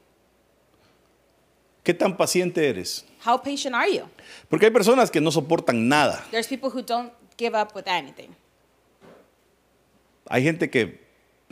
¿Qué 1.82 1.92
tan 1.92 2.16
paciente 2.16 2.66
eres? 2.68 3.04
How 3.26 3.36
patient 3.42 3.74
are 3.74 3.92
you? 3.92 4.04
Porque 4.48 4.66
hay 4.66 4.72
personas 4.72 5.10
que 5.10 5.20
no 5.20 5.30
soportan 5.30 5.88
nada. 5.88 6.24
There's 6.30 6.46
people 6.46 6.70
who 6.70 6.82
don't 6.82 7.12
give 7.36 7.54
up 7.54 7.74
with 7.74 7.86
anything. 7.88 8.28
Hay 10.28 10.42
gente 10.42 10.70
que 10.70 11.00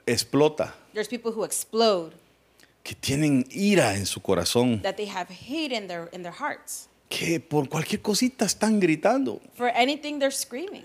explota, 0.07 0.75
There's 0.95 1.09
people 1.09 1.33
who 1.33 1.45
explode, 1.45 2.13
que 2.83 2.95
tienen 2.95 3.47
ira 3.51 3.97
en 3.97 4.07
su 4.07 4.21
corazón, 4.21 4.83
that 4.83 4.95
they 4.97 5.09
have 5.09 5.29
hate 5.31 5.73
in 5.75 5.87
their 5.89 6.09
in 6.13 6.23
their 6.23 6.35
hearts. 6.35 6.89
que 7.09 7.39
por 7.41 7.69
cualquier 7.69 8.01
cosita 8.01 8.45
están 8.45 8.81
gritando. 8.81 9.41
For 9.55 9.69
anything 9.75 10.19
they're 10.19 10.35
screaming. 10.35 10.85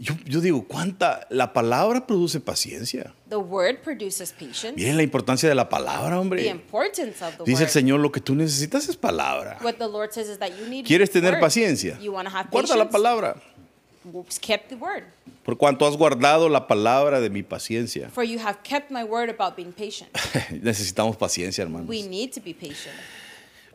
Yo, 0.00 0.14
yo 0.26 0.40
digo, 0.40 0.64
¿cuánta? 0.68 1.26
La 1.28 1.52
palabra 1.52 2.06
produce 2.06 2.38
paciencia. 2.40 3.12
The 3.28 3.36
word 3.36 3.82
produces 3.82 4.30
patience. 4.32 4.74
Miren 4.76 4.96
la 4.96 5.02
importancia 5.02 5.48
de 5.48 5.56
la 5.56 5.68
palabra, 5.68 6.10
The 6.10 6.16
hombre. 6.20 6.46
importance 6.46 7.20
of 7.24 7.36
the 7.36 7.44
Dice 7.44 7.64
el 7.64 7.66
word. 7.66 7.72
Señor, 7.72 8.00
lo 8.00 8.12
que 8.12 8.20
tú 8.20 8.36
necesitas 8.36 8.88
es 8.88 8.96
palabra. 8.96 9.58
What 9.60 9.74
the 9.74 9.88
Lord 9.88 10.12
says 10.12 10.28
is 10.28 10.38
that 10.38 10.50
you 10.56 10.68
need 10.68 10.86
¿Quieres 10.86 11.10
tener 11.10 11.32
word. 11.32 11.40
paciencia? 11.40 11.98
You 12.00 12.16
have 12.16 12.48
Guarda 12.50 12.76
la 12.76 12.88
palabra. 12.88 13.42
Kept 14.40 14.68
the 14.68 14.76
word. 14.76 15.04
Por 15.44 15.56
cuanto 15.56 15.86
has 15.86 15.96
guardado 15.96 16.48
la 16.48 16.66
palabra 16.66 17.20
de 17.20 17.30
mi 17.30 17.42
paciencia. 17.42 18.10
For 18.10 18.24
you 18.24 18.38
have 18.38 18.62
kept 18.62 18.90
my 18.90 19.04
word 19.04 19.28
about 19.28 19.56
being 19.56 19.72
patient. 19.72 20.12
Necesitamos 20.62 21.16
paciencia, 21.16 21.62
hermanos. 21.62 21.88
We 21.88 22.02
need 22.02 22.32
to 22.32 22.40
be 22.40 22.54
patient. 22.54 22.94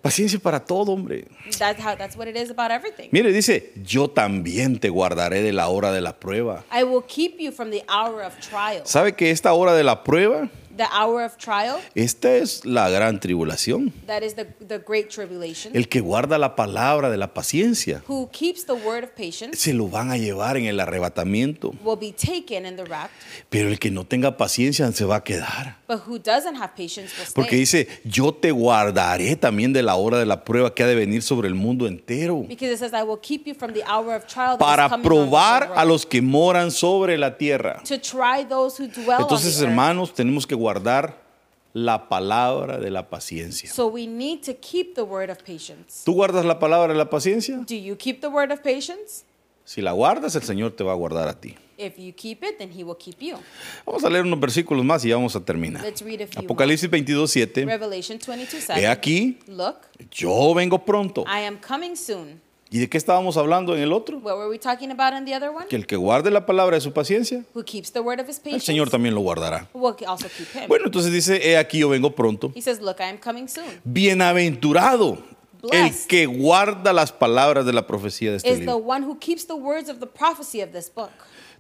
Paciencia 0.04 0.38
para 0.38 0.60
todo, 0.60 0.92
hombre. 0.92 1.30
That's 1.58 1.82
how 1.82 1.96
that's 1.96 2.18
what 2.18 2.28
it 2.28 2.36
is 2.36 2.50
about 2.52 2.72
everything. 2.72 3.08
Mire, 3.14 3.32
dice, 3.32 3.72
yo 3.86 4.10
también 4.10 4.80
te 4.80 4.90
guardaré 4.90 5.42
de 5.42 5.54
la 5.54 5.70
hora 5.70 5.94
de 5.94 6.02
la 6.02 6.20
prueba. 6.20 6.66
I 6.70 6.84
will 6.84 7.04
keep 7.08 7.40
you 7.40 7.54
from 7.54 7.72
the 7.72 7.84
hour 7.88 8.22
of 8.22 8.38
trial. 8.42 8.82
¿Sabe 8.86 9.14
que 9.16 9.32
esta 9.32 9.54
hora 9.54 9.74
de 9.74 9.84
la 9.84 10.04
prueba, 10.04 10.50
The 10.76 10.86
hour 10.92 11.24
of 11.24 11.38
trial, 11.38 11.78
esta 11.94 12.36
es 12.36 12.66
la 12.66 12.90
gran 12.90 13.20
tribulación? 13.20 13.92
that 14.08 14.24
is 14.24 14.34
the, 14.34 14.46
the 14.68 14.80
great 14.80 15.10
tribulation. 15.10 15.76
El 15.76 15.88
que 15.88 16.00
guarda 16.02 16.40
la 16.40 16.56
palabra 16.56 17.12
de 17.12 17.18
la 17.18 17.34
paciencia, 17.34 18.02
Who 18.08 18.28
keeps 18.32 18.66
the 18.66 18.74
word 18.74 19.04
of 19.04 19.12
patience 19.16 19.58
se 19.60 19.74
lo 19.74 19.88
van 19.88 20.10
a 20.10 20.18
llevar 20.18 20.58
en 20.58 20.66
el 20.66 20.80
arrebatamiento. 20.80 21.74
will 21.84 21.96
be 22.00 22.12
taken 22.12 22.66
in 22.66 22.76
the 22.76 22.86
rapt, 22.86 23.12
Pero 23.50 23.70
el 23.70 23.78
que 23.78 23.92
no 23.92 24.06
tenga 24.06 24.36
paciencia 24.36 24.92
se 24.92 25.06
va 25.06 25.18
a 25.18 25.24
quedar. 25.24 25.78
but 25.88 26.00
who 26.08 26.18
doesn't 26.18 26.56
have 26.56 26.72
patience 26.76 27.14
will 27.20 27.28
Porque 27.36 27.50
stay. 27.64 27.84
dice, 27.84 27.88
yo 28.04 28.34
te 28.34 28.52
guardaré 28.52 29.36
también 29.36 29.74
de 29.74 29.84
la 29.84 29.96
hora 29.96 30.18
de 30.18 30.26
la 30.26 30.44
prueba 30.44 30.74
que 30.74 30.82
ha 30.84 30.88
de 30.88 30.96
venir 30.96 31.22
sobre 31.22 31.48
el 31.48 31.54
mundo 31.56 31.86
entero. 31.88 32.46
Because 32.48 32.72
it 32.74 32.80
says, 32.80 32.94
I 32.94 33.04
will 33.04 33.20
keep 33.22 33.46
you 33.46 33.54
from 33.54 33.74
the 33.74 33.84
hour 33.86 34.16
of 34.16 34.26
trial 34.26 34.58
that 34.58 34.60
Para 34.60 34.86
is 34.86 34.90
coming 34.92 35.06
on 35.06 35.12
the 35.12 35.30
probar 35.30 35.64
a 35.64 35.70
world." 35.76 35.88
los 35.88 36.06
que 36.08 36.22
moran 36.24 36.72
sobre 36.72 37.18
la 37.20 37.38
tierra. 37.38 37.82
to 37.86 38.00
try 38.00 38.44
those 38.44 38.78
who 38.82 38.88
dwell 38.88 39.22
Entonces, 39.22 39.54
on 39.56 39.60
the 39.60 39.66
earth. 39.66 39.70
hermanos, 39.70 40.14
tenemos 40.16 40.48
que 40.48 40.56
guardar 40.64 41.22
la 41.74 42.07
palabra 42.07 42.80
de 42.80 42.89
la 42.89 43.09
paciencia. 43.09 43.70
So 43.72 43.88
we 43.88 44.07
need 44.07 44.41
to 44.43 44.53
keep 44.55 44.95
the 44.95 45.01
word 45.03 45.30
of 45.30 45.39
patience. 45.39 46.03
¿Tú 46.05 46.14
guardas 46.14 46.45
la 46.45 46.59
palabra 46.59 46.93
de 46.93 46.97
la 46.97 47.09
paciencia? 47.09 47.57
Do 47.68 47.76
you 47.76 47.95
keep 47.97 48.22
the 48.22 48.28
word 48.28 48.51
of 48.51 48.61
patience? 48.61 49.26
Si 49.66 49.82
la 49.82 49.91
guardas, 49.91 50.36
el 50.36 50.43
Señor 50.43 50.72
te 50.76 50.84
va 50.84 50.91
a 50.91 50.95
guardar 50.95 51.28
a 51.28 51.39
ti. 51.39 51.55
If 51.78 51.97
you 51.97 52.14
keep 52.14 52.43
it, 52.43 52.59
then 52.59 52.72
he 52.72 52.84
will 52.84 52.95
keep 52.97 53.20
you. 53.20 53.38
Vamos 53.86 54.03
a 54.03 54.09
leer 54.09 54.24
unos 54.24 54.39
versículos 54.39 54.86
más 54.86 55.03
y 55.03 55.09
ya 55.09 55.16
vamos 55.16 55.36
a 55.36 55.43
terminar. 55.43 55.82
Let's 55.84 56.01
read 56.03 56.22
a 56.22 56.28
few 56.28 56.43
Apocalipsis 56.43 56.89
22, 56.89 57.28
7. 57.28 57.66
Revelation 57.66 58.20
22 58.20 58.53
He 58.53 58.61
7. 58.61 58.88
aquí, 58.88 59.39
Look, 59.47 59.78
yo 60.11 60.53
vengo 60.53 60.86
pronto. 60.86 61.24
I 61.26 61.45
am 61.45 61.57
coming 61.57 61.95
soon. 61.95 62.39
¿Y 62.74 62.80
de 62.80 62.90
qué 62.90 62.98
estábamos 62.98 63.38
hablando 63.38 63.76
en 63.76 63.84
el 63.84 63.94
otro? 63.94 64.18
What 64.18 64.36
were 64.36 64.50
we 64.50 64.58
talking 64.58 64.90
about 64.90 65.14
in 65.14 65.26
the 65.26 65.36
other 65.36 65.52
one? 65.52 65.68
Que 65.68 65.76
el 65.76 65.86
que 65.86 65.96
guarde 65.96 66.32
la 66.32 66.48
palabra 66.48 66.76
de 66.76 66.82
su 66.82 66.92
paciencia, 66.92 67.46
Who 67.54 67.64
keeps 67.64 67.92
the 67.92 68.00
word 68.00 68.20
of 68.20 68.28
his 68.28 68.38
el 68.38 68.44
patience? 68.46 68.66
Señor 68.66 68.90
también 68.90 69.14
lo 69.14 69.22
guardará. 69.22 69.70
will 69.76 69.94
also 70.08 70.28
keep 70.36 70.48
him. 70.56 70.68
Bueno, 70.68 70.86
entonces 70.88 71.12
dice, 71.12 71.40
he 71.48 71.56
aquí 71.56 71.78
yo 71.78 71.90
vengo 71.90 72.16
pronto. 72.16 72.52
He 72.56 72.64
says, 72.64 72.82
Look, 72.82 72.96
I 73.00 73.04
am 73.12 73.20
coming 73.20 73.48
soon. 73.48 73.80
Bienaventurado 73.84 75.20
el 75.62 75.70
Blessed. 75.70 76.08
que 76.08 76.26
guarda 76.26 76.94
las 76.94 77.12
palabras 77.12 77.64
de 77.68 77.74
la 77.74 77.86
profecía 77.86 78.32
de 78.32 78.38
este 78.38 78.50
Is 78.50 78.56
the 78.56 78.62
libro. 78.62 78.78
one 78.78 79.06
who 79.06 79.20
keeps 79.20 79.46
the 79.46 79.54
words 79.54 79.88
of 79.88 80.00
the 80.00 80.08
prophecy 80.08 80.64
of 80.64 80.72
this 80.72 80.92
book. 80.92 81.12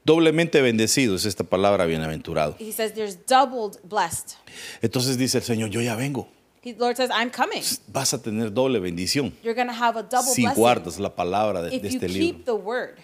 Doblemente 0.03 0.63
bendecido 0.63 1.15
es 1.15 1.25
esta 1.25 1.43
palabra 1.43 1.85
bienaventurado. 1.85 2.55
He 2.57 2.71
says, 2.71 2.95
There's 2.95 3.19
doubled 3.27 3.77
blessed. 3.83 4.35
Entonces 4.81 5.19
dice 5.19 5.37
el 5.37 5.43
Señor, 5.43 5.69
yo 5.69 5.79
ya 5.79 5.95
vengo. 5.95 6.27
The 6.63 6.75
Lord 6.79 6.95
says, 6.95 7.09
I'm 7.13 7.29
coming. 7.29 7.61
Vas 7.87 8.13
a 8.13 8.21
tener 8.21 8.53
doble 8.53 8.79
bendición 8.79 9.33
You're 9.43 9.53
going 9.55 9.67
to 9.67 9.73
have 9.73 9.97
a 9.99 10.03
double 10.03 10.31
si 10.33 10.43
blessing 10.43 10.59
guardas 10.61 10.99
la 10.99 11.13
palabra 11.15 11.61
de, 11.61 11.75
if 11.75 11.81
de 11.81 11.89
you 11.89 11.95
este 11.95 12.07
keep 12.07 12.17
libro. 12.37 12.43
the 12.45 12.53
word. 12.53 12.95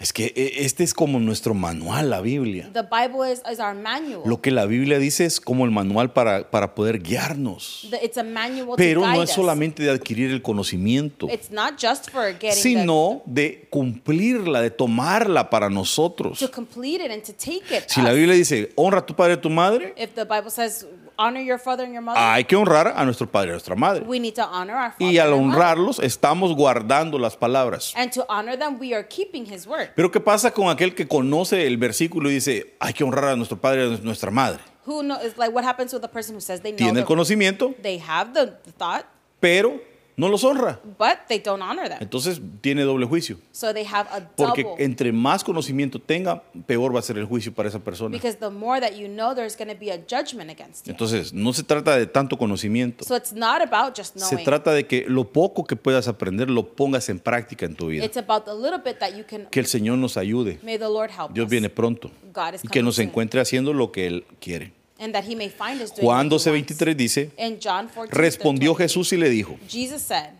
Es 0.00 0.12
que 0.12 0.26
eh, 0.36 0.64
este 0.64 0.84
es 0.84 0.94
como 0.94 1.18
nuestro 1.18 1.54
manual, 1.54 2.08
la 2.10 2.20
Biblia. 2.20 2.70
The 2.72 2.82
Bible 2.84 3.32
is, 3.32 3.42
is 3.52 3.58
our 3.58 3.74
manual. 3.74 4.22
Lo 4.24 4.40
que 4.40 4.52
la 4.52 4.64
Biblia 4.64 5.00
dice 5.00 5.24
es 5.24 5.40
como 5.40 5.64
el 5.64 5.72
manual 5.72 6.12
para, 6.12 6.52
para 6.52 6.76
poder 6.76 7.02
guiarnos. 7.02 7.88
The- 7.90 8.04
It's 8.04 8.16
a 8.16 8.22
manual 8.22 8.76
Pero 8.76 9.00
to 9.00 9.08
no 9.08 9.22
es 9.24 9.30
solamente 9.30 9.82
de 9.82 9.90
adquirir 9.90 10.30
el 10.30 10.40
conocimiento, 10.40 11.28
It's 11.28 11.50
not 11.50 11.80
just 11.82 12.10
for 12.12 12.32
getting 12.38 12.52
sino 12.62 13.22
de 13.26 13.66
cumplirla, 13.70 14.60
de 14.62 14.70
tomarla 14.70 15.50
para 15.50 15.68
nosotros. 15.68 16.38
to 16.38 16.48
complete 16.48 17.04
it 17.04 17.10
and 17.10 17.24
to 17.24 17.32
take 17.32 17.64
it. 17.76 17.88
Si 17.88 18.00
la. 18.00 18.12
Biblia 18.12 18.34
dice, 18.36 18.70
honra 18.76 19.00
a 19.00 19.04
tu 19.06 19.16
padre 19.16 19.32
y 19.32 19.36
a 19.38 19.40
tu 19.40 19.50
madre, 19.50 19.94
if 19.96 20.14
the 20.14 20.22
Bible 20.24 20.50
says, 20.52 20.86
honor 21.18 21.40
your 21.40 21.58
father 21.58 21.84
and 21.84 21.92
your 21.92 22.02
mother, 22.02 22.18
hay 22.20 22.44
que 22.44 22.56
honrar 22.56 22.94
a 22.96 23.04
nuestro 23.04 23.26
padre 23.30 23.48
y 23.48 23.50
a 23.50 23.54
nuestra 23.54 23.74
madre. 23.74 24.04
we 24.06 24.18
need 24.18 24.34
to 24.34 24.42
honor 24.42 24.74
our 24.74 24.92
father 24.92 25.04
Y 25.12 25.18
al 25.18 25.32
and 25.32 25.34
our 25.34 25.40
mother. 25.46 25.58
honrarlos, 25.58 25.98
estamos 26.00 26.54
guardando 26.54 27.18
las 27.18 27.36
palabras. 27.36 27.92
And 27.96 28.12
to 28.12 28.24
honor 28.28 28.56
them, 28.56 28.78
we 28.78 28.94
are 28.94 29.02
keeping 29.06 29.44
his 29.44 29.66
word. 29.66 29.90
Pero 29.96 30.10
¿qué 30.10 30.20
pasa 30.20 30.52
con 30.52 30.68
aquel 30.68 30.94
que 30.94 31.06
conoce 31.08 31.66
el 31.66 31.76
versículo 31.76 32.30
y 32.30 32.34
dice, 32.34 32.76
hay 32.80 32.92
que 32.92 33.04
honrar 33.04 33.30
a 33.30 33.36
nuestro 33.36 33.58
padre 33.60 33.88
y 33.88 33.94
a 33.94 33.98
nuestra 33.98 34.30
madre? 34.30 34.60
Who 34.86 35.02
knows? 35.02 35.22
It's 35.24 35.36
like 35.36 35.52
what 35.54 35.64
happens 35.64 35.92
with 35.92 36.00
the 36.02 36.08
person 36.08 36.34
who 36.34 36.40
says 36.40 36.60
they 36.62 36.72
know 36.72 36.78
Tiene 36.78 37.00
el 37.00 37.04
the, 37.04 37.08
conocimiento, 37.14 37.74
they 37.82 37.98
have 37.98 38.32
the, 38.32 38.56
the 38.64 38.72
thought, 38.72 39.04
pero 39.40 39.80
no 40.18 40.28
los 40.28 40.44
honra. 40.44 40.78
but 40.98 41.20
they 41.28 41.38
don't 41.38 41.62
honor 41.62 41.88
them. 41.88 41.96
Entonces 42.00 42.38
tiene 42.60 42.82
doble 42.82 43.06
juicio. 43.06 43.38
So 43.52 43.72
they 43.72 43.86
have 43.86 44.06
a 44.12 44.28
Porque 44.36 44.64
double. 44.64 44.84
entre 44.84 45.12
más 45.12 45.42
conocimiento 45.42 45.98
tenga, 45.98 46.42
peor 46.66 46.94
va 46.94 46.98
a 46.98 47.02
ser 47.02 47.16
el 47.16 47.24
juicio 47.24 47.54
para 47.54 47.68
esa 47.70 47.78
persona. 47.78 48.10
Because 48.16 48.36
the 48.38 48.50
more 48.50 48.80
that 48.80 48.92
you 48.98 49.08
know, 49.08 49.34
there's 49.34 49.56
going 49.56 49.68
to 49.72 49.78
be 49.78 49.90
a 49.90 49.96
judgment 49.98 50.50
against 50.50 50.86
you. 50.86 50.90
Entonces, 50.92 51.32
no 51.32 51.52
se 51.54 51.62
trata 51.62 51.96
de 51.96 52.06
tanto 52.06 52.36
conocimiento. 52.36 53.04
So 53.04 53.16
it's 53.16 53.32
not 53.32 53.62
about 53.62 53.96
just 53.96 54.18
Se 54.18 54.34
knowing. 54.34 54.44
trata 54.44 54.72
de 54.72 54.86
que 54.86 55.06
lo 55.08 55.32
poco 55.32 55.64
que 55.64 55.76
puedas 55.76 56.08
aprender 56.08 56.50
lo 56.50 56.74
pongas 56.74 57.08
en 57.08 57.18
práctica 57.20 57.64
en 57.64 57.74
tu 57.76 57.86
vida. 57.86 58.04
It's 58.04 58.16
about 58.18 58.44
the 58.44 58.52
little 58.54 58.78
bit 58.84 58.98
that 58.98 59.16
you 59.16 59.24
can. 59.24 59.46
Que 59.50 59.60
el 59.60 59.66
Señor 59.66 59.98
nos 59.98 60.16
ayude. 60.16 60.58
May 60.62 60.76
the 60.78 60.84
Lord 60.88 61.10
help 61.10 61.32
Dios 61.32 61.44
us. 61.46 61.50
viene 61.50 61.70
pronto. 61.70 62.10
God 62.34 62.54
is 62.54 62.64
Y 62.64 62.68
que 62.68 62.82
nos 62.82 62.96
soon. 62.96 63.06
encuentre 63.08 63.40
haciendo 63.40 63.72
lo 63.72 63.92
que 63.92 64.06
Él 64.08 64.24
quiere. 64.40 64.72
And 64.98 65.14
that 65.14 65.24
he 65.24 65.36
may 65.36 65.48
find 65.48 65.80
us 65.80 65.90
doing 65.92 66.04
Juan 66.06 66.28
what 66.28 66.42
he 66.42 66.50
wants. 66.50 66.72
12:23 66.76 66.94
dice, 66.96 67.30
In 67.38 67.58
John 67.60 67.88
14, 67.88 68.10
respondió 68.12 68.72
20, 68.74 68.82
Jesús 68.84 69.12
y 69.12 69.16
le 69.16 69.28
dijo, 69.30 69.56
Jesus 69.68 70.02
said, 70.02 70.30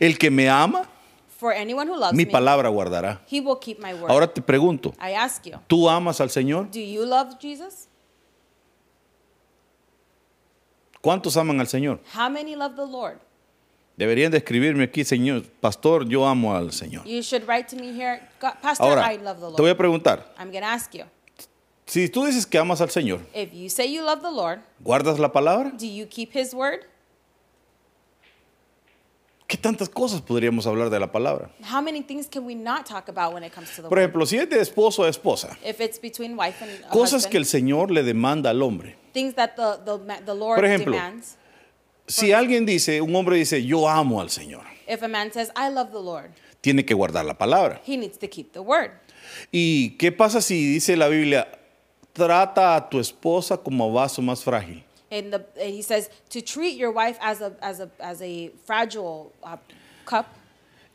el 0.00 0.16
que 0.18 0.30
me 0.30 0.48
ama, 0.48 0.88
For 1.36 1.52
anyone 1.52 1.88
who 1.90 1.96
loves 1.98 2.14
mi 2.16 2.24
me, 2.24 2.30
palabra 2.30 2.68
guardará. 2.68 3.20
he 3.30 3.40
will 3.40 3.58
keep 3.60 3.78
my 3.80 3.92
word. 3.92 4.10
Ahora 4.10 4.32
te 4.32 4.40
pregunto, 4.40 4.94
I 5.00 5.14
ask 5.14 5.44
you, 5.44 5.58
¿tú 5.66 5.88
amas 5.90 6.20
al 6.20 6.30
Señor? 6.30 6.70
do 6.70 6.78
you 6.78 7.04
love 7.04 7.36
Jesus? 7.40 7.88
¿Cuántos 11.00 11.36
aman 11.36 11.60
al 11.60 11.66
Señor? 11.66 12.00
How 12.16 12.30
many 12.30 12.54
love 12.56 12.76
the 12.76 12.86
Lord? 12.86 13.18
Deberían 13.96 14.30
de 14.32 14.38
escribirme 14.38 14.84
aquí, 14.84 15.04
Señor, 15.04 15.44
pastor, 15.60 16.08
yo 16.08 16.26
amo 16.26 16.54
al 16.54 16.72
Señor. 16.72 17.04
You 17.04 17.22
should 17.22 17.46
write 17.46 17.68
to 17.68 17.76
me 17.76 17.92
here, 17.92 18.20
"God- 18.40 18.54
Pastor, 18.60 18.86
Ahora, 18.88 19.12
I 19.12 19.18
love 19.18 19.38
the 19.40 19.54
te 19.56 19.62
voy 19.62 19.70
a 19.70 19.76
preguntar, 19.76 20.32
si 21.86 22.08
tú 22.08 22.24
dices 22.24 22.46
que 22.46 22.58
amas 22.58 22.80
al 22.80 22.90
Señor, 22.90 23.20
if 23.34 23.52
you 23.52 23.68
say 23.68 23.92
you 23.92 24.02
love 24.02 24.20
the 24.22 24.30
Lord, 24.30 24.60
¿guardas 24.82 25.18
la 25.18 25.30
palabra? 25.32 25.70
do 25.78 25.86
you 25.86 26.06
keep 26.06 26.32
his 26.34 26.54
word? 26.54 26.80
¿Qué 29.46 29.58
tantas 29.58 29.88
cosas 29.90 30.22
podríamos 30.22 30.66
hablar 30.66 30.88
de 30.88 30.98
la 30.98 31.12
palabra? 31.12 31.50
How 31.70 31.82
many 31.82 32.02
things 32.02 32.26
can 32.26 32.44
we 32.46 32.54
not 32.54 32.86
talk 32.86 33.08
about 33.08 33.34
when 33.34 33.44
it 33.44 33.52
comes 33.54 33.70
to 33.76 33.82
the 33.82 33.88
Por 33.88 33.98
ejemplo, 33.98 34.24
si 34.26 34.38
es 34.38 34.48
de 34.48 34.58
esposo 34.58 35.04
a 35.04 35.08
esposa, 35.10 35.56
If 35.62 35.80
it's 35.80 36.00
between 36.00 36.36
wife 36.36 36.62
and 36.62 36.70
cosas 36.90 37.26
que 37.26 37.36
el 37.36 37.42
husband, 37.44 37.62
Señor 37.64 37.90
le 37.90 38.02
demanda 38.02 38.48
al 38.50 38.62
hombre. 38.62 38.96
things 39.12 39.34
that 39.34 39.54
the, 39.54 39.78
the, 39.84 39.98
ma- 39.98 40.20
the 40.24 40.34
Lord 40.34 40.56
Por 40.56 40.64
ejemplo, 40.64 40.92
demands. 40.92 41.36
Si 42.06 42.32
alguien 42.32 42.64
dice, 42.66 43.00
un 43.02 43.14
hombre 43.14 43.36
dice, 43.36 43.62
yo 43.64 43.86
amo 43.88 44.20
al 44.20 44.30
Señor, 44.30 44.64
If 44.88 45.02
a 45.02 45.08
man 45.08 45.30
says, 45.32 45.50
I 45.54 45.68
love 45.68 45.92
the 45.92 46.00
Lord, 46.00 46.30
tiene 46.62 46.84
que 46.86 46.94
guardar 46.94 47.24
la 47.26 47.34
palabra. 47.34 47.80
he 47.84 47.96
needs 47.98 48.16
to 48.18 48.26
keep 48.28 48.52
the 48.54 48.60
word. 48.62 48.92
¿Y 49.52 49.90
qué 49.98 50.10
pasa 50.10 50.40
si 50.40 50.72
dice 50.72 50.96
la 50.96 51.08
Biblia, 51.08 51.46
trata 52.14 52.76
a 52.76 52.80
tu 52.80 52.98
esposa 52.98 53.58
como 53.58 53.92
vaso 53.92 54.22
más 54.22 54.42
frágil? 54.42 54.82
And, 55.10 55.32
the, 55.32 55.44
and 55.60 55.74
he 55.74 55.82
says 55.82 56.08
to 56.30 56.40
treat 56.40 56.76
your 56.76 56.90
wife 56.90 57.18
as 57.20 57.40
a, 57.40 57.52
as 57.60 57.80
a, 57.80 57.90
as 58.00 58.22
a 58.22 58.50
fragile 58.64 59.32
uh, 59.42 59.56
cup. 60.06 60.26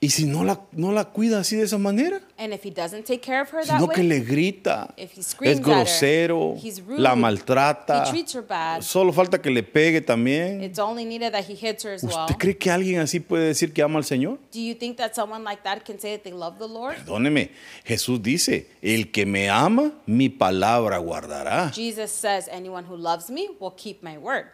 Y 0.01 0.11
si 0.11 0.25
no 0.25 0.45
la, 0.45 0.61
no 0.71 0.93
la 0.93 1.05
cuida 1.05 1.39
así 1.41 1.57
de 1.57 1.63
esa 1.63 1.77
manera, 1.77 2.21
And 2.37 2.53
if 2.53 2.63
he 2.63 2.71
doesn't 2.71 3.03
take 3.03 3.21
care 3.21 3.41
of 3.41 3.49
her 3.49 3.65
that 3.65 3.81
sino 3.81 3.89
que 3.89 4.01
le 4.01 4.21
grita, 4.21 4.93
if 4.95 5.11
he 5.11 5.21
screams 5.21 5.59
es 5.59 5.65
grosero, 5.65 6.51
at 6.51 6.55
her, 6.55 6.65
he's 6.65 6.81
rude, 6.81 7.01
la 7.01 7.15
maltrata, 7.15 8.05
he 8.05 8.09
treats 8.09 8.33
her 8.33 8.41
bad, 8.41 8.81
solo 8.81 9.11
falta 9.11 9.41
que 9.41 9.51
le 9.51 9.61
pegue 9.61 9.99
también. 9.99 10.63
it's 10.63 10.79
only 10.79 11.03
needed 11.03 11.33
that 11.33 11.43
he 11.43 11.53
hits 11.53 11.83
her 11.83 11.91
as 11.91 12.03
well. 12.03 12.27
¿Usted 12.27 12.37
cree 12.37 12.57
que 12.57 12.71
alguien 12.71 13.01
así 13.01 13.19
puede 13.19 13.47
decir 13.47 13.73
que 13.73 13.83
ama 13.83 13.99
al 13.99 14.05
Señor? 14.05 14.39
Do 14.53 14.61
you 14.61 14.73
think 14.73 14.95
that 14.95 15.13
someone 15.15 15.43
like 15.43 15.63
that 15.63 15.83
can 15.83 15.99
say 15.99 16.15
that 16.15 16.23
they 16.23 16.31
love 16.31 16.57
the 16.59 16.67
Lord? 16.67 16.95
Perdóneme, 16.95 17.49
Jesús 17.83 18.21
dice, 18.21 18.67
el 18.81 19.11
que 19.11 19.25
me 19.25 19.49
ama, 19.49 19.91
mi 20.05 20.29
palabra 20.29 20.97
guardará. 20.99 21.73
Jesus 21.73 22.09
says, 22.09 22.47
anyone 22.49 22.85
who 22.85 22.95
loves 22.95 23.29
me 23.29 23.49
will 23.59 23.75
keep 23.75 24.01
my 24.01 24.17
word. 24.17 24.45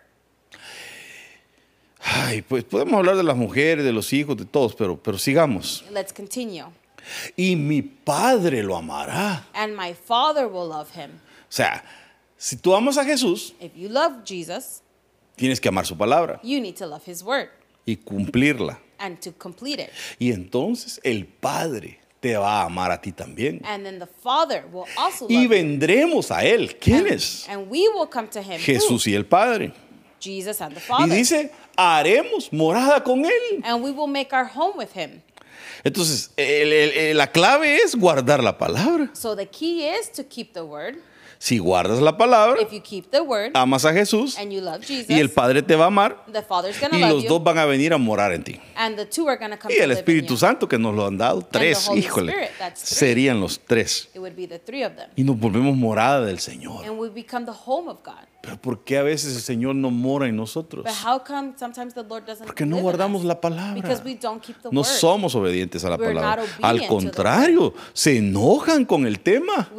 Ay, 2.08 2.42
pues 2.44 2.64
podemos 2.64 2.94
hablar 3.00 3.16
de 3.18 3.24
las 3.24 3.36
mujeres, 3.36 3.84
de 3.84 3.92
los 3.92 4.14
hijos, 4.14 4.38
de 4.38 4.46
todos, 4.46 4.76
pero, 4.76 4.96
pero 5.02 5.18
sigamos. 5.18 5.84
Let's 5.92 6.14
continue. 6.14 6.66
Y 7.36 7.56
mi 7.56 7.82
Padre 7.82 8.62
lo 8.64 8.76
amará. 8.78 9.48
And 9.54 9.76
my 9.76 9.94
Father 9.94 10.46
will 10.48 10.70
love 10.70 10.90
him. 10.96 11.12
O 11.14 11.52
sea, 11.52 11.84
si 12.38 12.58
tú 12.58 12.76
amas 12.76 12.98
a 12.98 13.04
Jesús, 13.06 13.54
If 13.60 13.72
you 13.76 13.90
love 13.90 14.24
Jesus, 14.26 14.82
tienes 15.36 15.60
que 15.60 15.68
amar 15.70 15.86
su 15.86 15.98
palabra 15.98 16.40
you 16.44 16.62
need 16.62 16.76
to 16.76 16.86
love 16.86 17.02
his 17.06 17.22
word 17.24 17.50
y 17.86 17.96
cumplirla. 17.98 18.80
and 19.00 19.20
to 19.20 19.32
complete 19.38 19.82
it. 19.82 19.90
Y 20.20 20.32
entonces 20.32 21.00
el 21.04 21.26
Padre 21.26 22.00
te 22.22 22.38
va 22.38 22.62
a 22.62 22.66
amar 22.66 22.92
a 22.92 23.02
ti 23.02 23.12
también. 23.12 23.62
And 23.66 23.84
then 23.84 24.00
the 24.00 24.08
Father 24.08 24.66
will 24.72 24.86
also 24.98 25.28
Y 25.30 25.44
you. 25.44 25.50
vendremos 25.50 26.32
a 26.32 26.44
Él. 26.46 26.78
¿Quiénes? 26.80 27.48
And 27.50 27.70
we 27.70 27.88
will 27.90 28.08
come 28.10 28.28
to 28.30 28.42
him. 28.42 28.60
Jesús 28.60 29.06
y 29.08 29.14
el 29.16 29.26
Padre. 29.26 29.74
Jesus 30.26 30.60
and 30.62 30.74
the 30.76 30.80
Y 30.82 30.84
Father. 30.88 31.16
dice, 31.16 31.52
haremos 31.78 32.52
morada 32.52 33.04
con 33.04 33.24
Él. 33.26 33.62
and 33.64 33.84
we 33.84 33.92
will 33.92 34.08
make 34.08 34.34
our 34.36 34.46
home 34.48 34.74
with 34.78 34.90
him. 34.96 35.22
Entonces, 35.84 36.32
el- 36.36 36.74
el- 36.74 37.18
la 37.18 37.28
clave 37.32 37.78
es 37.78 37.96
guardar 37.96 38.44
la 38.44 38.58
palabra. 38.58 39.10
So 39.14 39.36
the 39.36 39.46
key 39.48 39.86
is 39.88 40.12
to 40.14 40.24
keep 40.24 40.54
the 40.54 40.64
word. 40.64 40.96
Si 41.38 41.60
guardas 41.60 42.00
la 42.02 42.18
palabra, 42.18 42.60
If 42.62 42.72
you 42.72 42.82
keep 42.82 43.12
the 43.12 43.20
word 43.22 43.52
amas 43.54 43.84
a 43.86 43.92
Jesús 43.94 44.38
and 44.40 44.52
you 44.52 44.62
love 44.62 44.82
Jesus, 44.84 45.10
y 45.10 45.20
el 45.20 45.30
Padre 45.30 45.62
te 45.62 45.76
va 45.76 45.84
a 45.84 45.88
amar 45.88 46.24
the 46.32 46.42
y 46.98 47.02
love 47.02 47.12
los 47.12 47.24
you. 47.24 47.30
dos 47.30 47.44
van 47.44 47.58
a 47.60 47.66
venir 47.66 47.94
a 47.94 47.98
morar 47.98 48.32
en 48.34 48.44
ti. 48.44 48.60
and 48.76 48.96
the 48.96 49.06
two 49.06 49.28
are 49.28 49.38
come 49.38 49.74
Y 49.76 49.78
el 49.80 49.92
Espíritu. 49.92 50.38
Santo 50.38 50.68
que 50.68 50.80
nos 50.80 50.96
lo 50.96 51.06
han 51.06 51.18
dado, 51.18 51.42
tres, 51.44 51.90
híjole, 51.94 52.32
Spirit, 52.32 52.76
serían 52.76 53.40
los 53.42 53.60
tres. 53.60 54.10
It 54.16 54.20
would 54.20 54.36
be 54.36 54.48
the 54.48 54.60
three 54.60 54.84
of 54.84 54.96
them. 54.96 55.10
Y 55.16 55.24
nos 55.24 55.38
volvemos 55.38 55.76
morada 55.76 56.26
del 56.26 56.40
Señor. 56.40 56.86
And 56.86 56.98
we 56.98 57.10
become 57.10 57.46
the 57.46 57.52
home 57.66 57.90
of 57.90 57.98
God. 58.04 58.26
Pero 58.46 58.62
¿por 58.62 58.84
qué 58.84 58.98
a 58.98 59.04
veces 59.04 59.36
el 59.36 59.42
Señor 59.42 59.76
no 59.76 59.90
mora 59.90 60.28
en 60.28 60.36
nosotros? 60.36 60.86
Porque 62.46 62.66
no 62.66 62.78
guardamos 62.78 63.24
la 63.24 63.42
palabra. 63.42 63.82
No 64.72 64.84
somos 64.84 65.34
obedientes 65.36 65.84
a 65.84 65.90
la 65.90 65.98
palabra. 65.98 66.44
Al 66.62 66.88
contrario, 66.88 67.74
se 67.94 68.18
enojan 68.18 68.86
con 68.86 69.08
el 69.08 69.20
tema. 69.20 69.70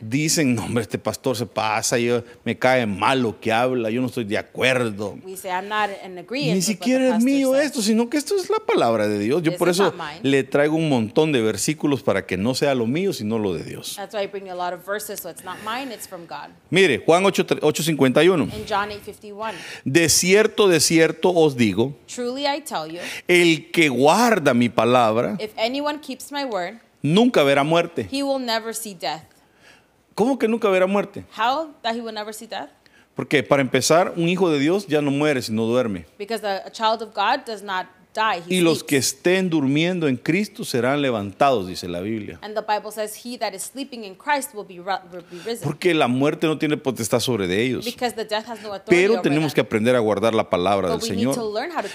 Dicen, 0.00 0.54
no, 0.54 0.64
hombre, 0.64 0.82
este 0.82 0.98
pastor 0.98 1.36
se 1.36 1.46
pasa, 1.46 1.98
yo, 1.98 2.22
me 2.44 2.58
cae 2.58 2.86
mal 2.86 3.20
lo 3.20 3.40
que 3.40 3.52
habla, 3.52 3.90
yo 3.90 4.00
no 4.00 4.06
estoy 4.06 4.24
de 4.24 4.38
acuerdo. 4.38 5.16
Ni 6.54 6.62
siquiera 6.62 7.16
es 7.16 7.24
mío 7.24 7.52
says." 7.52 7.66
esto, 7.66 7.82
sino 7.82 8.08
que 8.08 8.16
esto 8.16 8.36
es 8.36 8.48
la 8.50 8.60
palabra 8.60 9.08
de 9.08 9.18
Dios. 9.18 9.42
Yo 9.42 9.56
por 9.56 9.68
eso 9.68 9.92
le 10.22 10.44
traigo 10.44 10.76
un 10.76 10.88
montón 10.88 11.32
de 11.32 11.42
versículos 11.42 12.02
para 12.02 12.26
que 12.26 12.36
no 12.36 12.54
sea 12.54 12.74
lo 12.74 12.86
mío, 12.86 13.12
sino 13.12 13.38
lo 13.38 13.54
de 13.54 13.64
Dios. 13.64 13.96
That's 13.96 14.14
Mire, 16.84 17.02
Juan 17.04 17.24
8, 17.24 17.60
8:51. 17.62 18.50
In 18.52 18.66
John 18.66 18.90
8:51, 18.90 19.54
De 19.84 20.08
cierto, 20.08 20.68
de 20.68 20.80
cierto 20.80 21.32
os 21.34 21.56
digo, 21.56 21.94
truly 22.06 22.46
I 22.46 22.60
tell 22.60 22.90
you, 22.90 23.00
el 23.26 23.70
que 23.70 23.88
guarda 23.88 24.52
mi 24.52 24.68
palabra 24.68 25.36
if 25.40 25.52
anyone 25.56 25.98
keeps 26.00 26.30
my 26.30 26.44
word, 26.44 26.78
nunca 27.02 27.42
verá 27.42 27.64
muerte. 27.64 28.06
he 28.10 28.22
will 28.22 28.38
never 28.44 28.74
see 28.74 28.94
death. 28.94 29.22
¿Cómo 30.14 30.38
que 30.38 30.46
nunca 30.46 30.68
verá 30.68 30.86
muerte? 30.86 31.24
How 31.36 31.74
that 31.82 31.94
he 31.94 32.00
will 32.00 32.14
never 32.14 32.34
see 32.34 32.46
death? 32.46 32.68
Porque 33.16 33.42
para 33.42 33.62
empezar, 33.62 34.12
un 34.16 34.28
hijo 34.28 34.50
de 34.50 34.58
Dios 34.58 34.86
ya 34.88 35.00
no 35.00 35.10
muere 35.10 35.40
si 35.40 35.52
no 35.52 35.64
duerme. 35.66 36.04
Because 36.18 36.44
a, 36.44 36.66
a 36.66 36.70
child 36.70 37.00
of 37.00 37.14
God 37.14 37.46
does 37.46 37.62
not 37.62 37.86
die, 38.14 38.42
he 38.48 38.54
Y 38.58 38.60
los 38.60 38.84
que 38.84 38.96
estén 38.96 39.50
durmiendo 39.50 40.06
en 40.08 40.16
Cristo 40.16 40.64
serán 40.64 41.02
levantados, 41.02 41.66
dice 41.66 41.88
la 41.88 42.00
Biblia. 42.00 42.38
And 42.42 42.54
the 42.54 42.62
Bible 42.62 42.90
says, 42.92 43.14
He 43.24 43.36
that 43.38 43.52
is 43.54 43.62
sleeping 43.62 44.04
in 44.04 44.14
Christ 44.14 44.54
will 44.54 44.64
be, 44.66 44.78
ru- 44.78 44.98
will 45.12 45.24
be 45.30 45.38
risen. 45.44 45.60
Porque 45.64 45.92
la 45.94 46.06
muerte 46.08 46.46
no 46.46 46.58
tiene 46.58 46.76
potestad 46.76 47.20
sobre 47.20 47.46
de 47.46 47.62
ellos. 47.62 47.84
Because 47.84 48.14
the 48.14 48.24
death 48.24 48.46
has 48.48 48.60
no 48.62 48.68
authority 48.72 48.90
Pero 48.90 49.12
over 49.14 49.22
tenemos 49.22 49.52
que 49.54 49.60
aprender 49.60 49.96
a 49.96 49.98
guardar 49.98 50.34
la 50.34 50.48
palabra 50.48 50.88
But 50.90 51.00
del 51.00 51.08
Señor. 51.10 51.36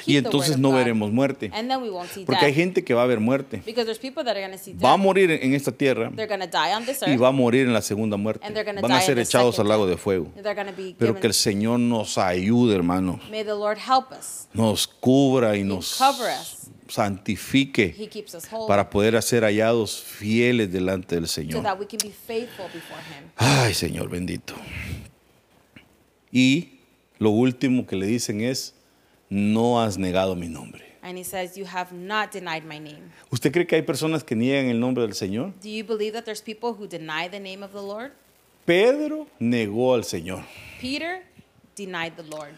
Y 0.05 0.17
entonces 0.17 0.57
no 0.57 0.71
veremos 0.73 1.11
muerte. 1.11 1.51
And 1.53 1.69
then 1.69 1.81
we 1.81 1.89
won't 1.89 2.09
see 2.11 2.25
Porque 2.25 2.45
hay 2.45 2.51
death. 2.51 2.55
gente 2.59 2.83
que 2.83 2.93
va 2.93 3.03
a 3.03 3.07
ver 3.07 3.19
muerte. 3.19 3.61
Because 3.65 3.85
there's 3.85 3.99
people 3.99 4.23
that 4.23 4.31
are 4.35 4.41
going 4.45 4.51
to 4.57 4.63
see 4.63 4.73
Va 4.73 4.89
a 4.89 4.97
death. 4.97 5.03
morir 5.03 5.31
en 5.31 5.53
esta 5.53 5.71
tierra 5.71 6.11
They're 6.15 6.27
going 6.27 6.41
to 6.41 6.47
die 6.47 6.73
on 6.75 6.85
this 6.85 7.01
y 7.01 7.11
earth. 7.11 7.21
va 7.21 7.27
a 7.29 7.31
morir 7.31 7.65
en 7.67 7.73
la 7.73 7.81
segunda 7.81 8.17
muerte. 8.17 8.45
And 8.45 8.53
they're 8.55 8.65
gonna 8.65 8.81
Van 8.81 8.91
a 8.91 8.95
die 8.99 9.05
ser 9.05 9.11
in 9.11 9.15
the 9.17 9.21
echados 9.23 9.59
al 9.59 9.67
lago 9.67 9.85
death. 9.85 9.95
de 9.97 10.01
fuego. 10.01 10.31
They're 10.41 10.53
going 10.55 10.67
to 10.67 10.73
be 10.75 10.95
Pero 10.97 11.11
given. 11.13 11.21
que 11.21 11.27
el 11.27 11.33
Señor 11.33 11.79
nos 11.79 12.17
ayude, 12.17 12.75
hermano. 12.75 13.19
May 13.31 13.43
the 13.43 13.51
Lord 13.51 13.77
help 13.77 14.11
us. 14.11 14.47
Nos 14.53 14.87
cubra 14.87 15.55
y 15.55 15.63
nos. 15.63 15.97
Santifique 16.87 17.93
He 17.97 18.07
keeps 18.07 18.33
us 18.33 18.51
whole 18.51 18.67
para 18.67 18.89
poder 18.89 19.21
ser 19.21 19.43
hallados 19.43 20.01
fieles 20.01 20.71
delante 20.71 21.15
del 21.15 21.27
so 21.27 21.41
Señor. 21.41 21.63
that 21.63 21.79
we 21.79 21.85
can 21.85 21.99
be 22.03 22.11
faithful 22.11 22.65
before 22.73 22.99
Him. 22.99 23.29
Ay, 23.37 23.73
Señor 23.73 24.09
bendito. 24.09 24.55
Y 26.31 26.79
lo 27.19 27.31
último 27.31 27.85
que 27.85 27.95
le 27.95 28.05
dicen 28.05 28.41
es, 28.41 28.73
no 29.29 29.81
has 29.81 29.97
negado 29.97 30.35
mi 30.35 30.47
nombre. 30.47 30.85
And 31.01 31.17
He 31.17 31.23
says, 31.23 31.55
You 31.57 31.65
have 31.65 31.93
not 31.93 32.31
denied 32.31 32.63
my 32.65 32.77
name. 32.79 33.11
¿Usted 33.31 33.51
cree 33.51 33.65
que 33.65 33.75
hay 33.75 33.81
personas 33.83 34.23
que 34.23 34.35
niegan 34.35 34.69
el 34.69 34.79
nombre 34.79 35.03
del 35.03 35.13
Señor? 35.13 35.53
Do 35.61 35.69
you 35.69 35.83
believe 35.83 36.13
that 36.13 36.25
there's 36.25 36.41
people 36.41 36.73
who 36.73 36.87
deny 36.87 37.27
the 37.29 37.39
name 37.39 37.63
of 37.63 37.71
the 37.71 37.81
Lord? 37.81 38.11
Pedro 38.65 39.27
negó 39.39 39.95
al 39.95 40.03
Señor. 40.03 40.43
Peter 40.79 41.23
denied 41.75 42.13
the 42.15 42.23
Lord. 42.23 42.51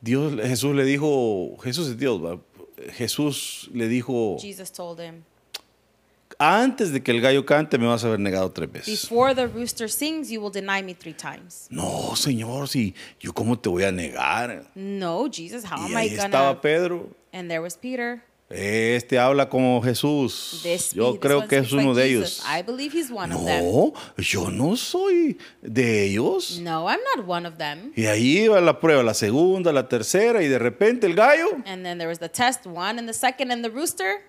Dios, 0.00 0.34
Jesús 0.40 0.74
le 0.74 0.84
dijo, 0.84 1.56
Jesús 1.62 1.88
es 1.88 1.98
Dios, 1.98 2.22
¿va? 2.22 2.38
Jesús 2.92 3.70
le 3.72 3.88
dijo, 3.88 4.38
Jesus 4.40 4.70
told 4.70 5.00
him, 5.00 5.24
antes 6.38 6.92
de 6.92 7.02
que 7.02 7.10
el 7.12 7.20
gallo 7.20 7.44
cante 7.46 7.78
me 7.78 7.86
vas 7.86 8.04
a 8.04 8.08
haber 8.08 8.20
negado 8.20 8.50
tres 8.52 8.70
veces. 8.70 9.02
Before 9.02 9.34
the 9.34 9.46
rooster 9.46 9.88
sings, 9.88 10.30
you 10.30 10.40
will 10.40 10.50
deny 10.50 10.82
me 10.82 10.94
three 10.94 11.14
times. 11.14 11.66
No, 11.70 12.14
Señor, 12.14 12.68
si 12.68 12.94
yo 13.20 13.32
cómo 13.32 13.58
te 13.58 13.68
voy 13.68 13.84
a 13.84 13.92
negar. 13.92 14.70
No, 14.74 15.28
Jesus, 15.30 15.64
how 15.64 15.78
Y 15.78 15.86
am 15.86 15.92
I 15.92 16.08
ahí 16.08 16.14
estaba 16.14 16.48
gonna? 16.48 16.60
Pedro. 16.60 17.08
And 17.32 17.50
there 17.50 17.60
was 17.60 17.76
Peter. 17.76 18.22
Este 18.48 19.18
habla 19.18 19.48
como 19.48 19.82
Jesús. 19.82 20.60
This, 20.62 20.92
Yo 20.92 21.18
creo 21.18 21.48
que 21.48 21.58
es 21.58 21.72
uno 21.72 21.92
like 21.92 22.00
de 22.02 22.08
Jesus. 22.08 22.44
ellos. 22.44 22.46
I 22.48 22.62
believe 22.62 22.96
he's 22.96 23.10
one 23.10 23.34
of 23.34 23.44
them. 23.44 23.64
No, 23.64 23.92
yo 24.18 24.50
no 24.50 24.76
soy 24.76 25.36
de 25.62 26.04
ellos. 26.04 26.60
No, 26.60 26.88
I'm 26.88 27.00
not 27.16 27.26
one 27.26 27.46
of 27.48 27.58
them. 27.58 27.92
Y 27.96 28.06
ahí 28.06 28.44
iba 28.44 28.60
la 28.60 28.78
prueba, 28.78 29.02
la 29.02 29.14
segunda, 29.14 29.72
la 29.72 29.88
tercera, 29.88 30.42
y 30.44 30.48
de 30.48 30.60
repente 30.60 31.06
el 31.08 31.14
gallo. 31.14 31.56
And 31.66 31.84
then 31.84 31.98
there 31.98 32.08
was 32.08 32.20
the 32.20 32.28
test 32.28 32.66
one 32.66 33.00
and 33.00 33.08
the 33.08 33.14
second 33.14 33.50
and 33.50 33.64
the 33.64 33.70
rooster. 33.70 34.22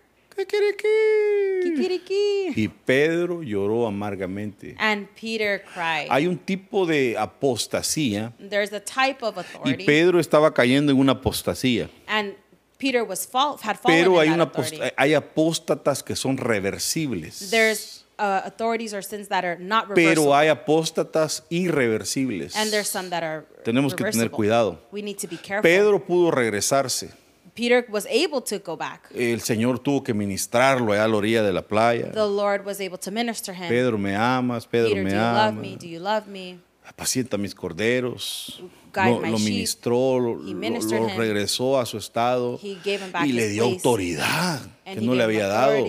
Kikiriki. 1.64 2.54
Y 2.56 2.68
Pedro 2.86 3.42
lloró 3.44 3.88
amargamente. 3.88 4.76
And 4.80 5.08
Peter 5.20 5.64
cried. 5.74 6.08
Hay 6.10 6.28
un 6.28 6.38
tipo 6.38 6.86
de 6.86 7.16
apostasía 7.18 8.34
There's 8.40 8.72
a 8.74 8.80
type 8.80 9.24
of 9.24 9.36
y 9.38 9.40
authority. 9.42 9.86
Pedro 9.86 10.20
estaba 10.20 10.54
cayendo 10.54 10.92
en 10.92 11.00
una 11.00 11.14
apostasía. 11.14 11.90
and 12.08 12.36
Peter 12.78 13.04
was 13.04 13.26
fall, 13.26 13.58
had 13.62 13.78
fallen 13.78 14.04
Pero 14.04 14.20
hay, 14.20 14.28
in 14.28 14.34
una 14.34 14.46
that 14.46 14.54
apost- 14.56 14.94
hay 14.98 15.14
apóstatas 15.14 16.04
que 16.04 16.16
son 16.16 16.38
reversibles. 16.38 17.50
There's 17.50 18.06
uh, 18.20 18.42
authorities 18.46 18.94
or 18.94 19.02
sins 19.02 19.28
that 19.30 19.44
are 19.46 19.58
not 19.60 19.88
Pero 19.94 19.96
reversible. 20.24 20.34
hay 20.36 20.48
apóstatas 20.50 21.44
irreversibles. 21.50 22.56
and 22.56 22.72
there's 22.72 22.88
some 22.90 23.10
that 23.10 23.24
are 23.24 23.46
Tenemos 23.64 23.96
que 23.96 24.06
tener 24.12 24.30
cuidado. 24.30 24.80
We 24.92 25.02
need 25.02 25.18
to 25.20 25.28
be 25.28 25.38
careful. 25.38 25.64
Pedro 25.64 26.00
pudo 26.06 26.32
regresarse. 26.32 27.12
Peter 27.56 27.84
was 27.90 28.06
able 28.12 28.40
to 28.42 28.60
go 28.60 28.76
back. 28.78 29.10
El 29.16 29.42
Señor 29.42 29.80
tuvo 29.80 30.04
que 30.04 30.14
ministrarlo 30.14 30.94
allá 30.94 31.06
a 31.06 31.08
la 31.08 31.18
orilla 31.18 31.42
de 31.42 31.52
la 31.52 31.64
playa. 31.64 32.12
The 32.12 32.28
Lord 32.28 32.64
was 32.64 32.80
able 32.80 33.00
to 33.00 33.10
minister 33.10 33.52
him. 33.56 33.68
Pedro, 33.70 33.98
me 33.98 34.14
amas, 34.16 34.68
Pedro, 34.68 34.90
Peter, 34.90 35.04
me 35.04 35.10
do 35.10 35.16
you 35.16 35.22
love 35.24 35.48
amas. 35.48 35.62
me? 35.62 35.76
Do 35.76 35.88
you 35.88 36.00
love 36.00 36.28
me? 36.28 36.60
Apacienta 36.88 37.38
mis 37.38 37.54
corderos. 37.54 38.64
Lo, 38.96 39.22
lo 39.22 39.38
ministró, 39.40 40.20
lo, 40.20 40.40
He 40.48 40.54
lo- 40.54 41.18
regresó 41.18 41.80
a 41.80 41.86
su 41.86 41.98
estado 41.98 42.60
y 42.64 43.32
le 43.34 43.50
dio 43.50 43.66
autoridad 43.66 44.62
que 44.86 45.02
no 45.02 45.14
le 45.14 45.24
había 45.24 45.48
dado. 45.48 45.86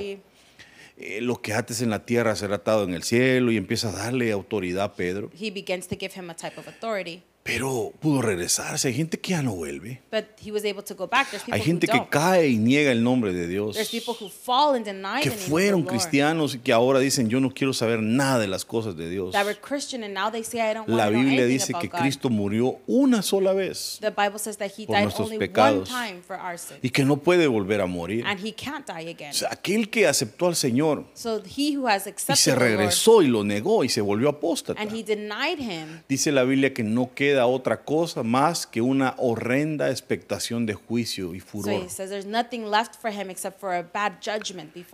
Eh, 1.01 1.21
lo 1.23 1.41
que 1.41 1.55
ates 1.55 1.81
en 1.81 1.91
la 1.91 2.05
tierra 2.05 2.35
será 2.35 2.57
atado 2.57 2.83
en 2.83 2.93
el 2.93 3.05
cielo 3.05 3.53
y 3.53 3.57
empieza 3.57 3.91
a 3.91 3.93
darle 3.93 4.33
autoridad 4.33 4.85
a 4.85 4.95
Pedro. 4.95 5.31
He 5.41 5.51
begins 5.51 5.87
to 5.87 5.97
give 5.99 6.13
him 6.15 6.29
a 6.29 6.35
type 6.35 6.59
of 6.59 6.67
authority. 6.67 7.23
Pero 7.43 7.95
pudo 7.99 8.21
regresarse. 8.21 8.89
Hay 8.89 8.95
gente 8.95 9.19
que 9.19 9.31
ya 9.31 9.41
no 9.43 9.55
vuelve. 9.55 10.03
But 10.13 10.25
he 10.45 10.53
was 10.53 10.65
able 10.67 10.83
to 10.83 10.95
go 10.95 11.07
back. 11.09 11.31
There's 11.31 11.43
people 11.43 11.55
Hay 11.59 11.65
gente 11.65 11.87
who 11.87 11.93
que 11.93 11.99
don't. 12.01 12.11
cae 12.11 12.49
y 12.49 12.59
niega 12.59 12.93
el 12.93 13.03
nombre 13.03 13.33
de 13.33 13.47
Dios. 13.49 13.75
There's 13.75 13.89
people 13.91 14.15
who 14.21 14.29
fall 14.29 14.75
and 14.77 14.85
deny 14.85 15.23
Que 15.23 15.31
the 15.31 15.37
name 15.37 15.49
fueron 15.49 15.81
the 15.81 15.87
Lord. 15.87 15.89
cristianos 15.89 16.55
y 16.55 16.59
que 16.59 16.75
ahora 16.75 16.99
dicen 17.01 17.31
yo 17.31 17.41
no 17.41 17.49
quiero 17.51 17.73
saber 17.73 18.03
nada 18.03 18.39
de 18.39 18.49
las 18.49 18.67
cosas 18.67 18.97
de 18.99 19.09
Dios. 19.09 19.33
That 19.33 19.47
were 19.47 19.57
Christian 19.59 20.05
and 20.05 20.13
now 20.13 20.31
they 20.31 20.45
say 20.45 20.59
I 20.61 20.75
don't 20.75 20.87
want 20.89 20.99
La 20.99 21.07
to 21.07 21.13
know 21.13 21.21
Biblia 21.23 21.45
anything 21.45 21.59
dice 21.59 21.71
about 21.73 21.81
que 21.81 21.89
God. 21.89 22.01
Cristo 22.01 22.29
murió 22.29 22.81
una 22.87 23.23
sola 23.23 23.55
vez 23.55 23.97
The 24.03 24.11
Bible 24.11 24.39
says 24.39 24.59
that 24.59 24.73
he 24.77 24.85
por 24.85 24.97
died 24.97 25.05
nuestros 25.05 25.29
only 25.29 25.39
pecados. 25.39 25.91
one 25.91 26.07
time 26.11 26.23
for 26.23 26.37
our 26.37 26.59
sin. 26.59 26.77
y 26.83 26.91
que 26.91 27.07
no 27.07 27.17
puede 27.17 27.47
volver 27.47 27.81
a 27.81 27.87
morir. 27.87 28.27
And 28.27 28.39
he 28.45 28.53
can't 28.53 28.87
die 28.87 29.09
again. 29.09 29.31
O 29.31 29.35
sea, 29.35 29.49
aquel 29.53 29.89
que 29.89 30.07
aceptó 30.07 30.49
al 30.49 30.55
Señor 30.57 31.07
So 31.15 31.41
he 31.57 31.75
who 31.79 31.89
has 31.89 32.07
y 32.07 32.11
accepted 32.11 32.35
se 32.37 32.51
the 32.53 32.57
Lord 32.59 32.69
regresó 32.69 33.23
y 33.23 33.29
lo 33.29 33.43
negó 33.43 33.85
y 33.85 33.89
se 33.89 34.03
volvió 34.03 34.29
apóstata. 34.29 34.79
and 34.79 34.93
he 34.95 35.03
denied 35.03 35.59
him, 35.61 36.03
Dice 36.11 36.31
la 36.31 36.43
Biblia 36.45 36.75
que 36.75 36.83
no 36.85 37.15
queda 37.15 37.38
otra 37.47 37.85
cosa 37.85 38.23
más 38.23 38.67
que 38.67 38.81
una 38.81 39.15
horrenda 39.19 39.91
expectación 39.91 40.67
de 40.67 40.75
juicio 40.75 41.35
y 41.35 41.41
furor. 41.41 41.87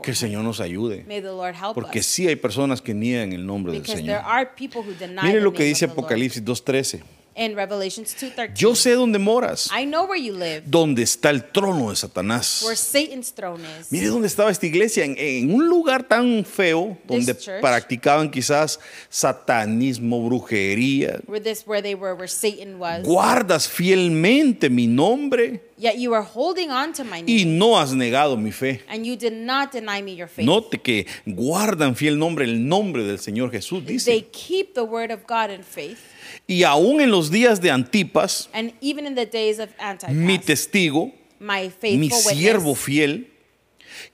Que 0.02 0.10
el. 0.10 0.16
Señor 0.16 0.44
nos 0.44 0.60
ayude. 0.60 1.04
May 1.06 1.20
the 1.20 1.28
Lord 1.28 1.54
help 1.54 1.74
Porque 1.74 2.00
us. 2.00 2.06
sí 2.06 2.26
hay 2.28 2.36
personas 2.36 2.80
que 2.80 2.94
niegan 2.94 3.32
el 3.32 3.46
nombre 3.46 3.72
del 3.72 3.86
Señor. 3.86 4.20
are 4.24 4.50
people 4.56 4.80
who 4.80 4.92
deny 4.98 5.22
Mire 5.22 5.38
the 5.38 5.44
lo 5.44 5.52
que 5.52 5.64
dice. 5.64 5.84
Apocalipsis 5.86 6.44
2.13. 6.44 7.02
In 7.36 7.56
Revelations 7.56 8.14
2.13, 8.14 8.54
Yo 8.54 8.76
sé 8.76 8.92
dónde 8.92 9.18
moras, 9.18 9.68
I 9.76 9.84
know 9.86 10.04
where 10.06 10.16
you 10.22 10.32
live, 10.36 10.62
dónde 10.66 11.02
está 11.02 11.30
el 11.30 11.42
trono 11.50 11.90
de 11.90 11.96
Satanás. 11.96 12.62
where 12.64 12.76
Satan's 12.76 13.32
throne 13.34 13.60
is. 13.80 13.90
Mire 13.90 14.06
dónde 14.06 14.28
estaba 14.28 14.52
esta 14.52 14.66
iglesia, 14.66 15.04
en, 15.04 15.16
en 15.18 15.52
un 15.52 15.68
lugar 15.68 16.04
tan 16.06 16.44
feo, 16.44 16.96
donde 17.08 17.36
church. 17.36 17.60
practicaban 17.60 18.30
quizás 18.30 18.78
satanismo, 19.10 20.24
brujería. 20.24 21.20
Where 21.26 21.40
this 21.42 21.66
where 21.66 21.82
they 21.82 21.96
were, 21.96 22.14
where 22.14 22.28
Satan 22.28 22.78
was. 22.78 23.02
Guardas 23.04 23.68
fielmente 23.68 24.70
mi 24.70 24.86
nombre 24.86 25.60
Yet 25.76 25.96
you 25.98 26.14
are 26.14 26.22
holding 26.22 26.70
on 26.70 26.92
to 26.92 27.02
my 27.02 27.20
name, 27.20 27.26
y 27.26 27.44
no 27.44 27.76
has 27.76 27.92
negado 27.92 28.36
mi 28.36 28.52
fe. 28.52 28.80
and 28.88 29.04
you 29.04 29.16
did 29.16 29.32
not 29.32 29.72
deny 29.72 30.00
me 30.02 30.14
your 30.14 30.28
faith. 30.28 30.46
Note 30.46 30.80
que 30.80 31.06
guardan 31.26 31.96
fiel 31.96 32.16
nombre, 32.16 32.44
el 32.44 32.68
nombre 32.68 33.02
del 33.02 33.18
Señor 33.18 33.50
Jesús, 33.50 33.84
They 33.84 33.94
dice. 34.20 34.26
keep 34.30 34.74
the 34.74 34.84
word 34.84 35.10
of 35.10 35.26
God 35.26 35.50
in 35.50 35.64
faith, 35.64 35.98
Y 36.46 36.62
aún 36.64 37.00
en 37.00 37.10
los 37.10 37.30
días 37.30 37.60
de 37.60 37.70
Antipas, 37.70 38.48
and 38.52 38.72
even 38.82 39.06
in 39.06 39.14
the 39.14 39.24
days 39.26 39.58
of 39.58 39.70
Antipas, 39.78 40.14
mi 40.14 40.38
testigo, 40.38 41.12
my 41.40 41.70
mi 41.82 42.10
siervo 42.10 42.72
witness, 42.72 42.84
fiel, 42.84 43.30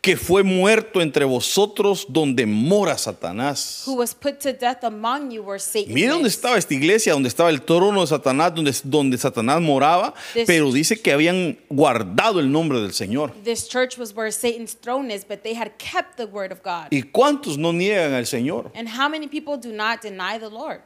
que 0.00 0.16
fue 0.16 0.42
muerto 0.44 1.00
entre 1.00 1.24
vosotros 1.24 2.06
donde 2.08 2.46
mora 2.46 2.96
Satanás. 2.98 3.82
who 3.84 3.96
was 3.96 4.14
put 4.14 4.38
to 4.38 4.52
death 4.52 4.84
among 4.84 5.32
you, 5.32 5.42
where 5.42 5.58
Satan 5.58 5.92
Mire 5.92 6.08
dónde 6.10 6.28
estaba 6.28 6.56
esta 6.56 6.72
iglesia, 6.72 7.14
donde 7.14 7.28
estaba 7.28 7.50
el 7.50 7.62
trono 7.62 8.00
de 8.02 8.06
Satanás, 8.06 8.54
donde, 8.54 8.72
donde 8.84 9.18
Satanás 9.18 9.60
moraba, 9.60 10.14
This- 10.32 10.46
pero 10.46 10.70
dice 10.70 11.00
que 11.00 11.12
habían 11.12 11.58
guardado 11.68 12.38
el 12.38 12.52
nombre 12.52 12.80
del 12.80 12.92
Señor. 12.92 13.32
This 13.42 13.66
church 13.68 13.98
was 13.98 14.14
where 14.14 14.30
Satan's 14.30 14.76
throne 14.80 15.10
is, 15.12 15.24
but 15.26 15.42
they 15.42 15.54
had 15.54 15.72
kept 15.78 16.16
the 16.16 16.26
word 16.26 16.52
of 16.52 16.62
God. 16.62 16.88
¿Y 16.92 17.02
cuántos 17.02 17.58
no 17.58 17.72
niegan 17.72 18.12
al 18.14 18.26
Señor? 18.26 18.70
And 18.76 18.88
how 18.88 19.08
many 19.08 19.26
people 19.26 19.56
do 19.56 19.72
not 19.72 20.00
deny 20.02 20.38
the 20.38 20.48
Lord? 20.50 20.82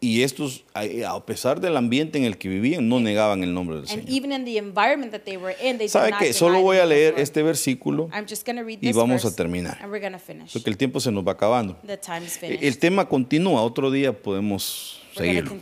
Y 0.00 0.22
estos, 0.22 0.64
a 0.74 1.24
pesar 1.24 1.60
del 1.60 1.76
ambiente 1.76 2.18
en 2.18 2.24
el 2.24 2.36
que 2.36 2.48
vivían, 2.48 2.88
no 2.88 3.00
negaban 3.00 3.42
el 3.42 3.54
nombre 3.54 3.76
del 3.76 3.84
And 3.88 4.04
Señor. 4.04 4.10
even 4.10 4.32
in 4.32 4.44
the 4.44 4.58
environment 4.58 5.12
that 5.12 5.22
they 5.22 5.36
were 5.36 5.54
in, 5.62 5.78
they 5.78 5.86
did 5.86 5.88
¿Sabe 5.88 6.12
qué? 6.18 6.32
Solo 6.32 6.60
voy 6.60 6.76
a 6.76 6.86
leer 6.86 7.14
este 7.16 7.42
versículo 7.42 8.08
I'm 8.12 8.26
just 8.28 8.44
going 8.46 8.56
to 8.56 8.62
read 8.64 8.78
y 8.80 8.88
this 8.88 8.96
vamos 8.96 9.24
a 9.24 9.34
terminar. 9.34 9.78
and 9.80 9.90
we're 9.90 10.00
going 10.00 10.12
to 10.12 10.18
finish. 10.18 10.52
porque 10.52 10.68
el 10.70 10.76
tiempo 10.76 11.00
se 11.00 11.10
nos 11.10 11.26
va 11.26 11.32
acabando. 11.32 11.76
Time's 12.04 12.38
El 12.42 12.78
tema 12.78 13.08
continúa, 13.08 13.62
otro 13.62 13.90
día 13.90 14.12
podemos 14.12 15.00
seguirlo. 15.14 15.52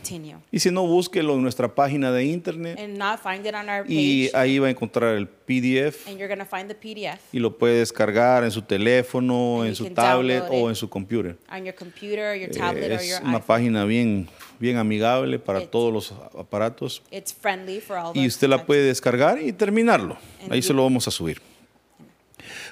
Y 0.51 0.59
si 0.59 0.71
no, 0.71 0.85
búsquelo 0.85 1.35
en 1.35 1.41
nuestra 1.41 1.73
página 1.73 2.11
de 2.11 2.25
internet 2.25 2.79
And 2.79 2.97
not 2.97 3.19
find 3.21 3.45
it 3.45 3.53
on 3.53 3.69
our 3.69 3.89
y 3.89 4.29
ahí 4.33 4.59
va 4.59 4.67
a 4.67 4.69
encontrar 4.71 5.15
el 5.15 5.27
PDF 5.27 6.07
and 6.07 6.17
you're 6.17 6.27
going 6.27 6.39
to 6.39 6.45
find 6.45 6.67
the 6.67 6.75
PDF 6.75 7.19
y 7.31 7.39
lo 7.39 7.57
puede 7.57 7.79
descargar 7.79 8.43
en 8.43 8.51
su 8.51 8.61
teléfono, 8.61 9.61
And 9.61 9.69
en 9.69 9.75
su 9.75 9.89
tablet 9.91 10.43
o 10.49 10.69
en 10.69 10.75
su 10.75 10.89
computer. 10.89 11.35
on 11.51 11.63
your 11.65 11.75
computer, 11.75 12.35
your 12.39 12.49
Eh, 12.49 12.57
tablet, 12.57 12.85
or 12.85 12.91
es 12.99 13.07
your 13.09 13.21
una 13.21 13.37
iPhone. 13.37 13.47
página 13.47 13.85
bien, 13.85 14.27
bien 14.59 14.77
amigable 14.77 15.39
para 15.39 15.59
It's- 15.59 15.71
todos 15.71 15.93
los 15.93 16.11
aparatos 16.37 17.01
It's 17.11 17.33
friendly 17.33 17.79
for 17.79 17.97
all 17.97 18.15
y 18.17 18.25
usted 18.27 18.47
la 18.47 18.65
puede 18.65 18.83
descargar 18.83 19.41
y 19.41 19.51
terminarlo. 19.53 20.17
And 20.41 20.51
Ahí 20.53 20.59
you- 20.61 20.67
se 20.67 20.73
lo 20.73 20.83
vamos 20.83 21.07
a 21.07 21.11
subir. 21.11 21.41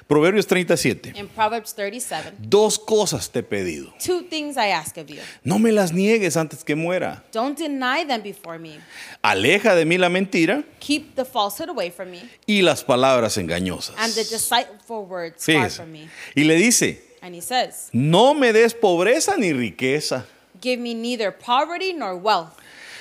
Proverbios 0.08 0.46
37. 0.46 1.12
In 1.16 1.28
Proverbs 1.28 1.74
37, 1.74 2.32
Dos 2.38 2.78
cosas 2.78 3.30
te 3.30 3.38
he 3.38 3.42
pedido. 3.42 3.92
two 4.04 4.22
things 4.28 4.56
I 4.56 4.70
ask 4.72 4.96
of 4.98 5.08
you. 5.08 5.20
No 5.44 5.58
me 5.58 5.72
las 5.72 5.92
niegues 5.92 6.36
antes 6.36 6.64
que 6.64 6.74
muera. 6.76 7.22
Don't 7.32 7.56
deny 7.58 8.04
them 8.04 8.22
before 8.22 8.58
me. 8.58 8.78
Aleja 9.22 9.74
de 9.74 9.84
mí 9.84 9.98
la 9.98 10.08
mentira 10.08 10.64
Keep 10.80 11.14
the 11.14 11.24
falsehood 11.24 11.68
away 11.68 11.90
from 11.90 12.10
me, 12.10 12.20
y 12.46 12.62
las 12.62 12.82
palabras 12.84 13.36
engañosas. 13.38 13.94
and 13.98 14.12
the 14.14 14.24
deceitful 14.24 15.04
words 15.06 15.44
far 15.44 15.70
from 15.70 15.92
me. 15.92 16.08
Y 16.36 16.44
le 16.44 16.56
dice, 16.56 17.00
And 17.22 17.34
he 17.34 17.40
says, 17.40 17.88
no 17.92 18.34
me 18.34 18.52
des 18.52 18.74
pobreza 18.74 19.36
ni 19.38 19.52
riqueza, 19.52 20.24
Give 20.60 20.78
me 20.80 20.94
neither 20.94 21.30
poverty 21.32 21.92
nor 21.92 22.16
wealth. 22.16 22.58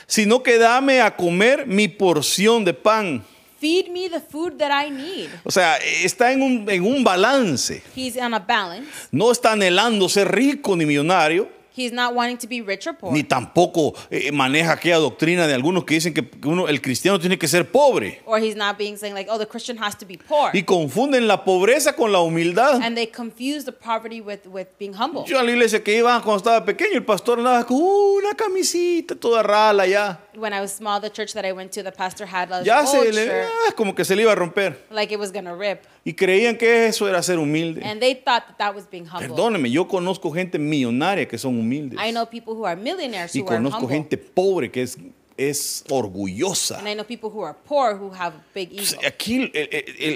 sino 0.07 0.43
que 0.43 0.57
dame 0.59 1.01
a 1.01 1.15
comer 1.15 1.65
mi 1.65 1.87
porción 1.87 2.63
de 2.65 2.73
pan. 2.73 3.23
Feed 3.61 3.91
me 3.91 4.09
the 4.09 4.19
food 4.19 4.57
that 4.57 4.71
I 4.71 4.89
need. 4.89 5.29
O 5.43 5.51
sea, 5.51 5.77
está 5.77 6.31
en 6.31 6.41
un, 6.41 6.67
en 6.67 6.83
un 6.83 7.03
balance. 7.03 7.83
He's 7.95 8.17
on 8.17 8.33
a 8.33 8.39
balance. 8.39 8.89
No 9.11 9.31
está 9.31 9.51
anhelando 9.51 10.09
ser 10.09 10.31
rico 10.31 10.75
ni 10.75 10.83
millonario, 10.83 11.47
He's 11.73 11.93
not 11.93 12.13
wanting 12.13 12.37
to 12.39 12.47
be 12.47 12.61
rich 12.61 12.85
or 12.85 12.93
poor. 12.93 13.13
ni 13.13 13.23
tampoco 13.23 13.93
eh, 14.09 14.31
maneja 14.31 14.73
aquella 14.73 14.97
doctrina 14.97 15.47
de 15.47 15.53
algunos 15.53 15.85
que 15.85 15.93
dicen 15.93 16.13
que 16.13 16.23
uno, 16.45 16.67
el 16.67 16.81
cristiano 16.81 17.17
tiene 17.19 17.37
que 17.37 17.47
ser 17.47 17.71
pobre. 17.71 18.21
Or 18.25 18.39
he's 18.39 18.55
not 18.57 18.77
being 18.77 18.97
saying 18.97 19.13
like, 19.15 19.29
oh, 19.31 19.37
the 19.37 19.45
Christian 19.45 19.77
has 19.77 19.95
to 19.97 20.05
be 20.05 20.17
poor. 20.17 20.51
Y 20.53 20.63
confunden 20.63 21.27
la 21.27 21.45
pobreza 21.45 21.95
con 21.95 22.11
la 22.11 22.19
humildad. 22.19 22.81
And 22.83 22.95
they 22.97 23.07
confuse 23.07 23.63
the 23.63 23.71
poverty 23.71 24.19
with, 24.19 24.45
with 24.47 24.67
being 24.77 24.93
humble. 24.93 25.23
Yo 25.25 25.39
a 25.39 25.43
la 25.43 25.51
iglesia 25.51 25.81
que 25.81 25.95
iba 25.97 26.21
cuando 26.21 26.37
estaba 26.37 26.65
pequeño, 26.65 26.95
el 26.95 27.05
pastor 27.05 27.39
andaba 27.39 27.65
con 27.65 27.77
una 27.81 28.33
camisita 28.35 29.15
toda 29.15 29.41
rala 29.41 29.87
ya. 29.87 30.19
When 30.35 30.53
I 30.53 30.59
was 30.61 30.73
small, 30.73 30.99
the 30.99 31.09
church 31.09 31.33
that 31.33 31.45
I 31.45 31.53
went 31.53 31.71
to, 31.73 31.83
the 31.83 31.91
pastor 31.91 32.25
had 32.25 32.51
a 32.51 32.63
Ya 32.63 32.79
old 32.81 32.87
se 32.89 33.11
le, 33.11 33.25
shirt, 33.25 33.47
ah, 33.67 33.71
como 33.75 33.93
que 33.95 34.03
se 34.03 34.15
le 34.15 34.23
iba 34.23 34.31
a 34.31 34.35
romper. 34.35 34.75
like 34.89 35.11
it 35.13 35.19
was 35.19 35.31
gonna 35.31 35.55
rip. 35.55 35.85
Y 36.03 36.13
creían 36.13 36.57
que 36.57 36.87
eso 36.87 37.07
era 37.07 37.21
ser 37.21 37.37
humilde. 37.37 37.83
And 37.85 37.99
they 37.99 38.15
thought 38.15 38.47
that 38.47 38.57
that 38.57 38.75
was 38.75 38.89
being 38.89 39.05
humble. 39.05 39.27
Perdóneme, 39.27 39.69
yo 39.69 39.87
conozco 39.87 40.31
gente 40.31 40.57
millonaria 40.57 41.27
que 41.27 41.37
son 41.37 41.59
humildes. 41.59 41.99
I 41.99 42.11
know 42.11 42.25
people 42.27 42.53
who 42.55 42.65
are 42.65 42.75
millionaires 42.75 43.35
Y 43.35 43.41
who 43.41 43.47
are 43.47 43.57
conozco 43.57 43.81
humble. 43.81 43.95
gente 43.97 44.17
pobre 44.17 44.71
que 44.71 44.81
es 44.81 44.97
es 45.37 45.83
orgullosa. 45.89 46.77
And 46.79 46.87
I 46.87 46.93
know 46.93 47.03
people 47.05 47.29
who 47.29 47.43
are 47.43 47.55
poor 47.65 47.95
who 47.95 48.11
have 48.13 48.33
big 48.53 48.71
ego. 48.73 48.99
Aquí 49.07 49.51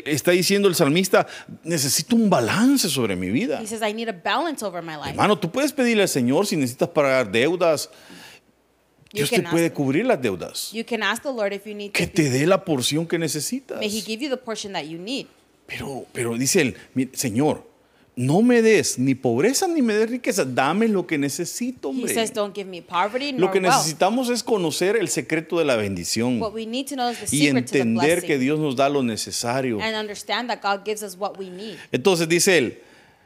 está 0.05 0.31
diciendo 0.31 0.67
el 0.67 0.75
salmista, 0.75 1.25
necesito 1.63 2.15
un 2.15 2.29
balance 2.29 2.89
sobre 2.89 3.15
mi 3.15 3.29
vida. 3.29 3.59
He 3.61 3.65
says, 3.67 3.81
I 3.81 3.93
need 3.93 4.07
a 4.09 4.13
balance 4.13 4.63
over 4.63 4.83
my 4.83 4.95
life. 4.95 5.09
Hermano, 5.11 5.37
tú 5.37 5.51
puedes 5.51 5.71
pedirle 5.71 6.03
al 6.03 6.09
Señor 6.09 6.45
si 6.45 6.55
necesitas 6.57 6.89
pagar 6.89 7.31
deudas. 7.31 7.89
You 9.13 9.19
Dios 9.19 9.29
te 9.29 9.41
can 9.41 9.51
puede 9.51 9.67
ask- 9.67 9.73
cubrir 9.75 10.05
las 10.05 10.21
deudas. 10.21 10.71
You 10.73 10.83
can 10.85 11.01
ask 11.01 11.23
the 11.23 11.31
Lord 11.31 11.53
if 11.53 11.65
you 11.65 11.73
need 11.73 11.91
Que 11.91 12.05
te 12.05 12.29
dé 12.29 12.45
la 12.45 12.63
porción 12.65 13.07
que 13.07 13.17
necesitas. 13.17 13.79
May 13.79 13.87
He 13.87 14.01
give 14.01 14.21
you 14.21 14.29
the 14.29 14.37
portion 14.37 14.73
that 14.73 14.83
you 14.85 14.99
need. 14.99 15.27
Pero, 15.67 16.05
pero 16.13 16.37
dice 16.37 16.61
él, 16.61 16.75
"Mi- 16.93 17.09
Señor, 17.13 17.63
no 18.15 18.41
me 18.41 18.61
des 18.61 18.97
ni 18.99 19.13
pobreza 19.15 19.67
ni 19.67 19.81
me 19.81 19.93
des 19.93 20.09
riqueza, 20.09 20.45
dame 20.45 20.87
lo 20.87 21.05
que 21.05 21.17
necesito, 21.17 21.89
He 21.89 21.91
hombre. 21.91 22.13
says, 22.13 22.31
Don't 22.33 22.55
give 22.55 22.69
me 22.69 22.81
poverty 22.81 23.31
Lo 23.33 23.39
nor 23.39 23.51
que 23.51 23.59
wealth. 23.59 23.75
necesitamos 23.75 24.29
es 24.29 24.41
conocer 24.43 24.95
el 24.95 25.09
secreto 25.09 25.57
de 25.59 25.65
la 25.65 25.75
bendición 25.75 26.39
What 26.41 26.53
we 26.53 26.65
need 26.65 26.87
to 26.87 26.95
know 26.95 27.09
is 27.09 27.17
the 27.19 27.35
y 27.35 27.47
to 27.49 27.53
the 27.53 27.59
entender 27.59 28.21
que 28.23 28.37
Dios 28.37 28.59
nos 28.59 28.75
da 28.75 28.87
lo 28.89 29.03
necesario. 29.03 29.79
and 29.81 30.07
that 30.47 30.61
God 30.61 30.85
gives 30.85 31.03
us 31.03 31.17
what 31.17 31.37
we 31.37 31.49
need. 31.49 31.77
Entonces 31.91 32.29
dice 32.29 32.57
él, 32.57 32.77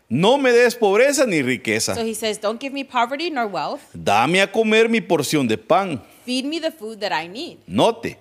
no 0.08 0.40
me 0.40 0.52
des 0.52 0.76
pobreza 0.76 1.28
ni 1.28 1.44
riqueza, 1.44 1.94
So 1.94 2.02
He 2.04 2.16
says, 2.16 2.40
Don't 2.42 2.60
give 2.60 2.74
me 2.74 2.84
poverty 2.84 3.30
nor 3.30 3.46
wealth. 3.48 3.82
dame 3.94 4.42
a 4.42 4.52
comer 4.52 4.90
mi 4.90 5.02
porción 5.02 5.48
de 5.48 5.58
pan. 5.58 6.02
Feed 6.26 6.46
me 6.46 6.60
the 6.60 6.72
food 6.72 6.98
that 7.00 7.12
I 7.12 7.28
need. 7.28 7.58
Note, 7.68 8.18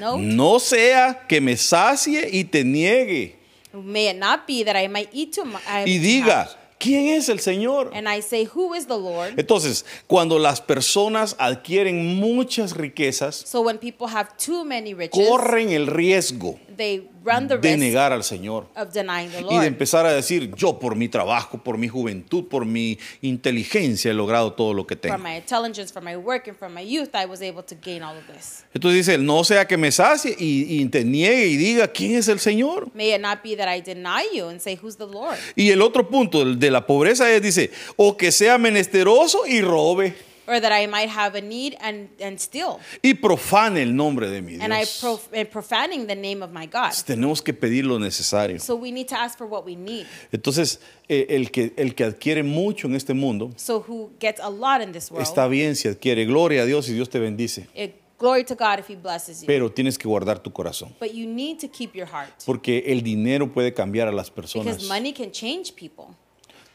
No, 0.00 0.18
no 0.18 0.58
sea 0.58 1.26
que 1.28 1.40
me 1.40 1.56
sacie 1.56 2.28
y 2.32 2.42
te 2.44 2.64
niegue 2.64 3.37
may 3.82 4.08
it 4.08 4.16
not 4.16 4.46
be 4.46 4.64
that 4.64 4.76
I 4.76 4.88
might 4.88 5.08
eat 5.12 5.32
too 5.34 5.44
much. 5.44 5.62
y 5.86 5.98
diga, 5.98 6.48
¿quién 6.78 7.08
es 7.08 7.28
el 7.28 7.38
Señor? 7.40 7.90
And 7.94 8.08
I 8.08 8.20
say, 8.22 8.44
Who 8.54 8.74
is 8.74 8.86
the 8.86 8.96
Lord? 8.98 9.34
Entonces, 9.38 9.84
cuando 10.06 10.38
las 10.38 10.60
personas 10.60 11.34
adquieren 11.38 12.16
muchas 12.16 12.76
riquezas, 12.76 13.34
So 13.46 13.60
when 13.62 13.78
people 13.78 14.08
have 14.08 14.36
too 14.36 14.64
many 14.64 14.94
riches, 14.94 15.26
corren 15.28 15.70
el 15.70 15.86
riesgo 15.86 16.58
they 16.76 17.08
run 17.28 17.48
the 17.48 17.58
de 17.58 17.68
risk 17.68 17.78
negar 17.78 18.12
al 18.12 18.22
Señor 18.24 18.66
of 18.76 18.92
denying 18.92 19.30
the 19.30 19.40
y 19.40 19.44
de 19.44 19.50
Lord. 19.54 19.64
empezar 19.64 20.06
a 20.06 20.12
decir, 20.12 20.54
yo 20.56 20.78
por 20.78 20.96
mi 20.96 21.08
trabajo, 21.08 21.58
por 21.58 21.76
mi 21.78 21.88
juventud, 21.88 22.48
por 22.48 22.64
mi 22.64 22.98
inteligencia 23.22 24.10
he 24.10 24.14
logrado 24.14 24.52
todo 24.52 24.72
lo 24.74 24.86
que 24.86 24.96
From 24.96 25.12
tengo. 25.12 25.28
my 25.28 25.36
intelligence, 25.36 25.92
from 25.92 26.04
my 26.04 26.16
work, 26.16 26.48
and 26.48 26.56
from 26.56 26.74
my 26.74 26.82
youth, 26.82 27.10
I 27.14 27.26
was 27.26 27.42
able 27.42 27.62
to 27.64 27.74
gain 27.74 28.02
all 28.02 28.16
of 28.16 28.26
this. 28.26 28.64
Entonces 28.74 29.06
dice, 29.06 29.18
no 29.18 29.44
sea 29.44 29.66
que 29.66 29.76
me 29.76 29.90
sacie 29.92 30.34
y, 30.38 30.80
y 30.80 30.84
te 30.88 31.04
niegue 31.04 31.46
y 31.46 31.56
diga, 31.56 31.88
¿quién 31.88 32.16
es 32.16 32.28
el 32.28 32.38
Señor? 32.40 32.90
May 32.94 33.14
it 33.14 33.20
not 33.20 33.42
be 33.42 33.54
that 33.56 33.68
I 33.68 33.80
deny 33.80 34.24
you 34.34 34.48
and 34.48 34.60
say, 34.60 34.76
Who's 34.80 34.96
the 34.96 35.06
Lord? 35.06 35.36
Y 35.56 35.70
el 35.70 35.82
otro 35.82 36.08
punto 36.08 36.44
de 36.44 36.70
la 36.70 36.86
pobreza 36.86 37.30
es, 37.30 37.42
dice, 37.42 37.70
o 37.96 38.16
que 38.16 38.32
sea 38.32 38.58
menesteroso 38.58 39.46
y 39.46 39.60
robe 39.60 40.14
Or 40.48 40.60
that 40.60 40.72
I 40.72 40.86
might 40.86 41.10
have 41.10 41.36
a 41.36 41.42
need 41.42 41.76
and, 41.80 42.08
and 42.20 42.38
steal. 42.38 42.78
y 43.04 43.12
profane 43.14 43.82
el 43.82 43.94
nombre 43.94 44.30
de 44.30 44.40
mi 44.40 44.54
And 44.54 44.72
I 44.72 44.78
Dios. 44.78 44.98
prof- 45.00 45.28
and 45.34 45.46
profaning 45.50 46.06
the 46.06 46.16
name 46.16 46.42
of 46.42 46.50
my 46.52 46.66
God. 46.66 46.92
Tenemos 47.04 47.42
que 47.42 47.52
pedir 47.52 47.84
lo 47.84 47.98
necesario. 47.98 48.58
So 48.58 48.74
we 48.74 48.90
need 48.90 49.08
to 49.08 49.14
ask 49.14 49.36
for 49.36 49.46
what 49.46 49.64
we 49.66 49.76
need. 49.76 50.06
Entonces, 50.32 50.80
eh, 51.08 51.26
el, 51.28 51.50
que, 51.50 51.74
el 51.76 51.94
que 51.94 52.04
adquiere 52.04 52.42
mucho 52.42 52.88
en 52.88 52.94
este 52.94 53.12
mundo, 53.12 53.50
So 53.56 53.80
who 53.86 54.10
gets 54.18 54.40
a 54.40 54.48
lot 54.48 54.80
in 54.80 54.92
this 54.92 55.10
world? 55.10 55.22
está 55.26 55.46
bien 55.48 55.76
si 55.76 55.86
adquiere. 55.88 56.24
Gloria 56.24 56.62
a 56.62 56.64
Dios 56.64 56.88
y 56.88 56.94
Dios 56.94 57.10
te 57.10 57.18
bendice. 57.18 57.66
It, 57.74 57.96
glory 58.18 58.42
to 58.44 58.54
God 58.56 58.78
if 58.78 58.88
He 58.88 58.96
blesses 58.96 59.42
you. 59.42 59.46
Pero 59.46 59.70
tienes 59.70 59.98
que 59.98 60.08
guardar 60.08 60.38
tu 60.42 60.50
corazón. 60.50 60.94
But 60.98 61.12
you 61.12 61.26
need 61.26 61.58
to 61.60 61.68
keep 61.68 61.94
your 61.94 62.08
heart. 62.08 62.30
Porque 62.46 62.84
el 62.86 63.02
dinero 63.02 63.52
puede 63.52 63.74
cambiar 63.74 64.08
a 64.08 64.12
las 64.12 64.30
personas. 64.30 64.76
Because 64.78 64.88
money 64.88 65.12
can 65.12 65.30
change 65.30 65.74
people. 65.74 66.06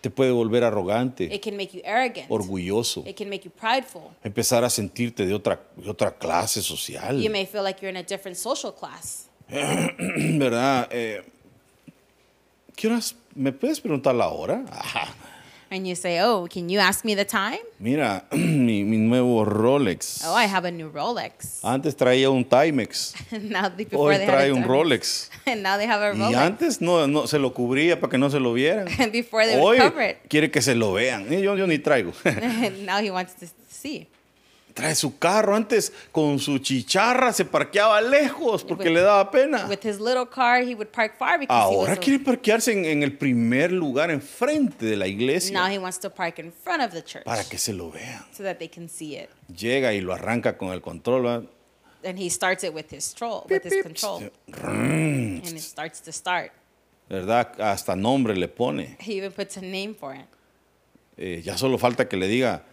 Te 0.04 0.10
puede 0.10 0.32
volver 0.32 0.66
arrogante, 0.66 1.34
It 1.34 1.42
can 1.42 1.56
make 1.56 1.70
you 1.78 1.82
arrogant. 1.86 2.30
orgulloso, 2.30 3.06
It 3.08 3.16
can 3.16 3.30
make 3.30 3.46
you 3.46 3.52
prideful. 3.58 4.12
empezar 4.22 4.62
a 4.66 4.70
sentirte 4.70 5.26
de 5.26 5.34
otra, 5.34 5.62
de 5.78 5.90
otra 5.90 6.12
clase 6.18 6.62
social. 6.62 7.22
You 7.24 7.32
may 7.32 7.46
feel 7.46 7.64
like 7.64 7.80
you're 7.82 7.90
in 7.90 7.96
a 7.96 8.04
different 8.04 8.36
social 8.38 8.74
class. 8.74 9.30
¿Verdad? 9.48 10.90
Eh, 10.92 11.22
¿Qué 12.76 12.88
horas? 12.88 13.16
¿Me 13.34 13.54
puedes 13.54 13.80
preguntar 13.80 14.14
la 14.14 14.28
hora? 14.28 14.66
Ajá. 14.72 15.08
And 15.74 15.88
you 15.88 15.96
say, 15.96 16.20
Oh, 16.22 16.48
can 16.48 16.70
you 16.70 16.78
ask 16.80 17.04
me 17.04 17.16
the 17.16 17.26
time? 17.26 17.58
Mira, 17.80 18.26
mi, 18.32 18.84
mi 18.84 18.98
nuevo 18.98 19.44
Rolex. 19.44 20.22
Oh, 20.24 20.36
I 20.36 20.46
have 20.46 20.66
a 20.68 20.72
new 20.72 20.92
Rolex. 20.92 21.62
Antes 21.64 21.96
traía 21.98 22.30
un 22.30 22.46
Timex. 22.46 23.16
now 23.32 23.72
Hoy 23.92 24.18
they 24.18 24.26
trae 24.28 24.52
un 24.52 24.62
Timex. 24.62 24.68
Rolex. 24.68 25.30
And 25.48 25.64
now 25.64 25.78
they 25.78 25.88
have 25.88 26.02
a 26.04 26.14
Y 26.14 26.20
Rolex. 26.20 26.38
antes 26.38 26.80
no, 26.82 27.08
no 27.08 27.26
se 27.26 27.40
lo 27.40 27.54
cubría 27.56 28.00
para 28.00 28.12
que 28.12 28.18
no 28.20 28.30
se 28.30 28.40
lo 28.40 28.54
vieran. 28.54 28.88
And 29.00 29.12
before 29.12 29.46
they 29.48 29.56
Hoy 29.60 29.80
would 29.80 29.92
cover 29.92 30.10
it. 30.10 30.18
quiere 30.30 30.52
que 30.52 30.62
se 30.62 30.76
lo 30.76 30.94
vean. 30.94 31.26
Y 31.34 31.42
Yo, 31.42 31.56
yo 31.56 31.66
ni 31.66 31.80
traigo. 31.80 32.14
Now 32.86 33.00
he 33.00 33.10
wants 33.10 33.34
to 33.40 33.48
see. 33.68 34.08
Trae 34.74 34.96
su 34.96 35.18
carro. 35.20 35.56
Antes 35.56 35.94
con 36.12 36.40
su 36.40 36.58
chicharra 36.58 37.32
se 37.32 37.46
parqueaba 37.46 38.02
lejos 38.02 38.64
porque 38.64 38.90
With- 38.90 38.96
le 38.96 39.02
daba 39.02 39.30
pena. 39.30 39.68
With 39.68 39.84
his 39.84 40.00
little 40.00 40.26
car, 40.26 40.64
he 40.64 40.74
would 40.74 40.90
park 40.90 41.16
far 41.18 41.38
because 41.40 41.54
he 41.54 41.76
Ahora 41.76 41.92
was 41.92 42.00
quiere 42.00 42.20
parquearse 42.24 42.72
en, 42.72 42.86
en 42.86 43.04
el 43.04 43.16
primer 43.18 43.72
lugar 43.72 44.10
enfrente 44.10 44.86
de 44.86 44.96
la 44.96 45.06
now 45.06 45.12
iglesia 45.12 45.72
he 45.72 45.78
wants 45.78 46.00
to 46.00 46.10
park 46.10 46.40
in 46.40 46.52
front 46.52 46.82
of 46.82 46.92
the 46.92 47.04
church 47.04 47.24
para 47.24 47.44
que 47.44 47.58
se 47.58 47.72
lo 47.72 47.92
vean. 47.92 48.26
so 48.36 48.42
that 48.44 48.58
they 48.58 48.68
can 48.68 48.90
see 48.90 49.16
it. 49.16 49.30
Llega 49.48 49.94
y 49.94 50.02
lo 50.02 50.14
arranca 50.14 50.58
con 50.58 50.70
el 50.74 50.82
control. 50.82 51.24
¿verdad? 51.24 51.44
And 52.04 52.20
he 52.20 52.30
starts 52.30 52.64
it 52.64 52.74
with 52.74 52.92
his 52.92 53.16
with 53.48 53.64
his 53.64 53.84
control. 53.84 54.24
And 54.52 55.46
it 55.46 55.60
starts 55.60 56.02
to 56.02 56.12
start. 56.12 56.52
¿Verdad? 57.10 57.60
Hasta 57.62 57.96
nombre 57.96 58.36
le 58.36 58.48
pone. 58.48 58.98
He 59.00 59.18
even 59.18 59.32
puts 59.32 59.58
a 59.58 59.62
name 59.62 59.94
for 59.94 60.16
it. 60.16 60.26
Eh, 61.16 61.42
ya 61.44 61.58
solo 61.58 61.78
falta 61.78 62.10
que 62.10 62.18
le 62.18 62.28
diga, 62.28 62.64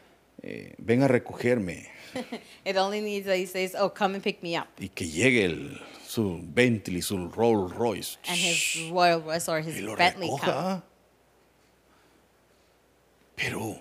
eh, 0.43 0.75
ven 0.79 1.03
a 1.03 1.09
recogerme. 1.09 1.87
It 2.65 2.77
only 2.77 3.01
needs 3.01 3.27
that 3.27 3.37
he 3.37 3.47
says, 3.47 3.75
Oh, 3.79 3.89
come 3.91 4.15
and 4.15 4.23
pick 4.23 4.43
me 4.43 4.57
up. 4.57 4.69
Y 4.81 4.89
que 4.89 5.07
llegue 5.07 5.45
el, 5.45 5.81
su 6.07 6.41
Bentley, 6.43 7.01
su 7.03 7.29
Rolls 7.29 7.73
Royce. 7.75 8.19
And 8.29 8.37
his 8.37 8.91
Royal 8.91 9.21
Royce 9.21 9.49
or 9.49 9.61
his 9.61 9.81
Bentley 9.97 10.29
recoja. 10.29 10.83
Pero, 13.37 13.79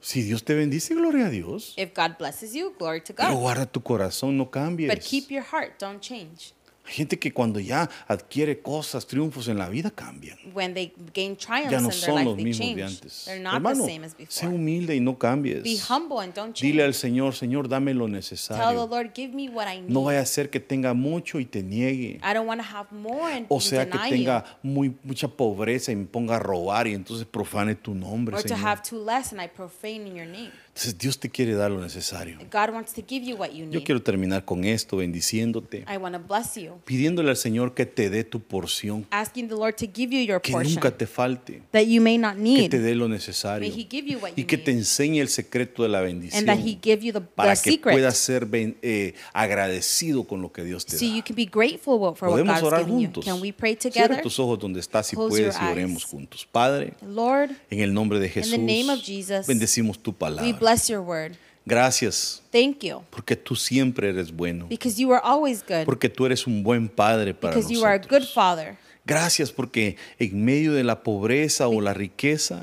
si 0.00 0.22
Dios 0.22 0.44
te 0.44 0.54
bendice, 0.54 0.94
gloria 0.94 1.26
a 1.26 1.30
Dios. 1.30 1.74
If 1.76 1.94
God 1.94 2.16
blesses 2.18 2.54
you, 2.54 2.74
glory 2.78 3.00
to 3.00 3.12
Pero 3.14 3.30
God. 3.30 3.40
guarda 3.40 3.66
tu 3.66 3.80
corazón, 3.80 4.36
no 4.36 4.50
cambies. 4.50 4.88
But 4.88 5.00
keep 5.02 5.30
your 5.30 5.42
heart, 5.42 5.78
don't 5.78 6.00
change. 6.00 6.52
Hay 6.84 6.94
gente 6.94 7.16
que 7.18 7.32
cuando 7.32 7.60
ya 7.60 7.88
adquiere 8.08 8.60
cosas, 8.60 9.06
triunfos 9.06 9.46
en 9.46 9.56
la 9.56 9.68
vida, 9.68 9.90
cambian. 9.92 10.36
When 10.52 10.74
they 10.74 10.92
gain 11.14 11.36
triumphs 11.36 11.70
Ya 11.70 11.80
no 11.80 11.84
in 11.84 11.90
their 11.90 12.00
son 12.00 12.14
life, 12.16 12.24
los 12.24 12.36
they 12.36 12.44
mismos 12.44 12.66
de 12.68 12.74
change. 12.74 12.82
antes. 12.96 13.24
They're 13.24 13.40
not 13.40 13.54
Hermano, 13.54 13.84
the 13.86 13.92
same 13.92 14.04
as 14.04 14.12
sé 14.14 14.16
before. 14.18 14.48
humilde 14.54 14.96
y 14.96 15.00
no 15.00 15.16
cambies. 15.16 15.62
Be 15.62 15.76
humble 15.88 16.18
and 16.20 16.34
don't 16.34 16.52
change. 16.54 16.62
Dile 16.72 16.82
al 16.82 16.94
Señor, 16.94 17.34
Señor, 17.34 17.68
dame 17.68 17.94
lo 17.94 18.06
Tell 18.06 18.12
the 18.12 18.16
necesario. 18.18 18.86
Lord, 18.88 19.12
give 19.14 19.32
me 19.32 19.48
what 19.48 19.68
I 19.72 19.80
need. 19.80 19.90
No 19.90 20.02
vaya 20.02 20.20
a 20.20 20.26
ser 20.26 20.50
que 20.50 20.58
tenga 20.58 20.92
mucho 20.92 21.38
y 21.38 21.44
te 21.44 21.62
niegue. 21.62 22.20
I 22.22 22.34
don't 22.34 22.48
want 22.48 22.60
to 22.60 22.66
have 22.66 22.88
more 22.90 23.32
and 23.32 23.46
O 23.48 23.60
sea, 23.60 23.88
que 23.88 23.98
tenga 24.10 24.44
muy, 24.62 24.92
mucha 25.04 25.28
pobreza 25.28 25.92
y 25.92 25.96
me 25.96 26.06
ponga 26.06 26.36
a 26.36 26.38
robar 26.40 26.88
y 26.88 26.94
entonces 26.94 27.26
profane 27.26 27.76
tu 27.76 27.94
nombre, 27.94 28.36
Or 28.36 28.42
to 28.42 28.54
have 28.56 28.82
too 28.82 29.04
less 29.04 29.32
and 29.32 29.40
I 29.40 29.46
profane 29.46 30.06
in 30.08 30.16
your 30.16 30.26
name. 30.26 30.50
Entonces 30.74 30.96
Dios 30.96 31.18
te 31.18 31.28
quiere 31.28 31.54
dar 31.54 31.70
lo 31.70 31.80
necesario. 31.82 32.38
God 32.50 32.70
wants 32.74 32.94
to 32.94 33.02
give 33.06 33.24
you 33.26 33.36
what 33.36 33.50
you 33.50 33.66
Yo 33.66 33.78
need. 33.78 33.84
quiero 33.84 34.02
terminar 34.02 34.44
con 34.46 34.64
esto, 34.64 34.96
bendiciéndote, 34.96 35.84
I 35.86 35.98
want 35.98 36.14
to 36.16 36.18
bless 36.22 36.56
you. 36.56 36.80
Pidiéndole 36.84 37.30
al 37.30 37.36
Señor 37.36 37.74
que 37.74 37.86
te 37.86 38.10
dé 38.10 38.24
tu 38.24 38.40
porción, 38.40 39.06
Asking 39.10 39.48
the 39.48 39.54
Lord 39.54 39.74
to 39.76 39.86
give 39.86 40.14
you 40.14 40.20
your 40.24 40.40
que 40.40 40.52
portion 40.52 40.74
nunca 40.74 40.90
te 40.96 41.06
falte, 41.06 41.62
that 41.72 41.82
you 41.82 42.00
may 42.02 42.18
not 42.18 42.34
que 42.34 42.40
need. 42.42 42.70
te 42.70 42.78
dé 42.80 42.94
lo 42.94 43.08
May 43.08 43.18
necesario 43.18 43.68
He 43.72 43.86
give 43.90 44.06
you 44.06 44.18
what 44.18 44.30
y 44.36 44.42
you 44.42 44.46
que 44.46 44.58
te 44.58 44.72
need. 44.72 44.80
enseñe 44.80 45.20
el 45.20 45.28
secreto 45.28 45.82
de 45.82 45.88
la 45.88 46.00
bendición 46.00 46.38
And 46.38 46.46
that 46.48 46.66
He 46.66 46.78
give 46.82 47.04
you 47.04 47.12
the, 47.12 47.20
para 47.20 47.54
the 47.54 47.62
que 47.62 47.70
secret 47.72 47.94
puedas 47.94 48.16
ser 48.16 48.46
ben- 48.46 48.76
eh, 48.82 49.14
agradecido 49.32 50.24
con 50.24 50.42
lo 50.42 50.52
que 50.52 50.64
Dios 50.64 50.84
te 50.86 50.96
so 50.98 51.04
you 51.04 51.16
da. 51.18 51.24
can 51.24 51.36
be 51.36 51.44
grateful 51.46 51.98
for 52.16 52.28
what 52.28 52.32
Podemos 52.32 52.62
orar 52.62 52.80
you. 52.86 52.92
juntos. 52.94 53.24
Can 53.24 53.40
we 53.40 53.52
pray 53.52 53.76
Cierra 53.78 54.08
together? 54.08 54.22
tus 54.22 54.38
ojos 54.38 54.58
donde 54.58 54.80
estás 54.80 55.10
Close 55.10 55.28
puedes 55.28 55.56
y 55.60 55.64
oremos 55.64 56.04
juntos. 56.04 56.46
Padre, 56.50 56.94
Lord, 57.06 57.50
en 57.70 57.80
el 57.80 57.92
nombre 57.94 58.18
de 58.18 58.28
Jesús, 58.28 58.50
the 58.52 58.58
name 58.58 58.90
of 58.92 59.00
Jesus, 59.02 59.46
bendecimos 59.46 59.98
tu 59.98 60.10
we 60.10 60.16
palabra. 60.16 60.52
bless 60.58 60.88
your 60.88 61.00
word. 61.00 61.32
Gracias, 61.64 62.42
Thank 62.50 62.80
you. 62.80 63.02
porque 63.10 63.36
tú 63.36 63.54
siempre 63.54 64.08
eres 64.08 64.32
bueno, 64.32 64.66
Because 64.68 65.00
you 65.00 65.12
are 65.12 65.20
always 65.24 65.62
good. 65.66 65.84
porque 65.84 66.08
tú 66.08 66.26
eres 66.26 66.46
un 66.46 66.62
buen 66.62 66.88
padre 66.88 67.34
para 67.34 67.54
Because 67.54 67.72
you 67.72 67.84
are 67.84 67.94
a 67.94 67.98
good 67.98 68.20
nosotros. 68.20 68.34
father. 68.34 68.76
Gracias 69.04 69.50
porque 69.50 69.96
en 70.18 70.44
medio 70.44 70.72
de 70.74 70.84
la 70.84 71.02
pobreza 71.02 71.66
o 71.66 71.80
la 71.80 71.92
riqueza, 71.92 72.60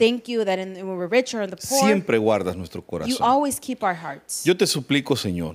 siempre 1.60 2.18
guardas 2.18 2.56
nuestro 2.56 2.82
corazón. 2.86 3.18
Yo 4.46 4.56
te 4.56 4.66
suplico, 4.66 5.16
Señor, 5.18 5.54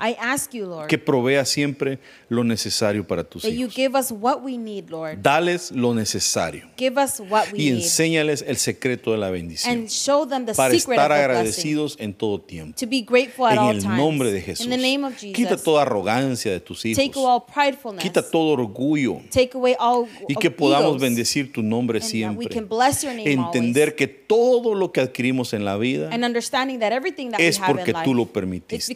que 0.89 0.99
provea 0.99 1.45
siempre 1.47 1.99
lo 2.29 2.45
necesario 2.45 3.07
para 3.07 3.25
tus 3.25 3.45
hijos. 3.45 3.75
Dales 5.23 5.71
lo 5.73 5.95
necesario 5.95 6.69
y 6.77 7.71
need. 7.71 7.77
enséñales 7.77 8.45
el 8.47 8.57
secreto 8.57 9.13
de 9.13 9.19
la 9.19 9.31
bendición 9.31 9.87
para 10.57 10.75
estar 10.75 11.13
agradecidos 11.13 11.97
en 11.99 12.13
todo 12.13 12.41
tiempo. 12.41 12.77
En 12.81 13.59
el 13.71 13.97
nombre 13.97 14.33
de 14.33 14.41
Jesús. 14.43 14.67
Quita 15.35 15.57
toda 15.57 15.83
arrogancia 15.83 16.53
de 16.53 16.61
tus 16.61 16.85
hijos. 16.85 17.03
Quita 18.03 18.23
todo 18.31 18.49
orgullo 18.53 19.21
y 20.29 20.35
que 20.35 20.51
podamos 20.51 20.74
podamos 20.77 21.01
bendecir 21.01 21.53
tu 21.53 21.63
nombre 21.63 21.99
And 21.99 22.05
we 22.05 22.11
siempre. 22.11 22.49
can 22.49 22.69
bless 22.69 23.03
your 23.03 23.15
name 23.15 23.31
Entender 23.31 23.95
que 23.95 24.07
todo 24.07 24.75
lo 24.75 24.93
que 24.93 25.01
adquirimos 25.01 25.53
en 25.53 25.65
la 25.65 25.77
vida 25.77 26.11
es 27.39 27.59
porque 27.59 27.95
tú 28.05 28.15
lo 28.15 28.27
permitiste. 28.27 28.95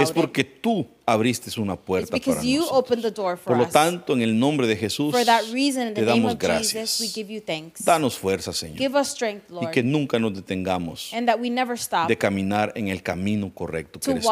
Es 0.00 0.12
porque 0.12 0.44
tú 0.44 0.86
abriste 1.04 1.60
una 1.60 1.76
puerta 1.76 2.16
para 2.16 2.42
nosotros. 2.42 3.40
Por 3.44 3.56
lo 3.56 3.68
tanto, 3.68 4.12
en 4.14 4.22
el 4.22 4.38
nombre 4.38 4.66
de 4.66 4.76
Jesús, 4.76 5.14
reason, 5.52 5.94
te 5.94 6.04
damos 6.04 6.32
Jesus, 6.32 6.38
gracias. 6.38 7.12
give 7.14 7.32
you 7.32 7.40
thanks. 7.40 7.84
Danos 7.84 8.18
fuerza, 8.18 8.52
Señor. 8.52 8.78
Give 8.78 8.98
us 8.98 9.08
strength, 9.08 9.44
Y 9.60 9.66
que 9.70 9.82
nunca 9.82 10.18
nos 10.18 10.34
detengamos 10.34 11.12
and 11.12 11.26
that 11.26 11.38
we 11.38 11.50
never 11.50 11.76
stop 11.76 12.08
de 12.08 12.16
caminar 12.16 12.72
en 12.74 12.88
el 12.88 13.02
camino 13.02 13.52
correcto 13.54 14.00
que 14.00 14.10
eres 14.10 14.24
tú. 14.24 14.30